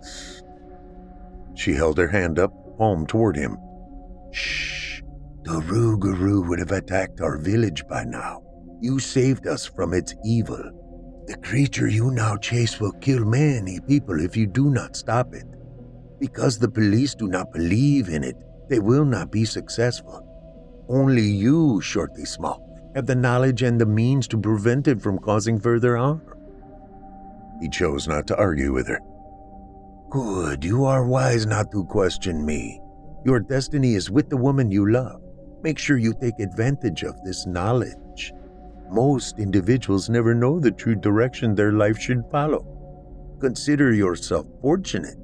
She 1.54 1.72
held 1.72 1.98
her 1.98 2.08
hand 2.08 2.38
up, 2.38 2.52
palm 2.78 3.06
toward 3.06 3.36
him. 3.36 3.56
Shh. 4.32 5.02
The 5.44 5.60
Rougarou 5.60 6.48
would 6.48 6.58
have 6.58 6.72
attacked 6.72 7.20
our 7.20 7.36
village 7.38 7.84
by 7.88 8.04
now. 8.04 8.42
You 8.80 8.98
saved 8.98 9.46
us 9.46 9.66
from 9.66 9.92
its 9.92 10.14
evil. 10.24 10.62
The 11.26 11.36
creature 11.36 11.88
you 11.88 12.10
now 12.10 12.36
chase 12.36 12.80
will 12.80 12.92
kill 12.92 13.24
many 13.24 13.80
people 13.80 14.20
if 14.20 14.36
you 14.36 14.46
do 14.46 14.70
not 14.70 14.96
stop 14.96 15.34
it. 15.34 15.46
Because 16.18 16.58
the 16.58 16.70
police 16.70 17.14
do 17.14 17.28
not 17.28 17.52
believe 17.52 18.08
in 18.08 18.24
it, 18.24 18.36
they 18.68 18.78
will 18.78 19.04
not 19.04 19.30
be 19.30 19.44
successful. 19.44 20.28
Only 20.88 21.22
you, 21.22 21.80
Shorty 21.80 22.24
Small, 22.24 22.90
have 22.94 23.06
the 23.06 23.14
knowledge 23.14 23.62
and 23.62 23.80
the 23.80 23.86
means 23.86 24.28
to 24.28 24.38
prevent 24.38 24.88
it 24.88 25.00
from 25.00 25.18
causing 25.18 25.58
further 25.58 25.96
harm. 25.96 26.22
He 27.60 27.68
chose 27.68 28.08
not 28.08 28.26
to 28.28 28.36
argue 28.36 28.72
with 28.72 28.88
her. 28.88 29.00
Good, 30.12 30.62
you 30.62 30.84
are 30.84 31.06
wise 31.06 31.46
not 31.46 31.70
to 31.72 31.84
question 31.86 32.44
me. 32.44 32.82
Your 33.24 33.40
destiny 33.40 33.94
is 33.94 34.10
with 34.10 34.28
the 34.28 34.36
woman 34.36 34.70
you 34.70 34.92
love. 34.92 35.22
Make 35.62 35.78
sure 35.78 35.96
you 35.96 36.12
take 36.12 36.38
advantage 36.38 37.02
of 37.02 37.16
this 37.24 37.46
knowledge. 37.46 38.34
Most 38.90 39.38
individuals 39.38 40.10
never 40.10 40.34
know 40.34 40.60
the 40.60 40.70
true 40.70 40.96
direction 40.96 41.54
their 41.54 41.72
life 41.72 41.98
should 41.98 42.24
follow. 42.30 43.38
Consider 43.40 43.94
yourself 43.94 44.44
fortunate. 44.60 45.16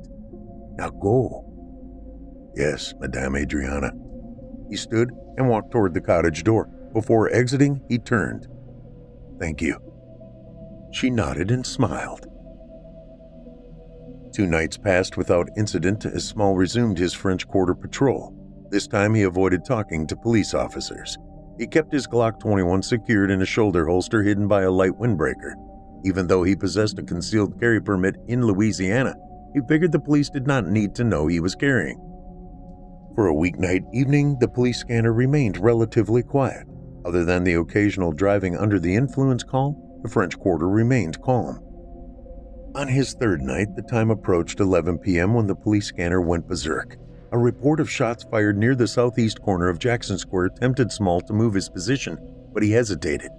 Now 0.79 0.89
go. 0.89 1.45
Yes, 2.57 2.95
Madame 2.99 3.37
Adriana. 3.37 3.93
He 4.71 4.77
stood 4.77 5.11
and 5.37 5.51
walked 5.51 5.71
toward 5.71 5.93
the 5.93 6.01
cottage 6.01 6.45
door. 6.45 6.65
Before 6.95 7.31
exiting, 7.31 7.83
he 7.91 7.99
turned. 7.99 8.49
Thank 9.39 9.61
you. 9.61 9.79
She 10.93 11.11
nodded 11.11 11.51
and 11.51 11.67
smiled. 11.67 12.28
Two 14.39 14.47
nights 14.47 14.79
passed 14.79 15.17
without 15.17 15.51
incident 15.57 16.07
as 16.07 16.25
Small 16.25 16.55
resumed 16.55 16.97
his 16.97 17.13
French 17.13 17.49
Quarter 17.49 17.75
patrol. 17.75 18.33
This 18.71 18.87
time 18.87 19.13
he 19.13 19.25
avoided 19.25 19.65
talking 19.65 20.07
to 20.07 20.15
police 20.15 20.55
officers. 20.55 21.19
He 21.59 21.67
kept 21.67 21.93
his 21.93 22.07
Glock 22.07 22.39
21 22.39 22.85
secured 22.85 23.33
in 23.33 23.43
a 23.43 23.45
shoulder 23.45 23.89
holster 23.89 24.23
hidden 24.23 24.47
by 24.47 24.63
a 24.63 24.71
light 24.71 24.93
windbreaker. 24.93 25.55
Even 26.05 26.29
though 26.29 26.45
he 26.45 26.55
possessed 26.55 27.01
a 27.01 27.03
concealed 27.03 27.59
carry 27.59 27.81
permit 27.81 28.15
in 28.29 28.47
Louisiana, 28.47 29.17
he 29.55 29.61
figured 29.69 29.91
the 29.91 29.99
police 29.99 30.31
did 30.31 30.47
not 30.47 30.69
need 30.69 30.95
to 30.95 31.03
know 31.03 31.27
he 31.27 31.41
was 31.41 31.57
carrying. 31.57 31.99
For 33.17 33.27
a 33.27 33.35
weeknight 33.35 33.93
evening, 33.93 34.37
the 34.39 34.47
police 34.47 34.79
scanner 34.79 35.13
remained 35.13 35.59
relatively 35.59 36.23
quiet. 36.23 36.65
Other 37.05 37.25
than 37.25 37.43
the 37.43 37.55
occasional 37.55 38.13
driving 38.13 38.57
under 38.57 38.79
the 38.79 38.95
influence 38.95 39.43
call, 39.43 40.01
the 40.05 40.09
French 40.09 40.39
Quarter 40.39 40.69
remained 40.69 41.21
calm. 41.23 41.59
On 42.75 42.87
his 42.87 43.15
third 43.15 43.41
night, 43.41 43.75
the 43.75 43.83
time 43.83 44.11
approached 44.11 44.61
11 44.61 44.99
p.m. 44.99 45.35
when 45.35 45.47
the 45.47 45.55
police 45.55 45.87
scanner 45.87 46.21
went 46.21 46.47
berserk. 46.47 46.97
A 47.33 47.39
report 47.39 47.81
of 47.81 47.91
shots 47.91 48.25
fired 48.31 48.57
near 48.57 48.75
the 48.75 48.87
southeast 48.87 49.41
corner 49.43 49.69
of 49.69 49.79
Jackson 49.79 50.19
Square 50.19 50.51
tempted 50.61 50.93
Small 50.93 51.21
to 51.23 51.33
move 51.33 51.55
his 51.55 51.69
position, 51.69 52.19
but 52.53 52.63
he 52.63 52.71
hesitated. 52.71 53.31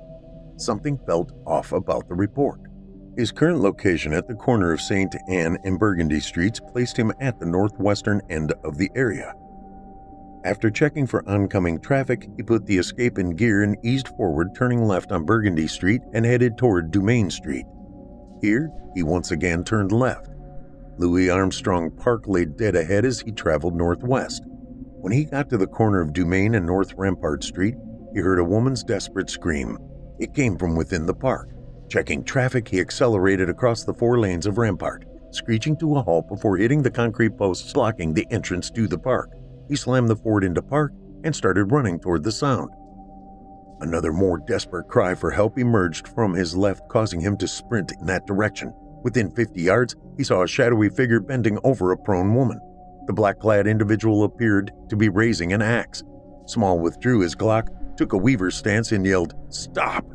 Something 0.58 1.00
felt 1.06 1.32
off 1.46 1.72
about 1.72 2.08
the 2.08 2.16
report. 2.16 2.60
His 3.18 3.32
current 3.32 3.60
location 3.60 4.14
at 4.14 4.28
the 4.28 4.36
corner 4.36 4.72
of 4.72 4.82
St. 4.82 5.16
Anne 5.30 5.58
and 5.64 5.80
Burgundy 5.80 6.20
Streets 6.20 6.60
placed 6.60 6.98
him 6.98 7.12
at 7.20 7.40
the 7.40 7.46
northwestern 7.46 8.22
end 8.30 8.54
of 8.64 8.78
the 8.78 8.90
area. 8.96 9.34
After 10.44 10.70
checking 10.70 11.06
for 11.06 11.28
oncoming 11.30 11.80
traffic, 11.80 12.28
he 12.38 12.44
put 12.44 12.66
the 12.66 12.78
Escape 12.78 13.20
in 13.20 13.36
gear 13.36 13.64
and 13.64 13.78
eased 13.84 14.08
forward, 14.10 14.56
turning 14.56 14.86
left 14.86 15.12
on 15.12 15.26
Burgundy 15.26 15.68
Street 15.68 16.02
and 16.14 16.26
headed 16.26 16.58
toward 16.58 16.92
Dumaine 16.92 17.32
Street. 17.32 17.66
Here, 18.42 18.72
he 18.96 19.04
once 19.04 19.32
again 19.32 19.64
turned 19.64 19.92
left. 19.92 20.30
Louis 20.98 21.30
Armstrong 21.30 21.92
Park 21.92 22.28
lay 22.28 22.46
dead 22.46 22.76
ahead 22.76 23.06
as 23.06 23.22
he 23.22 23.32
traveled 23.32 23.76
northwest. 23.76 24.44
When 25.02 25.14
he 25.14 25.24
got 25.24 25.50
to 25.50 25.58
the 25.58 25.68
corner 25.68 26.02
of 26.02 26.14
Dumaine 26.14 26.56
and 26.56 26.66
North 26.66 26.94
Rampart 26.96 27.44
Street, 27.44 27.76
he 28.14 28.20
heard 28.20 28.40
a 28.40 28.44
woman's 28.44 28.84
desperate 28.84 29.30
scream. 29.30 29.78
It 30.20 30.34
came 30.34 30.58
from 30.58 30.76
within 30.76 31.06
the 31.06 31.14
park. 31.14 31.50
Checking 31.90 32.24
traffic, 32.24 32.68
he 32.68 32.82
accelerated 32.82 33.50
across 33.50 33.84
the 33.84 33.94
four 33.94 34.20
lanes 34.20 34.46
of 34.46 34.58
Rampart, 34.58 35.06
screeching 35.32 35.78
to 35.78 35.96
a 35.96 36.02
halt 36.02 36.28
before 36.28 36.58
hitting 36.58 36.84
the 36.84 36.92
concrete 36.92 37.38
posts 37.38 37.72
blocking 37.72 38.14
the 38.14 38.28
entrance 38.30 38.70
to 38.72 38.88
the 38.88 39.00
park. 39.00 39.32
He 39.70 39.76
slammed 39.76 40.10
the 40.10 40.16
Ford 40.16 40.44
into 40.44 40.62
park 40.62 40.92
and 41.24 41.36
started 41.36 41.72
running 41.72 42.00
toward 42.00 42.24
the 42.24 42.32
sound. 42.32 42.70
Another 43.82 44.12
more 44.12 44.38
desperate 44.38 44.88
cry 44.88 45.16
for 45.16 45.32
help 45.32 45.58
emerged 45.58 46.08
from 46.10 46.34
his 46.34 46.56
left, 46.56 46.88
causing 46.90 47.22
him 47.22 47.38
to 47.38 47.48
sprint 47.48 47.94
in 48.00 48.06
that 48.08 48.28
direction. 48.28 48.74
Within 49.04 49.32
50 49.32 49.62
yards, 49.62 49.96
he 50.18 50.24
saw 50.24 50.44
a 50.44 50.48
shadowy 50.48 50.90
figure 50.90 51.22
bending 51.22 51.58
over 51.64 51.92
a 51.92 51.98
prone 51.98 52.36
woman. 52.36 52.60
The 53.08 53.14
black 53.14 53.40
clad 53.40 53.68
individual 53.68 54.24
appeared 54.24 54.72
to 54.90 54.96
be 54.96 55.10
raising 55.10 55.54
an 55.54 55.62
axe. 55.62 56.04
Small 56.46 56.80
withdrew 56.80 57.22
his 57.22 57.36
Glock, 57.36 57.68
took 57.96 58.14
a 58.14 58.18
Weaver's 58.18 58.56
stance, 58.56 58.92
and 58.92 59.06
yelled, 59.06 59.34
Stop! 59.50 60.06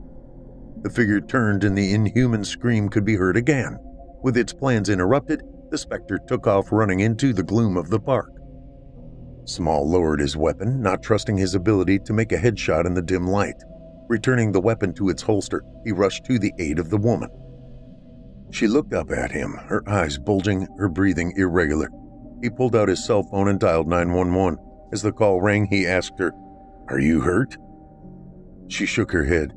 The 0.83 0.91
figure 0.91 1.21
turned, 1.21 1.65
and 1.65 1.77
the 1.77 1.95
inhuman 1.95 2.45
scream 2.45 2.89
could 2.91 3.05
be 3.05 3.17
heard 3.17 3.37
again. 3.37 3.79
With 4.23 4.37
its 4.37 4.53
plans 4.53 4.91
interrupted, 4.91 5.43
the 5.71 5.79
specter 5.79 6.19
took 6.27 6.47
off 6.47 6.71
running 6.71 7.01
into 7.01 7.33
the 7.33 7.43
gloom 7.43 7.77
of 7.77 7.89
the 7.89 8.01
park. 8.01 8.34
Small 9.47 9.89
lowered 9.89 10.21
his 10.21 10.37
weapon, 10.37 10.81
not 10.81 11.03
trusting 11.03 11.37
his 11.37 11.55
ability 11.55 11.99
to 12.01 12.13
make 12.13 12.33
a 12.33 12.37
headshot 12.37 12.87
in 12.87 12.95
the 12.95 13.03
dim 13.03 13.27
light. 13.27 13.63
Returning 14.09 14.53
the 14.53 14.61
weapon 14.61 14.95
to 14.95 15.09
its 15.09 15.23
holster, 15.23 15.65
he 15.85 15.93
rushed 15.93 16.25
to 16.25 16.39
the 16.39 16.53
aid 16.59 16.79
of 16.79 16.91
the 16.91 16.97
woman. 16.97 17.29
She 18.51 18.67
looked 18.67 18.95
up 18.95 19.11
at 19.11 19.33
him, 19.33 19.55
her 19.67 19.83
eyes 19.89 20.19
bulging, 20.19 20.69
her 20.79 20.89
breathing 20.89 21.33
irregular. 21.37 21.89
He 22.43 22.51
pulled 22.51 22.77
out 22.77 22.89
his 22.89 23.05
cell 23.05 23.23
phone 23.23 23.49
and 23.49 23.59
dialed 23.59 23.89
911. 23.89 24.59
As 24.93 25.03
the 25.03 25.13
call 25.13 25.41
rang, 25.41 25.67
he 25.67 25.87
asked 25.87 26.19
her, 26.19 26.33
Are 26.89 27.01
you 27.01 27.21
hurt? 27.21 27.57
She 28.69 28.87
shook 28.87 29.11
her 29.13 29.25
head. 29.25 29.53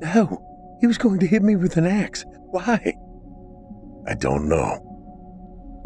No, 0.00 0.76
he 0.80 0.86
was 0.86 0.98
going 0.98 1.18
to 1.20 1.26
hit 1.26 1.42
me 1.42 1.56
with 1.56 1.76
an 1.76 1.86
axe. 1.86 2.24
Why? 2.50 2.94
I 4.06 4.14
don't 4.14 4.48
know. 4.48 4.87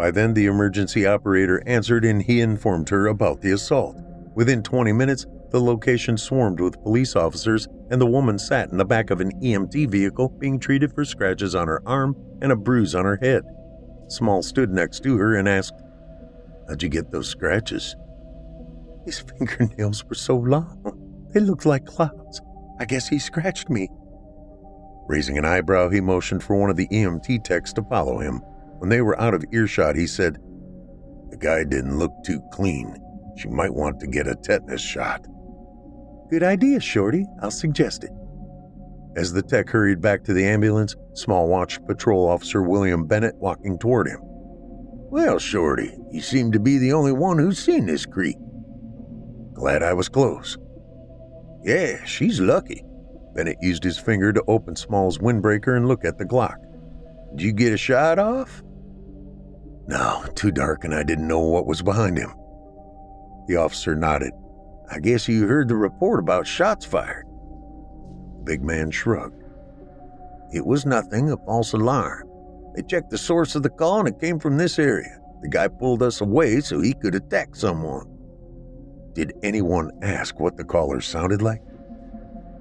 By 0.03 0.11
then, 0.11 0.35
the 0.35 0.47
emergency 0.47 1.07
operator 1.07 1.63
answered 1.65 2.05
and 2.05 2.21
he 2.21 2.41
informed 2.41 2.89
her 2.89 3.07
about 3.07 3.41
the 3.41 3.53
assault. 3.53 3.97
Within 4.35 4.61
20 4.61 4.93
minutes, 4.93 5.27
the 5.53 5.61
location 5.61 6.19
swarmed 6.19 6.59
with 6.59 6.83
police 6.83 7.15
officers, 7.15 7.69
and 7.89 8.01
the 8.01 8.07
woman 8.07 8.37
sat 8.37 8.71
in 8.71 8.79
the 8.79 8.85
back 8.85 9.11
of 9.11 9.21
an 9.21 9.31
EMT 9.41 9.89
vehicle 9.89 10.31
being 10.41 10.59
treated 10.59 10.93
for 10.93 11.05
scratches 11.05 11.55
on 11.55 11.69
her 11.69 11.81
arm 11.87 12.17
and 12.41 12.51
a 12.51 12.57
bruise 12.57 12.97
on 12.97 13.05
her 13.05 13.17
head. 13.23 13.45
Small 14.09 14.43
stood 14.43 14.71
next 14.71 15.05
to 15.05 15.17
her 15.19 15.37
and 15.37 15.49
asked, 15.49 15.81
How'd 16.69 16.83
you 16.83 16.89
get 16.89 17.13
those 17.13 17.29
scratches? 17.29 17.95
His 19.05 19.21
fingernails 19.39 20.05
were 20.07 20.17
so 20.17 20.37
long, 20.37 21.29
they 21.33 21.39
looked 21.39 21.65
like 21.65 21.87
clouds. 21.87 22.41
I 22.81 22.87
guess 22.87 23.07
he 23.07 23.21
scratched 23.21 23.71
me. 23.71 23.89
Raising 25.07 25.39
an 25.39 25.45
eyebrow, 25.45 25.91
he 25.91 26.01
motioned 26.01 26.43
for 26.43 26.57
one 26.57 26.71
of 26.71 26.77
the 26.77 26.89
EMT 26.89 27.45
techs 27.45 27.73
to 27.75 27.85
follow 27.85 28.19
him. 28.19 28.43
When 28.83 28.89
they 28.89 29.01
were 29.01 29.21
out 29.21 29.33
of 29.33 29.45
earshot, 29.53 29.95
he 29.95 30.09
said, 30.09 30.39
The 31.31 31.37
guy 31.37 31.63
didn't 31.63 32.01
look 32.01 32.11
too 32.27 32.41
clean. 32.51 32.97
She 33.37 33.47
might 33.47 33.73
want 33.73 34.01
to 34.01 34.09
get 34.09 34.27
a 34.27 34.35
tetanus 34.35 34.81
shot. 34.81 35.25
Good 36.29 36.43
idea, 36.43 36.81
Shorty. 36.81 37.25
I'll 37.41 37.53
suggest 37.53 38.03
it. 38.03 38.11
As 39.15 39.33
the 39.33 39.41
tech 39.41 39.69
hurried 39.69 40.01
back 40.01 40.25
to 40.25 40.33
the 40.33 40.45
ambulance, 40.45 40.97
Small 41.15 41.47
watched 41.47 41.87
Patrol 41.87 42.29
Officer 42.29 42.61
William 42.61 43.07
Bennett 43.07 43.37
walking 43.37 43.79
toward 43.79 44.09
him. 44.09 44.19
Well, 44.21 45.39
Shorty, 45.39 45.97
you 46.11 46.21
seem 46.21 46.51
to 46.51 46.59
be 46.59 46.79
the 46.79 46.93
only 46.93 47.13
one 47.13 47.39
who's 47.39 47.61
seen 47.61 47.87
this 47.87 48.05
creep. 48.05 48.37
Glad 49.55 49.85
I 49.85 49.93
was 49.93 50.09
close. 50.09 50.59
Yeah, 51.63 52.05
she's 52.05 52.41
lucky. 52.41 52.83
Bennett 53.33 53.59
used 53.63 53.85
his 53.85 53.97
finger 53.97 54.33
to 54.33 54.43
open 54.49 54.75
Small's 54.75 55.19
windbreaker 55.19 55.77
and 55.77 55.87
look 55.87 56.05
at 56.05 56.19
the 56.19 56.25
Glock. 56.25 56.57
Did 57.37 57.43
you 57.43 57.53
get 57.53 57.73
a 57.73 57.77
shot 57.77 58.19
off? 58.19 58.61
No, 59.87 60.25
too 60.35 60.51
dark 60.51 60.85
and 60.85 60.95
I 60.95 61.03
didn't 61.03 61.29
know 61.29 61.41
what 61.41 61.67
was 61.67 61.83
behind 61.83 62.19
him. 62.19 62.33
The 63.47 63.57
officer 63.57 63.95
nodded. 63.95 64.33
I 64.91 65.01
guess 65.01 65.29
you 65.29 65.47
heard 65.47 65.69
the 65.69 65.77
report 65.77 66.21
about 66.21 66.47
shots 66.47 66.85
fired. 66.85 67.27
The 68.39 68.43
big 68.45 68.63
man 68.63 68.91
shrugged. 68.91 69.43
It 70.53 70.65
was 70.65 70.87
nothing, 70.87 71.31
a 71.31 71.37
false 71.39 71.73
alarm. 71.73 72.29
They 72.75 72.83
checked 72.83 73.11
the 73.11 73.19
source 73.19 73.55
of 73.55 73.63
the 73.63 73.71
call 73.71 74.01
and 74.01 74.09
it 74.09 74.21
came 74.21 74.39
from 74.39 74.57
this 74.57 74.79
area. 74.79 75.19
The 75.43 75.49
guy 75.49 75.69
pulled 75.69 76.03
us 76.03 76.21
away 76.21 76.61
so 76.61 76.81
he 76.81 76.95
could 76.95 77.15
attack 77.15 77.57
someone. 77.57 78.07
Did 79.15 79.35
anyone 79.43 79.91
ask 80.03 80.39
what 80.39 80.57
the 80.57 80.65
caller 80.65 81.01
sounded 81.01 81.43
like? 81.43 81.63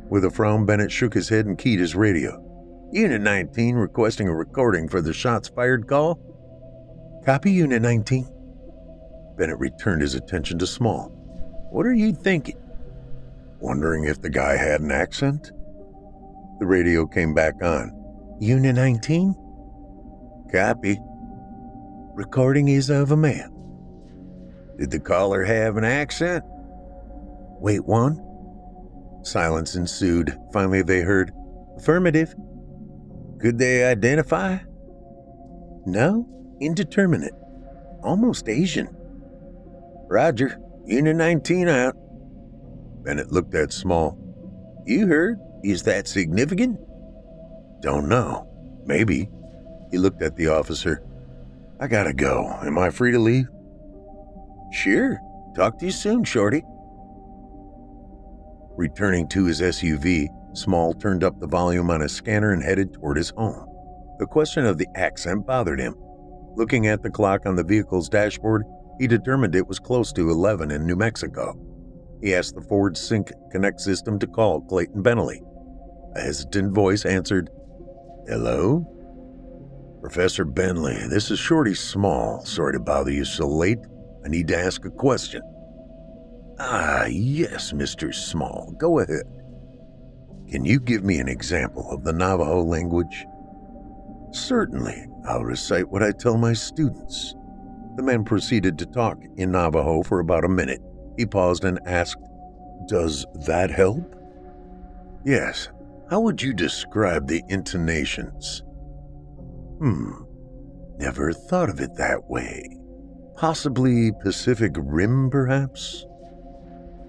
With 0.09 0.25
a 0.25 0.31
frown, 0.31 0.65
Bennett 0.65 0.91
shook 0.91 1.13
his 1.13 1.29
head 1.29 1.45
and 1.45 1.57
keyed 1.57 1.79
his 1.79 1.95
radio. 1.95 2.43
Unit 2.91 3.21
19 3.21 3.75
requesting 3.75 4.27
a 4.27 4.35
recording 4.35 4.89
for 4.89 5.01
the 5.01 5.13
shots 5.13 5.47
fired 5.47 5.87
call. 5.87 6.19
Copy, 7.25 7.51
Unit 7.51 7.81
19. 7.81 8.27
Bennett 9.37 9.59
returned 9.59 10.01
his 10.01 10.15
attention 10.15 10.57
to 10.59 10.67
Small. 10.67 11.09
What 11.71 11.85
are 11.85 11.93
you 11.93 12.13
thinking? 12.13 12.57
Wondering 13.59 14.05
if 14.05 14.21
the 14.21 14.29
guy 14.29 14.57
had 14.57 14.81
an 14.81 14.91
accent? 14.91 15.51
The 16.59 16.65
radio 16.65 17.05
came 17.05 17.33
back 17.33 17.61
on. 17.61 17.91
Unit 18.39 18.75
19? 18.75 19.35
Copy. 20.51 20.97
Recording 22.15 22.67
is 22.67 22.89
of 22.89 23.11
a 23.11 23.17
man. 23.17 23.53
Did 24.79 24.89
the 24.89 24.99
caller 24.99 25.43
have 25.43 25.77
an 25.77 25.83
accent? 25.83 26.43
Wait, 27.59 27.85
one? 27.85 28.19
Silence 29.23 29.75
ensued. 29.75 30.35
Finally, 30.51 30.81
they 30.81 31.01
heard, 31.01 31.31
Affirmative. 31.77 32.33
Could 33.39 33.57
they 33.57 33.85
identify? 33.85 34.57
No, 35.85 36.27
indeterminate. 36.61 37.33
Almost 38.03 38.47
Asian. 38.47 38.95
Roger, 40.07 40.59
Unit 40.85 41.15
19 41.15 41.67
out. 41.67 41.95
Bennett 43.03 43.31
looked 43.31 43.55
at 43.55 43.73
Small. 43.73 44.17
You 44.85 45.07
heard? 45.07 45.39
Is 45.63 45.83
that 45.83 46.07
significant? 46.07 46.79
Don't 47.81 48.07
know. 48.07 48.47
Maybe. 48.85 49.29
He 49.91 49.97
looked 49.97 50.21
at 50.21 50.35
the 50.35 50.47
officer. 50.47 51.03
I 51.79 51.87
gotta 51.87 52.13
go. 52.13 52.47
Am 52.61 52.77
I 52.77 52.89
free 52.89 53.11
to 53.11 53.19
leave? 53.19 53.47
Sure. 54.71 55.19
Talk 55.55 55.79
to 55.79 55.85
you 55.85 55.91
soon, 55.91 56.23
Shorty. 56.23 56.63
Returning 58.77 59.27
to 59.29 59.45
his 59.45 59.61
SUV, 59.61 60.27
Small 60.53 60.93
turned 60.93 61.23
up 61.23 61.39
the 61.39 61.47
volume 61.47 61.89
on 61.89 62.01
his 62.01 62.11
scanner 62.11 62.51
and 62.51 62.63
headed 62.63 62.93
toward 62.93 63.17
his 63.17 63.29
home. 63.31 63.67
The 64.19 64.25
question 64.25 64.65
of 64.65 64.77
the 64.77 64.87
accent 64.95 65.45
bothered 65.45 65.79
him. 65.79 65.95
Looking 66.55 66.87
at 66.87 67.01
the 67.01 67.09
clock 67.09 67.45
on 67.45 67.55
the 67.55 67.63
vehicle's 67.63 68.09
dashboard, 68.09 68.63
he 68.99 69.07
determined 69.07 69.55
it 69.55 69.67
was 69.67 69.79
close 69.79 70.11
to 70.13 70.29
11 70.29 70.71
in 70.71 70.85
New 70.85 70.95
Mexico. 70.95 71.57
He 72.21 72.35
asked 72.35 72.55
the 72.55 72.61
Ford 72.61 72.97
Sync 72.97 73.31
Connect 73.51 73.79
system 73.81 74.19
to 74.19 74.27
call 74.27 74.61
Clayton 74.61 75.01
Bentley. 75.01 75.41
A 76.15 76.21
hesitant 76.21 76.73
voice 76.73 77.05
answered, 77.05 77.49
Hello? 78.27 78.85
Professor 80.01 80.45
Bentley, 80.45 80.97
this 81.09 81.31
is 81.31 81.39
Shorty 81.39 81.73
Small. 81.73 82.43
Sorry 82.45 82.73
to 82.73 82.79
bother 82.79 83.11
you 83.11 83.25
so 83.25 83.47
late. 83.47 83.79
I 84.25 84.27
need 84.27 84.47
to 84.49 84.57
ask 84.57 84.85
a 84.85 84.91
question. 84.91 85.41
Ah, 86.59 87.05
yes, 87.05 87.71
Mr. 87.71 88.13
Small. 88.13 88.75
Go 88.77 88.99
ahead. 88.99 89.23
Can 90.49 90.65
you 90.65 90.79
give 90.79 91.03
me 91.03 91.19
an 91.19 91.29
example 91.29 91.89
of 91.89 92.03
the 92.03 92.13
Navajo 92.13 92.61
language? 92.61 93.25
Certainly. 94.31 95.07
I'll 95.25 95.43
recite 95.43 95.89
what 95.89 96.03
I 96.03 96.11
tell 96.11 96.37
my 96.37 96.53
students. 96.53 97.35
The 97.95 98.03
man 98.03 98.23
proceeded 98.23 98.77
to 98.79 98.85
talk 98.85 99.17
in 99.37 99.51
Navajo 99.51 100.03
for 100.03 100.19
about 100.19 100.45
a 100.45 100.49
minute. 100.49 100.81
He 101.17 101.25
paused 101.25 101.65
and 101.65 101.79
asked, 101.85 102.21
Does 102.87 103.25
that 103.45 103.69
help? 103.69 104.15
Yes. 105.25 105.69
How 106.09 106.19
would 106.21 106.41
you 106.41 106.53
describe 106.53 107.27
the 107.27 107.43
intonations? 107.47 108.63
Hmm. 109.79 110.23
Never 110.97 111.33
thought 111.33 111.69
of 111.69 111.79
it 111.79 111.95
that 111.95 112.29
way. 112.29 112.77
Possibly 113.35 114.11
Pacific 114.21 114.73
Rim, 114.77 115.29
perhaps? 115.29 116.05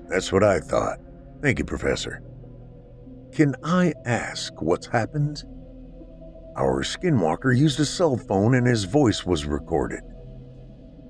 That's 0.09 0.33
what 0.33 0.45
I 0.45 0.61
thought. 0.61 0.99
Thank 1.43 1.59
you, 1.59 1.65
Professor. 1.65 2.23
Can 3.33 3.55
I 3.65 3.93
ask 4.05 4.61
what's 4.61 4.87
happened? 4.87 5.43
Our 6.57 6.83
skinwalker 6.83 7.57
used 7.57 7.81
a 7.81 7.85
cell 7.85 8.17
phone 8.17 8.55
and 8.55 8.67
his 8.67 8.85
voice 8.85 9.25
was 9.25 9.47
recorded. 9.47 10.03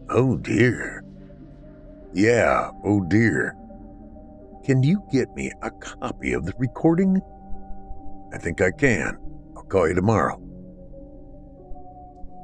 Oh 0.08 0.36
dear. 0.36 1.04
Yeah, 2.12 2.70
oh 2.84 3.00
dear. 3.00 3.56
Can 4.64 4.82
you 4.82 5.02
get 5.10 5.34
me 5.34 5.50
a 5.62 5.70
copy 5.70 6.32
of 6.32 6.44
the 6.44 6.52
recording? 6.58 7.20
I 8.32 8.38
think 8.38 8.60
I 8.60 8.70
can. 8.70 9.18
I'll 9.56 9.64
call 9.64 9.88
you 9.88 9.94
tomorrow. 9.94 10.40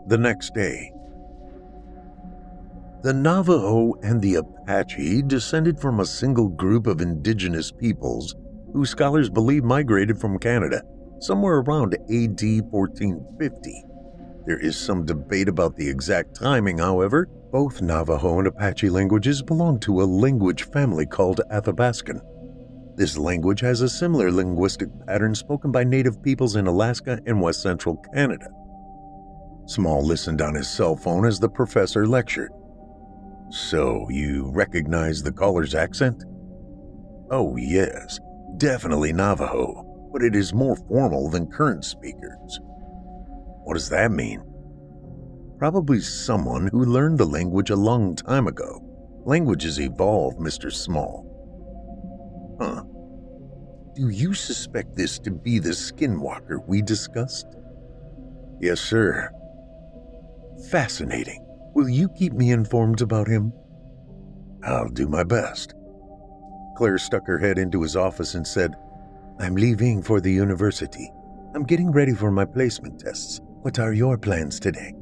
The 0.08 0.18
next 0.18 0.54
day, 0.54 0.90
the 3.02 3.12
Navajo 3.12 3.94
and 4.02 4.20
the 4.20 4.36
Apache 4.36 5.22
descended 5.22 5.78
from 5.78 6.00
a 6.00 6.06
single 6.06 6.48
group 6.48 6.88
of 6.88 7.00
indigenous 7.00 7.70
peoples 7.70 8.34
who 8.72 8.84
scholars 8.84 9.30
believe 9.30 9.62
migrated 9.62 10.18
from 10.18 10.38
Canada 10.38 10.82
somewhere 11.20 11.58
around 11.58 11.94
AD 11.94 12.42
1450. 12.70 13.84
There 14.46 14.58
is 14.58 14.78
some 14.78 15.04
debate 15.04 15.48
about 15.48 15.76
the 15.76 15.88
exact 15.88 16.34
timing, 16.34 16.78
however. 16.78 17.28
Both 17.52 17.80
Navajo 17.82 18.38
and 18.38 18.48
Apache 18.48 18.90
languages 18.90 19.42
belong 19.42 19.80
to 19.80 20.02
a 20.02 20.04
language 20.04 20.64
family 20.64 21.06
called 21.06 21.40
Athabascan. 21.50 22.20
This 22.96 23.16
language 23.16 23.60
has 23.60 23.80
a 23.80 23.88
similar 23.88 24.30
linguistic 24.30 24.88
pattern 25.06 25.34
spoken 25.34 25.70
by 25.70 25.84
native 25.84 26.22
peoples 26.22 26.56
in 26.56 26.66
Alaska 26.66 27.20
and 27.26 27.40
west 27.40 27.62
central 27.62 27.96
Canada. 28.14 28.48
Small 29.66 30.04
listened 30.04 30.42
on 30.42 30.54
his 30.54 30.68
cell 30.68 30.96
phone 30.96 31.24
as 31.24 31.38
the 31.38 31.48
professor 31.48 32.06
lectured. 32.06 32.50
So, 33.50 34.06
you 34.10 34.50
recognize 34.52 35.22
the 35.22 35.32
caller's 35.32 35.74
accent? 35.74 36.24
Oh, 37.30 37.56
yes. 37.56 38.18
Definitely 38.56 39.12
Navajo, 39.12 39.87
but 40.18 40.24
it 40.24 40.34
is 40.34 40.52
more 40.52 40.74
formal 40.74 41.30
than 41.30 41.46
current 41.46 41.84
speakers. 41.84 42.58
What 43.62 43.74
does 43.74 43.88
that 43.90 44.10
mean? 44.10 44.42
Probably 45.60 46.00
someone 46.00 46.66
who 46.72 46.86
learned 46.86 47.18
the 47.18 47.24
language 47.24 47.70
a 47.70 47.76
long 47.76 48.16
time 48.16 48.48
ago. 48.48 48.82
Languages 49.24 49.78
evolve, 49.78 50.34
Mr. 50.38 50.72
Small. 50.72 51.24
Huh. 52.60 52.82
Do 53.94 54.08
you 54.08 54.34
suspect 54.34 54.96
this 54.96 55.20
to 55.20 55.30
be 55.30 55.60
the 55.60 55.70
skinwalker 55.70 56.66
we 56.66 56.82
discussed? 56.82 57.46
Yes, 58.60 58.80
sir. 58.80 59.30
Fascinating. 60.68 61.46
Will 61.76 61.88
you 61.88 62.08
keep 62.08 62.32
me 62.32 62.50
informed 62.50 63.02
about 63.02 63.28
him? 63.28 63.52
I'll 64.64 64.88
do 64.88 65.06
my 65.06 65.22
best. 65.22 65.74
Claire 66.76 66.98
stuck 66.98 67.24
her 67.28 67.38
head 67.38 67.56
into 67.56 67.82
his 67.82 67.94
office 67.94 68.34
and 68.34 68.44
said, 68.44 68.74
I'm 69.40 69.54
leaving 69.54 70.02
for 70.02 70.20
the 70.20 70.32
university. 70.32 71.12
I'm 71.54 71.62
getting 71.62 71.92
ready 71.92 72.12
for 72.12 72.30
my 72.30 72.44
placement 72.44 72.98
tests. 72.98 73.40
What 73.62 73.78
are 73.78 73.92
your 73.92 74.18
plans 74.18 74.58
today? 74.58 74.92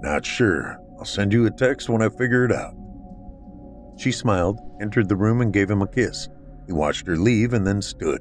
Not 0.00 0.26
sure. 0.26 0.78
I'll 0.98 1.04
send 1.04 1.32
you 1.32 1.46
a 1.46 1.50
text 1.50 1.88
when 1.88 2.02
I 2.02 2.08
figure 2.08 2.44
it 2.44 2.50
out. 2.50 2.74
She 3.96 4.10
smiled, 4.10 4.58
entered 4.80 5.08
the 5.08 5.16
room, 5.16 5.42
and 5.42 5.52
gave 5.52 5.70
him 5.70 5.80
a 5.80 5.86
kiss. 5.86 6.28
He 6.66 6.72
watched 6.72 7.06
her 7.06 7.16
leave 7.16 7.52
and 7.52 7.64
then 7.64 7.80
stood. 7.80 8.20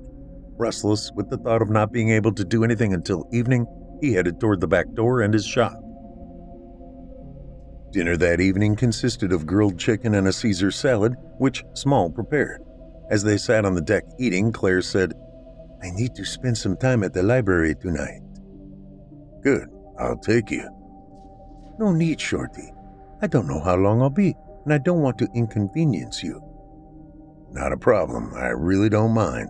Restless 0.58 1.12
with 1.16 1.30
the 1.30 1.38
thought 1.38 1.64
of 1.64 1.72
not 1.72 1.92
being 1.92 2.10
able 2.10 2.34
to 2.34 2.46
do 2.46 2.64
anything 2.64 2.94
until 2.94 3.28
evening, 3.32 3.66
he 4.02 4.14
headed 4.14 4.40
toward 4.40 4.62
the 4.62 4.68
back 4.68 4.94
door 4.94 5.22
and 5.22 5.34
his 5.34 5.46
shop. 5.46 5.74
Dinner 7.92 8.16
that 8.18 8.42
evening 8.42 8.76
consisted 8.76 9.32
of 9.32 9.48
grilled 9.48 9.80
chicken 9.80 10.14
and 10.14 10.28
a 10.28 10.34
Caesar 10.34 10.70
salad, 10.70 11.16
which 11.40 11.64
Small 11.74 12.12
prepared. 12.12 12.62
As 13.10 13.24
they 13.24 13.38
sat 13.38 13.66
on 13.66 13.74
the 13.74 13.82
deck 13.82 14.04
eating, 14.20 14.52
Claire 14.52 14.82
said, 14.82 15.14
I 15.82 15.90
need 15.92 16.14
to 16.16 16.26
spend 16.26 16.58
some 16.58 16.78
time 16.78 17.04
at 17.04 17.14
the 17.14 17.24
library 17.24 17.74
tonight. 17.76 18.22
Good, 19.42 19.70
I'll 19.98 20.18
take 20.18 20.52
you. 20.52 20.70
No 21.80 21.92
need, 21.92 22.20
Shorty. 22.20 22.72
I 23.22 23.28
don't 23.28 23.48
know 23.48 23.62
how 23.62 23.76
long 23.76 24.02
I'll 24.02 24.10
be, 24.10 24.36
and 24.66 24.74
I 24.74 24.78
don't 24.78 25.02
want 25.02 25.18
to 25.20 25.30
inconvenience 25.34 26.22
you. 26.22 26.44
Not 27.52 27.72
a 27.72 27.78
problem, 27.78 28.34
I 28.36 28.50
really 28.50 28.90
don't 28.90 29.14
mind. 29.14 29.50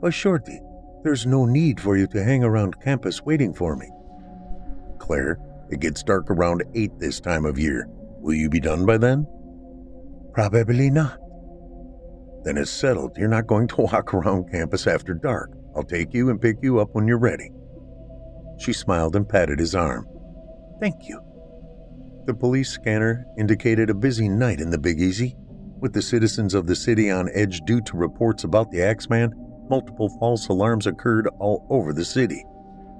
But, 0.00 0.14
Shorty, 0.14 0.60
there's 1.04 1.26
no 1.26 1.44
need 1.44 1.80
for 1.80 1.96
you 1.96 2.06
to 2.08 2.24
hang 2.24 2.42
around 2.42 2.80
campus 2.80 3.22
waiting 3.22 3.54
for 3.54 3.76
me. 3.76 3.88
Claire, 4.98 5.38
it 5.70 5.80
gets 5.80 6.02
dark 6.02 6.30
around 6.30 6.64
8 6.74 6.98
this 6.98 7.20
time 7.20 7.44
of 7.44 7.58
year. 7.58 7.86
Will 8.18 8.34
you 8.34 8.48
be 8.48 8.60
done 8.60 8.84
by 8.86 8.96
then? 8.98 9.26
Probably 10.32 10.90
not. 10.90 11.18
Then 12.44 12.56
it's 12.56 12.70
settled. 12.70 13.16
You're 13.16 13.28
not 13.28 13.46
going 13.46 13.68
to 13.68 13.76
walk 13.82 14.14
around 14.14 14.50
campus 14.50 14.86
after 14.86 15.14
dark. 15.14 15.50
I'll 15.76 15.82
take 15.82 16.14
you 16.14 16.30
and 16.30 16.40
pick 16.40 16.56
you 16.62 16.80
up 16.80 16.90
when 16.92 17.06
you're 17.06 17.18
ready. 17.18 17.50
She 18.58 18.72
smiled 18.72 19.16
and 19.16 19.28
patted 19.28 19.58
his 19.58 19.74
arm. 19.74 20.06
Thank 20.80 21.08
you. 21.08 21.20
The 22.26 22.34
police 22.34 22.70
scanner 22.70 23.24
indicated 23.38 23.88
a 23.90 23.94
busy 23.94 24.28
night 24.28 24.60
in 24.60 24.70
the 24.70 24.78
Big 24.78 25.00
Easy. 25.00 25.36
With 25.80 25.94
the 25.94 26.02
citizens 26.02 26.52
of 26.54 26.66
the 26.66 26.76
city 26.76 27.10
on 27.10 27.30
edge 27.32 27.62
due 27.62 27.80
to 27.82 27.96
reports 27.96 28.44
about 28.44 28.70
the 28.70 28.82
Axeman, 28.82 29.32
multiple 29.70 30.10
false 30.18 30.48
alarms 30.48 30.86
occurred 30.86 31.28
all 31.38 31.66
over 31.70 31.92
the 31.92 32.04
city. 32.04 32.44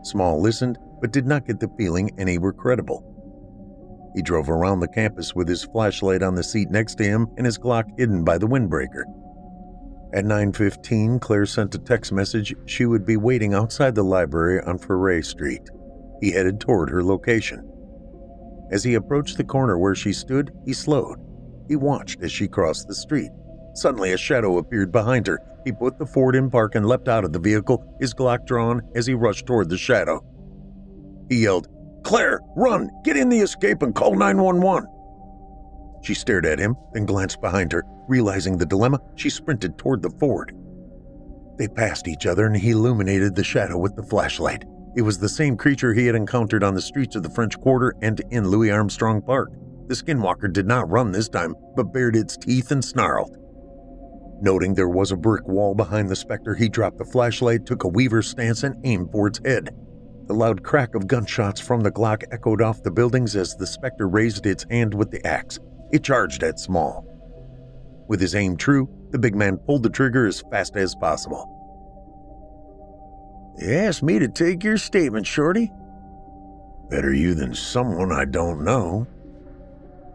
Small 0.02 0.40
listened 0.40 0.78
but 1.00 1.12
did 1.12 1.26
not 1.26 1.46
get 1.46 1.60
the 1.60 1.70
feeling 1.76 2.10
any 2.18 2.38
were 2.38 2.52
credible. 2.52 3.06
He 4.14 4.22
drove 4.22 4.50
around 4.50 4.80
the 4.80 4.88
campus 4.88 5.34
with 5.34 5.48
his 5.48 5.64
flashlight 5.64 6.22
on 6.22 6.34
the 6.34 6.42
seat 6.42 6.70
next 6.70 6.96
to 6.96 7.04
him 7.04 7.28
and 7.36 7.46
his 7.46 7.58
Glock 7.58 7.84
hidden 7.98 8.24
by 8.24 8.38
the 8.38 8.46
windbreaker. 8.46 9.04
At 10.12 10.24
9:15, 10.24 11.20
Claire 11.20 11.46
sent 11.46 11.74
a 11.76 11.78
text 11.78 12.12
message 12.12 12.54
she 12.66 12.84
would 12.84 13.04
be 13.04 13.16
waiting 13.16 13.54
outside 13.54 13.94
the 13.94 14.02
library 14.02 14.60
on 14.62 14.78
Freret 14.78 15.24
Street. 15.24 15.62
He 16.20 16.32
headed 16.32 16.58
toward 16.58 16.90
her 16.90 17.02
location. 17.02 17.64
As 18.72 18.82
he 18.82 18.94
approached 18.94 19.36
the 19.36 19.44
corner 19.44 19.78
where 19.78 19.94
she 19.94 20.12
stood, 20.12 20.52
he 20.64 20.72
slowed. 20.72 21.18
He 21.68 21.76
watched 21.76 22.22
as 22.22 22.32
she 22.32 22.48
crossed 22.48 22.88
the 22.88 22.94
street. 22.94 23.30
Suddenly, 23.74 24.12
a 24.12 24.16
shadow 24.16 24.58
appeared 24.58 24.90
behind 24.90 25.28
her. 25.28 25.38
He 25.64 25.70
put 25.70 25.98
the 25.98 26.06
Ford 26.06 26.34
in 26.34 26.50
park 26.50 26.74
and 26.74 26.86
leapt 26.86 27.06
out 27.06 27.24
of 27.24 27.32
the 27.32 27.38
vehicle, 27.38 27.96
his 28.00 28.12
Glock 28.12 28.46
drawn 28.46 28.82
as 28.96 29.06
he 29.06 29.14
rushed 29.14 29.46
toward 29.46 29.68
the 29.68 29.78
shadow. 29.78 30.24
He 31.28 31.42
yelled, 31.42 31.68
Claire, 32.02 32.40
run! 32.56 32.90
Get 33.04 33.16
in 33.16 33.28
the 33.28 33.40
Escape 33.40 33.82
and 33.82 33.94
call 33.94 34.16
911! 34.16 34.88
She 36.02 36.14
stared 36.14 36.46
at 36.46 36.58
him, 36.58 36.76
then 36.92 37.06
glanced 37.06 37.40
behind 37.40 37.72
her. 37.72 37.84
Realizing 38.08 38.56
the 38.56 38.66
dilemma, 38.66 39.00
she 39.16 39.30
sprinted 39.30 39.78
toward 39.78 40.02
the 40.02 40.10
Ford. 40.10 40.56
They 41.58 41.68
passed 41.68 42.08
each 42.08 42.26
other 42.26 42.46
and 42.46 42.56
he 42.56 42.70
illuminated 42.70 43.34
the 43.34 43.44
shadow 43.44 43.78
with 43.78 43.94
the 43.94 44.02
flashlight. 44.02 44.64
It 44.96 45.02
was 45.02 45.18
the 45.18 45.28
same 45.28 45.56
creature 45.56 45.92
he 45.92 46.06
had 46.06 46.16
encountered 46.16 46.64
on 46.64 46.74
the 46.74 46.80
streets 46.80 47.14
of 47.16 47.22
the 47.22 47.30
French 47.30 47.58
Quarter 47.60 47.94
and 48.02 48.20
in 48.30 48.48
Louis 48.48 48.70
Armstrong 48.70 49.22
Park. 49.22 49.50
The 49.86 49.94
skinwalker 49.94 50.52
did 50.52 50.66
not 50.66 50.88
run 50.88 51.12
this 51.12 51.28
time, 51.28 51.54
but 51.76 51.92
bared 51.92 52.16
its 52.16 52.36
teeth 52.36 52.70
and 52.70 52.84
snarled. 52.84 53.36
Noting 54.40 54.74
there 54.74 54.88
was 54.88 55.12
a 55.12 55.16
brick 55.16 55.46
wall 55.46 55.74
behind 55.74 56.08
the 56.08 56.16
specter, 56.16 56.54
he 56.54 56.68
dropped 56.68 56.96
the 56.96 57.04
flashlight, 57.04 57.66
took 57.66 57.84
a 57.84 57.88
weaver 57.88 58.22
stance, 58.22 58.62
and 58.62 58.74
aimed 58.84 59.12
for 59.12 59.26
its 59.26 59.40
head. 59.44 59.68
The 60.26 60.34
loud 60.34 60.62
crack 60.62 60.94
of 60.94 61.06
gunshots 61.06 61.60
from 61.60 61.80
the 61.82 61.90
Glock 61.90 62.22
echoed 62.30 62.62
off 62.62 62.82
the 62.82 62.90
buildings 62.90 63.36
as 63.36 63.54
the 63.56 63.66
specter 63.66 64.08
raised 64.08 64.46
its 64.46 64.64
hand 64.70 64.94
with 64.94 65.10
the 65.10 65.24
axe. 65.26 65.58
It 65.92 66.04
charged 66.04 66.42
at 66.42 66.60
Small. 66.60 67.06
With 68.08 68.20
his 68.20 68.34
aim 68.34 68.56
true, 68.56 68.88
the 69.10 69.18
big 69.18 69.34
man 69.34 69.56
pulled 69.56 69.82
the 69.82 69.90
trigger 69.90 70.26
as 70.26 70.42
fast 70.50 70.76
as 70.76 70.94
possible. 70.94 71.56
You 73.58 73.74
asked 73.74 74.02
me 74.02 74.18
to 74.18 74.28
take 74.28 74.64
your 74.64 74.78
statement, 74.78 75.26
Shorty. 75.26 75.70
Better 76.88 77.12
you 77.12 77.34
than 77.34 77.54
someone 77.54 78.10
I 78.10 78.24
don't 78.24 78.64
know. 78.64 79.06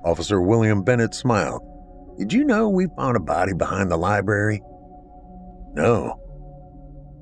Officer 0.03 0.41
William 0.41 0.83
Bennett 0.83 1.13
smiled. 1.13 1.61
Did 2.17 2.31
you 2.31 2.43
know 2.43 2.69
we 2.69 2.87
found 2.95 3.17
a 3.17 3.21
body 3.21 3.53
behind 3.53 3.91
the 3.91 3.97
library? 3.97 4.61
No. 5.73 6.19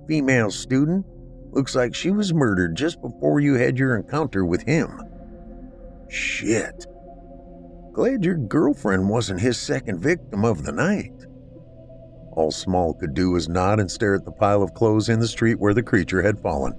Female 0.08 0.52
student. 0.52 1.06
Looks 1.52 1.76
like 1.76 1.94
she 1.94 2.10
was 2.12 2.34
murdered 2.34 2.76
just 2.76 3.02
before 3.02 3.40
you 3.40 3.56
had 3.56 3.78
your 3.78 3.96
encounter 3.96 4.44
with 4.44 4.64
him. 4.64 5.02
Shit. 6.10 6.88
Glad 7.94 8.26
your 8.26 8.36
girlfriend 8.36 9.08
wasn't 9.08 9.40
his 9.40 9.56
second 9.60 10.00
victim 10.00 10.44
of 10.44 10.64
the 10.64 10.72
night. 10.72 11.14
All 12.32 12.50
Small 12.50 12.96
could 12.96 13.14
do 13.14 13.30
was 13.30 13.48
nod 13.48 13.80
and 13.80 13.90
stare 13.90 14.16
at 14.16 14.26
the 14.26 14.32
pile 14.32 14.64
of 14.64 14.74
clothes 14.74 15.10
in 15.10 15.20
the 15.20 15.28
street 15.28 15.60
where 15.60 15.76
the 15.76 15.84
creature 15.84 16.24
had 16.24 16.42
fallen. 16.42 16.74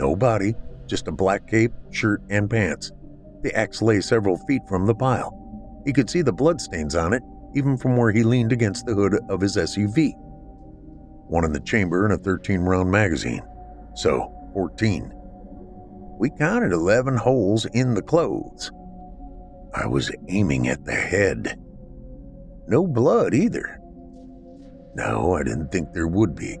No 0.00 0.16
body, 0.16 0.56
just 0.88 1.06
a 1.06 1.12
black 1.12 1.46
cape, 1.46 1.72
shirt, 1.92 2.20
and 2.30 2.50
pants. 2.50 2.90
The 3.42 3.54
axe 3.56 3.80
lay 3.80 4.00
several 4.00 4.38
feet 4.48 4.62
from 4.68 4.86
the 4.86 4.94
pile. 4.94 5.36
He 5.86 5.92
could 5.92 6.10
see 6.10 6.20
the 6.20 6.32
bloodstains 6.32 6.96
on 6.96 7.12
it, 7.12 7.22
even 7.54 7.76
from 7.76 7.96
where 7.96 8.10
he 8.10 8.24
leaned 8.24 8.50
against 8.50 8.86
the 8.86 8.94
hood 8.94 9.20
of 9.28 9.40
his 9.40 9.56
SUV. 9.56 10.14
One 11.28 11.44
in 11.44 11.52
the 11.52 11.60
chamber 11.60 12.04
and 12.04 12.12
a 12.12 12.18
13 12.18 12.62
round 12.62 12.90
magazine. 12.90 13.42
So, 13.94 14.34
14. 14.54 15.12
We 16.18 16.30
counted 16.30 16.72
11 16.72 17.18
holes 17.18 17.66
in 17.66 17.94
the 17.94 18.02
clothes. 18.02 18.72
I 19.74 19.86
was 19.86 20.10
aiming 20.28 20.68
at 20.68 20.84
the 20.84 20.94
head. 20.94 21.58
No 22.66 22.86
blood 22.86 23.34
either. 23.34 23.78
No, 24.94 25.34
I 25.34 25.42
didn't 25.42 25.70
think 25.70 25.92
there 25.92 26.08
would 26.08 26.34
be. 26.34 26.58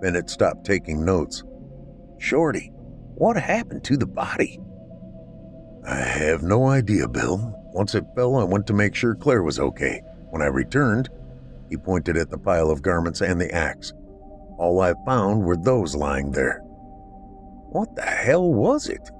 Bennett 0.00 0.30
stopped 0.30 0.64
taking 0.64 1.04
notes. 1.04 1.44
Shorty, 2.18 2.70
what 3.14 3.36
happened 3.36 3.84
to 3.84 3.96
the 3.96 4.06
body? 4.06 4.58
I 5.86 5.96
have 5.96 6.42
no 6.42 6.66
idea, 6.66 7.08
Bill. 7.08 7.54
Once 7.72 7.94
it 7.94 8.04
fell, 8.14 8.36
I 8.36 8.44
went 8.44 8.66
to 8.68 8.72
make 8.72 8.94
sure 8.94 9.14
Claire 9.14 9.42
was 9.42 9.58
okay. 9.58 10.02
When 10.30 10.42
I 10.42 10.46
returned, 10.46 11.08
he 11.68 11.76
pointed 11.76 12.16
at 12.16 12.30
the 12.30 12.38
pile 12.38 12.70
of 12.70 12.82
garments 12.82 13.20
and 13.20 13.40
the 13.40 13.52
axe. 13.54 13.92
All 14.58 14.80
I 14.80 14.94
found 15.06 15.44
were 15.44 15.56
those 15.56 15.94
lying 15.94 16.32
there. 16.32 16.60
What 17.70 17.94
the 17.94 18.02
hell 18.02 18.52
was 18.52 18.88
it? 18.88 19.10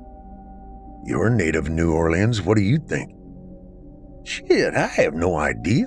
You're 1.04 1.28
a 1.28 1.34
native 1.34 1.66
of 1.66 1.72
New 1.72 1.92
Orleans. 1.92 2.42
What 2.42 2.56
do 2.56 2.62
you 2.62 2.78
think? 2.78 3.12
Shit, 4.24 4.74
I 4.74 4.86
have 4.86 5.14
no 5.14 5.36
idea. 5.36 5.86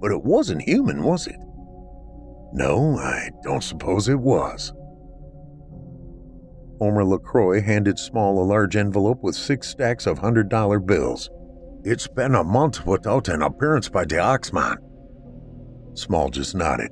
But 0.00 0.12
it 0.12 0.22
wasn't 0.22 0.62
human, 0.62 1.02
was 1.02 1.26
it? 1.26 1.36
No, 2.52 2.96
I 2.98 3.30
don't 3.42 3.64
suppose 3.64 4.08
it 4.08 4.18
was. 4.18 4.72
Homer 6.78 7.04
LaCroix 7.04 7.60
handed 7.62 7.98
Small 7.98 8.42
a 8.42 8.44
large 8.44 8.76
envelope 8.76 9.22
with 9.22 9.34
six 9.34 9.68
stacks 9.68 10.06
of 10.06 10.18
hundred 10.18 10.48
dollar 10.48 10.78
bills. 10.78 11.30
It's 11.84 12.06
been 12.06 12.34
a 12.34 12.44
month 12.44 12.86
without 12.86 13.28
an 13.28 13.42
appearance 13.42 13.88
by 13.88 14.04
the 14.04 14.22
Axeman. 14.22 14.76
Small 15.94 16.28
just 16.28 16.54
nodded. 16.54 16.90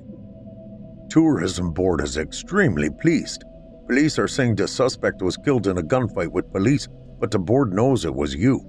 Tourism 1.11 1.73
Board 1.73 2.01
is 2.01 2.17
extremely 2.17 2.89
pleased. 2.91 3.45
Police 3.89 4.19
are 4.19 4.29
saying 4.29 4.55
the 4.55 4.69
suspect 4.69 5.21
was 5.23 5.37
killed 5.37 5.67
in 5.67 5.79
a 5.79 5.83
gunfight 5.83 6.31
with 6.31 6.53
police 6.53 6.89
but 7.23 7.31
the 7.31 7.39
board 7.39 7.73
knows 7.73 8.05
it 8.05 8.12
was 8.12 8.35
you. 8.35 8.61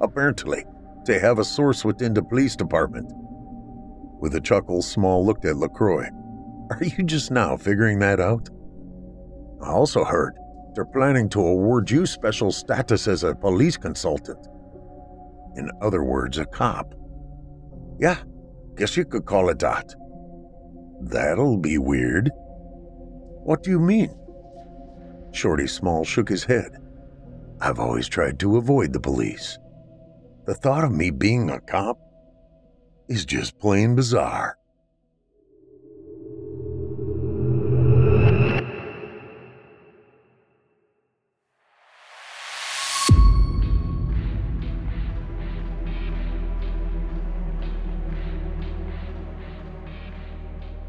Apparently, 0.00 0.64
they 1.04 1.18
have 1.18 1.38
a 1.38 1.44
source 1.44 1.84
within 1.84 2.14
the 2.14 2.22
police 2.22 2.56
department. 2.56 3.12
With 4.22 4.34
a 4.36 4.40
chuckle, 4.40 4.80
Small 4.80 5.22
looked 5.26 5.44
at 5.44 5.58
LaCroix. 5.58 6.08
Are 6.70 6.82
you 6.82 7.04
just 7.04 7.30
now 7.30 7.58
figuring 7.58 7.98
that 7.98 8.18
out? 8.18 8.48
I 9.62 9.68
also 9.68 10.02
heard 10.02 10.32
they're 10.74 10.86
planning 10.86 11.28
to 11.28 11.40
award 11.40 11.90
you 11.90 12.06
special 12.06 12.50
status 12.50 13.06
as 13.06 13.22
a 13.22 13.34
police 13.34 13.76
consultant. 13.76 14.48
In 15.56 15.70
other 15.82 16.02
words, 16.02 16.38
a 16.38 16.46
cop. 16.46 16.94
Yeah, 17.98 18.16
guess 18.76 18.96
you 18.96 19.04
could 19.04 19.26
call 19.26 19.50
it 19.50 19.58
that. 19.58 19.94
That'll 21.02 21.58
be 21.58 21.76
weird. 21.76 22.30
What 23.44 23.62
do 23.62 23.68
you 23.68 23.78
mean? 23.78 24.16
Shorty 25.32 25.66
Small 25.66 26.02
shook 26.02 26.30
his 26.30 26.44
head. 26.44 26.78
I've 27.62 27.78
always 27.78 28.08
tried 28.08 28.38
to 28.40 28.56
avoid 28.56 28.92
the 28.92 29.00
police. 29.00 29.58
The 30.46 30.54
thought 30.54 30.82
of 30.82 30.92
me 30.92 31.10
being 31.10 31.50
a 31.50 31.60
cop 31.60 31.98
is 33.06 33.26
just 33.26 33.58
plain 33.58 33.94
bizarre. 33.94 34.56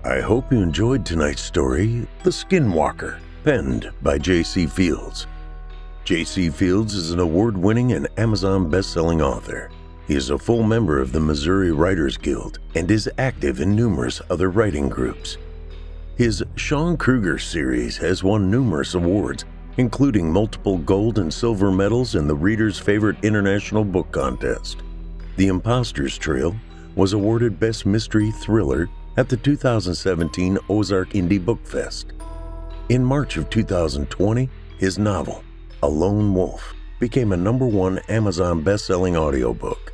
I 0.03 0.19
hope 0.19 0.51
you 0.51 0.61
enjoyed 0.61 1.05
tonight's 1.05 1.41
story, 1.41 2.07
The 2.23 2.29
Skinwalker, 2.29 3.19
penned 3.43 3.91
by 4.01 4.17
J.C. 4.17 4.67
Fields. 4.67 5.27
J.C. 6.03 6.49
Fields 6.49 6.95
is 6.95 7.11
an 7.11 7.19
award 7.19 7.55
winning 7.55 7.93
and 7.93 8.07
Amazon 8.17 8.69
best 8.69 8.91
selling 8.91 9.21
author. 9.21 9.69
He 10.07 10.15
is 10.15 10.31
a 10.31 10.37
full 10.37 10.63
member 10.63 10.99
of 10.99 11.11
the 11.11 11.19
Missouri 11.19 11.71
Writers 11.71 12.17
Guild 12.17 12.57
and 12.73 12.89
is 12.89 13.09
active 13.19 13.61
in 13.61 13.75
numerous 13.75 14.19
other 14.29 14.49
writing 14.49 14.89
groups. 14.89 15.37
His 16.17 16.43
Sean 16.55 16.97
Kruger 16.97 17.37
series 17.37 17.97
has 17.97 18.23
won 18.23 18.49
numerous 18.49 18.95
awards, 18.95 19.45
including 19.77 20.31
multiple 20.31 20.79
gold 20.79 21.19
and 21.19 21.31
silver 21.31 21.71
medals 21.71 22.15
in 22.15 22.27
the 22.27 22.35
Reader's 22.35 22.79
Favorite 22.79 23.23
International 23.23 23.85
Book 23.85 24.11
Contest. 24.11 24.81
The 25.37 25.47
Imposter's 25.47 26.17
Trail 26.17 26.55
was 26.95 27.13
awarded 27.13 27.59
Best 27.59 27.85
Mystery 27.85 28.31
Thriller 28.31 28.89
at 29.17 29.29
the 29.29 29.37
2017 29.37 30.57
Ozark 30.67 31.11
Indie 31.11 31.43
Book 31.43 31.65
Fest. 31.65 32.11
In 32.89 33.05
March 33.05 33.37
of 33.37 33.49
2020, 33.51 34.49
his 34.77 34.97
novel, 34.97 35.43
a 35.83 35.87
Lone 35.87 36.33
Wolf 36.33 36.73
became 36.99 37.31
a 37.31 37.37
number 37.37 37.65
one 37.65 37.99
Amazon 38.09 38.61
best-selling 38.61 39.15
audiobook. 39.17 39.93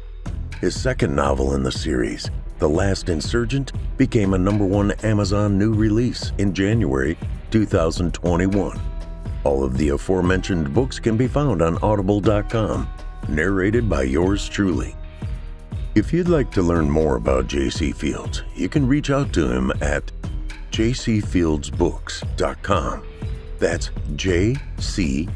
His 0.59 0.75
second 0.79 1.15
novel 1.15 1.55
in 1.55 1.63
the 1.63 1.71
series, 1.71 2.29
The 2.59 2.67
Last 2.67 3.07
Insurgent, 3.07 3.71
became 3.97 4.33
a 4.33 4.37
number 4.37 4.65
one 4.65 4.91
Amazon 5.03 5.57
new 5.57 5.73
release 5.73 6.33
in 6.39 6.53
January 6.53 7.17
2021. 7.51 8.81
All 9.45 9.63
of 9.63 9.77
the 9.77 9.87
aforementioned 9.89 10.73
books 10.73 10.99
can 10.99 11.15
be 11.15 11.27
found 11.27 11.61
on 11.61 11.77
audible.com, 11.77 12.89
narrated 13.29 13.87
by 13.87 14.03
yours 14.03 14.49
truly. 14.49 14.93
If 15.95 16.11
you'd 16.11 16.27
like 16.27 16.51
to 16.51 16.61
learn 16.61 16.89
more 16.89 17.15
about 17.15 17.47
JC 17.47 17.95
Fields, 17.95 18.43
you 18.55 18.67
can 18.67 18.85
reach 18.85 19.09
out 19.09 19.31
to 19.33 19.49
him 19.49 19.71
at 19.81 20.11
jcfieldsbooks.com. 20.71 23.03
That's 23.59 23.89
J 24.15 24.55
C 24.77 25.27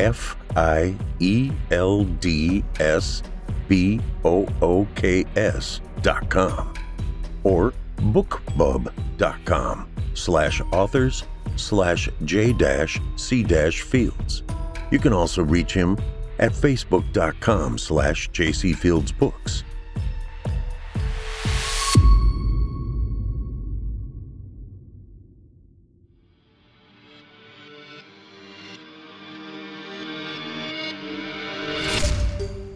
F 0.00 0.34
I 0.56 0.96
E 1.18 1.52
L 1.70 2.04
D 2.04 2.64
S 2.80 3.22
B 3.68 4.00
O 4.24 4.46
O 4.62 4.86
K 4.94 5.24
S 5.36 5.82
dot 6.00 6.28
com. 6.30 6.72
Or 7.44 7.74
bookbub.com 7.96 9.88
slash 10.14 10.62
authors 10.72 11.24
slash 11.56 12.08
j 12.24 12.52
dash 12.54 12.98
c 13.16 13.42
dash 13.42 13.82
fields. 13.82 14.42
You 14.90 14.98
can 14.98 15.12
also 15.12 15.42
reach 15.42 15.74
him 15.74 15.98
at 16.38 16.52
facebook.com 16.52 17.76
slash 17.76 18.30
jcfieldsbooks. 18.30 19.64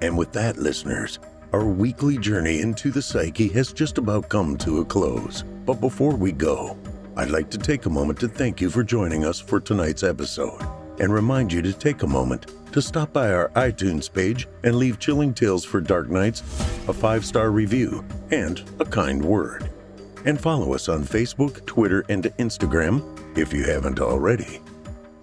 And 0.00 0.16
with 0.16 0.32
that, 0.32 0.56
listeners, 0.56 1.18
our 1.52 1.64
weekly 1.64 2.18
journey 2.18 2.60
into 2.60 2.90
the 2.90 3.02
psyche 3.02 3.48
has 3.48 3.72
just 3.72 3.98
about 3.98 4.28
come 4.28 4.56
to 4.58 4.80
a 4.80 4.84
close. 4.84 5.42
But 5.64 5.80
before 5.80 6.14
we 6.14 6.32
go, 6.32 6.76
I'd 7.16 7.30
like 7.30 7.50
to 7.50 7.58
take 7.58 7.86
a 7.86 7.90
moment 7.90 8.20
to 8.20 8.28
thank 8.28 8.60
you 8.60 8.70
for 8.70 8.84
joining 8.84 9.24
us 9.24 9.40
for 9.40 9.58
tonight's 9.58 10.02
episode 10.02 10.60
and 11.00 11.12
remind 11.12 11.52
you 11.52 11.62
to 11.62 11.72
take 11.72 12.02
a 12.02 12.06
moment 12.06 12.52
to 12.72 12.82
stop 12.82 13.12
by 13.12 13.32
our 13.32 13.48
iTunes 13.50 14.12
page 14.12 14.46
and 14.62 14.76
leave 14.76 14.98
Chilling 14.98 15.32
Tales 15.32 15.64
for 15.64 15.80
Dark 15.80 16.10
Nights 16.10 16.40
a 16.86 16.92
five 16.92 17.24
star 17.24 17.50
review 17.50 18.04
and 18.30 18.62
a 18.78 18.84
kind 18.84 19.24
word. 19.24 19.70
And 20.24 20.40
follow 20.40 20.74
us 20.74 20.88
on 20.88 21.02
Facebook, 21.04 21.64
Twitter, 21.66 22.04
and 22.08 22.24
Instagram 22.38 23.38
if 23.38 23.52
you 23.52 23.64
haven't 23.64 24.00
already. 24.00 24.60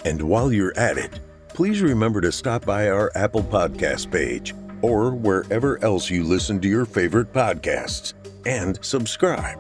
And 0.06 0.22
while 0.22 0.52
you're 0.52 0.78
at 0.78 0.98
it, 0.98 1.20
please 1.50 1.82
remember 1.82 2.22
to 2.22 2.32
stop 2.32 2.66
by 2.66 2.90
our 2.90 3.12
Apple 3.16 3.44
Podcast 3.44 4.12
page 4.12 4.54
or 4.86 5.16
wherever 5.16 5.84
else 5.84 6.12
you 6.12 6.24
listen 6.24 6.62
to 6.62 6.68
your 6.68 6.86
favorite 6.86 7.34
podcasts 7.34 8.14
and 8.46 8.78
subscribe. 8.86 9.60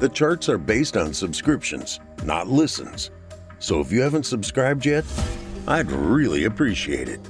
The 0.00 0.08
charts 0.08 0.48
are 0.48 0.58
based 0.58 0.96
on 0.96 1.14
subscriptions, 1.14 2.00
not 2.24 2.48
listens. 2.48 3.12
So 3.60 3.78
if 3.78 3.92
you 3.92 4.02
haven't 4.02 4.26
subscribed 4.26 4.84
yet, 4.84 5.04
I'd 5.68 5.90
really 5.92 6.44
appreciate 6.44 7.08
it. 7.08 7.20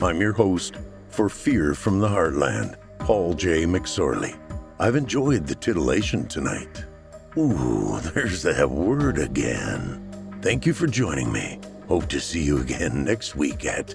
I'm 0.00 0.22
your 0.22 0.32
host 0.32 0.76
for 1.10 1.28
Fear 1.28 1.74
from 1.74 2.00
the 2.00 2.08
Heartland, 2.08 2.76
Paul 2.98 3.34
J. 3.34 3.64
McSorley. 3.64 4.38
I've 4.78 4.96
enjoyed 4.96 5.46
the 5.46 5.54
titillation 5.54 6.28
tonight. 6.28 6.84
Ooh, 7.36 8.00
there's 8.00 8.42
that 8.44 8.70
word 8.70 9.18
again. 9.18 10.38
Thank 10.40 10.64
you 10.64 10.72
for 10.72 10.86
joining 10.86 11.30
me. 11.30 11.60
Hope 11.88 12.08
to 12.08 12.20
see 12.20 12.42
you 12.42 12.58
again 12.58 13.04
next 13.04 13.36
week 13.36 13.66
at 13.66 13.94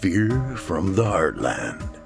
Fear 0.00 0.54
from 0.54 0.94
the 0.94 1.02
Heartland. 1.02 1.97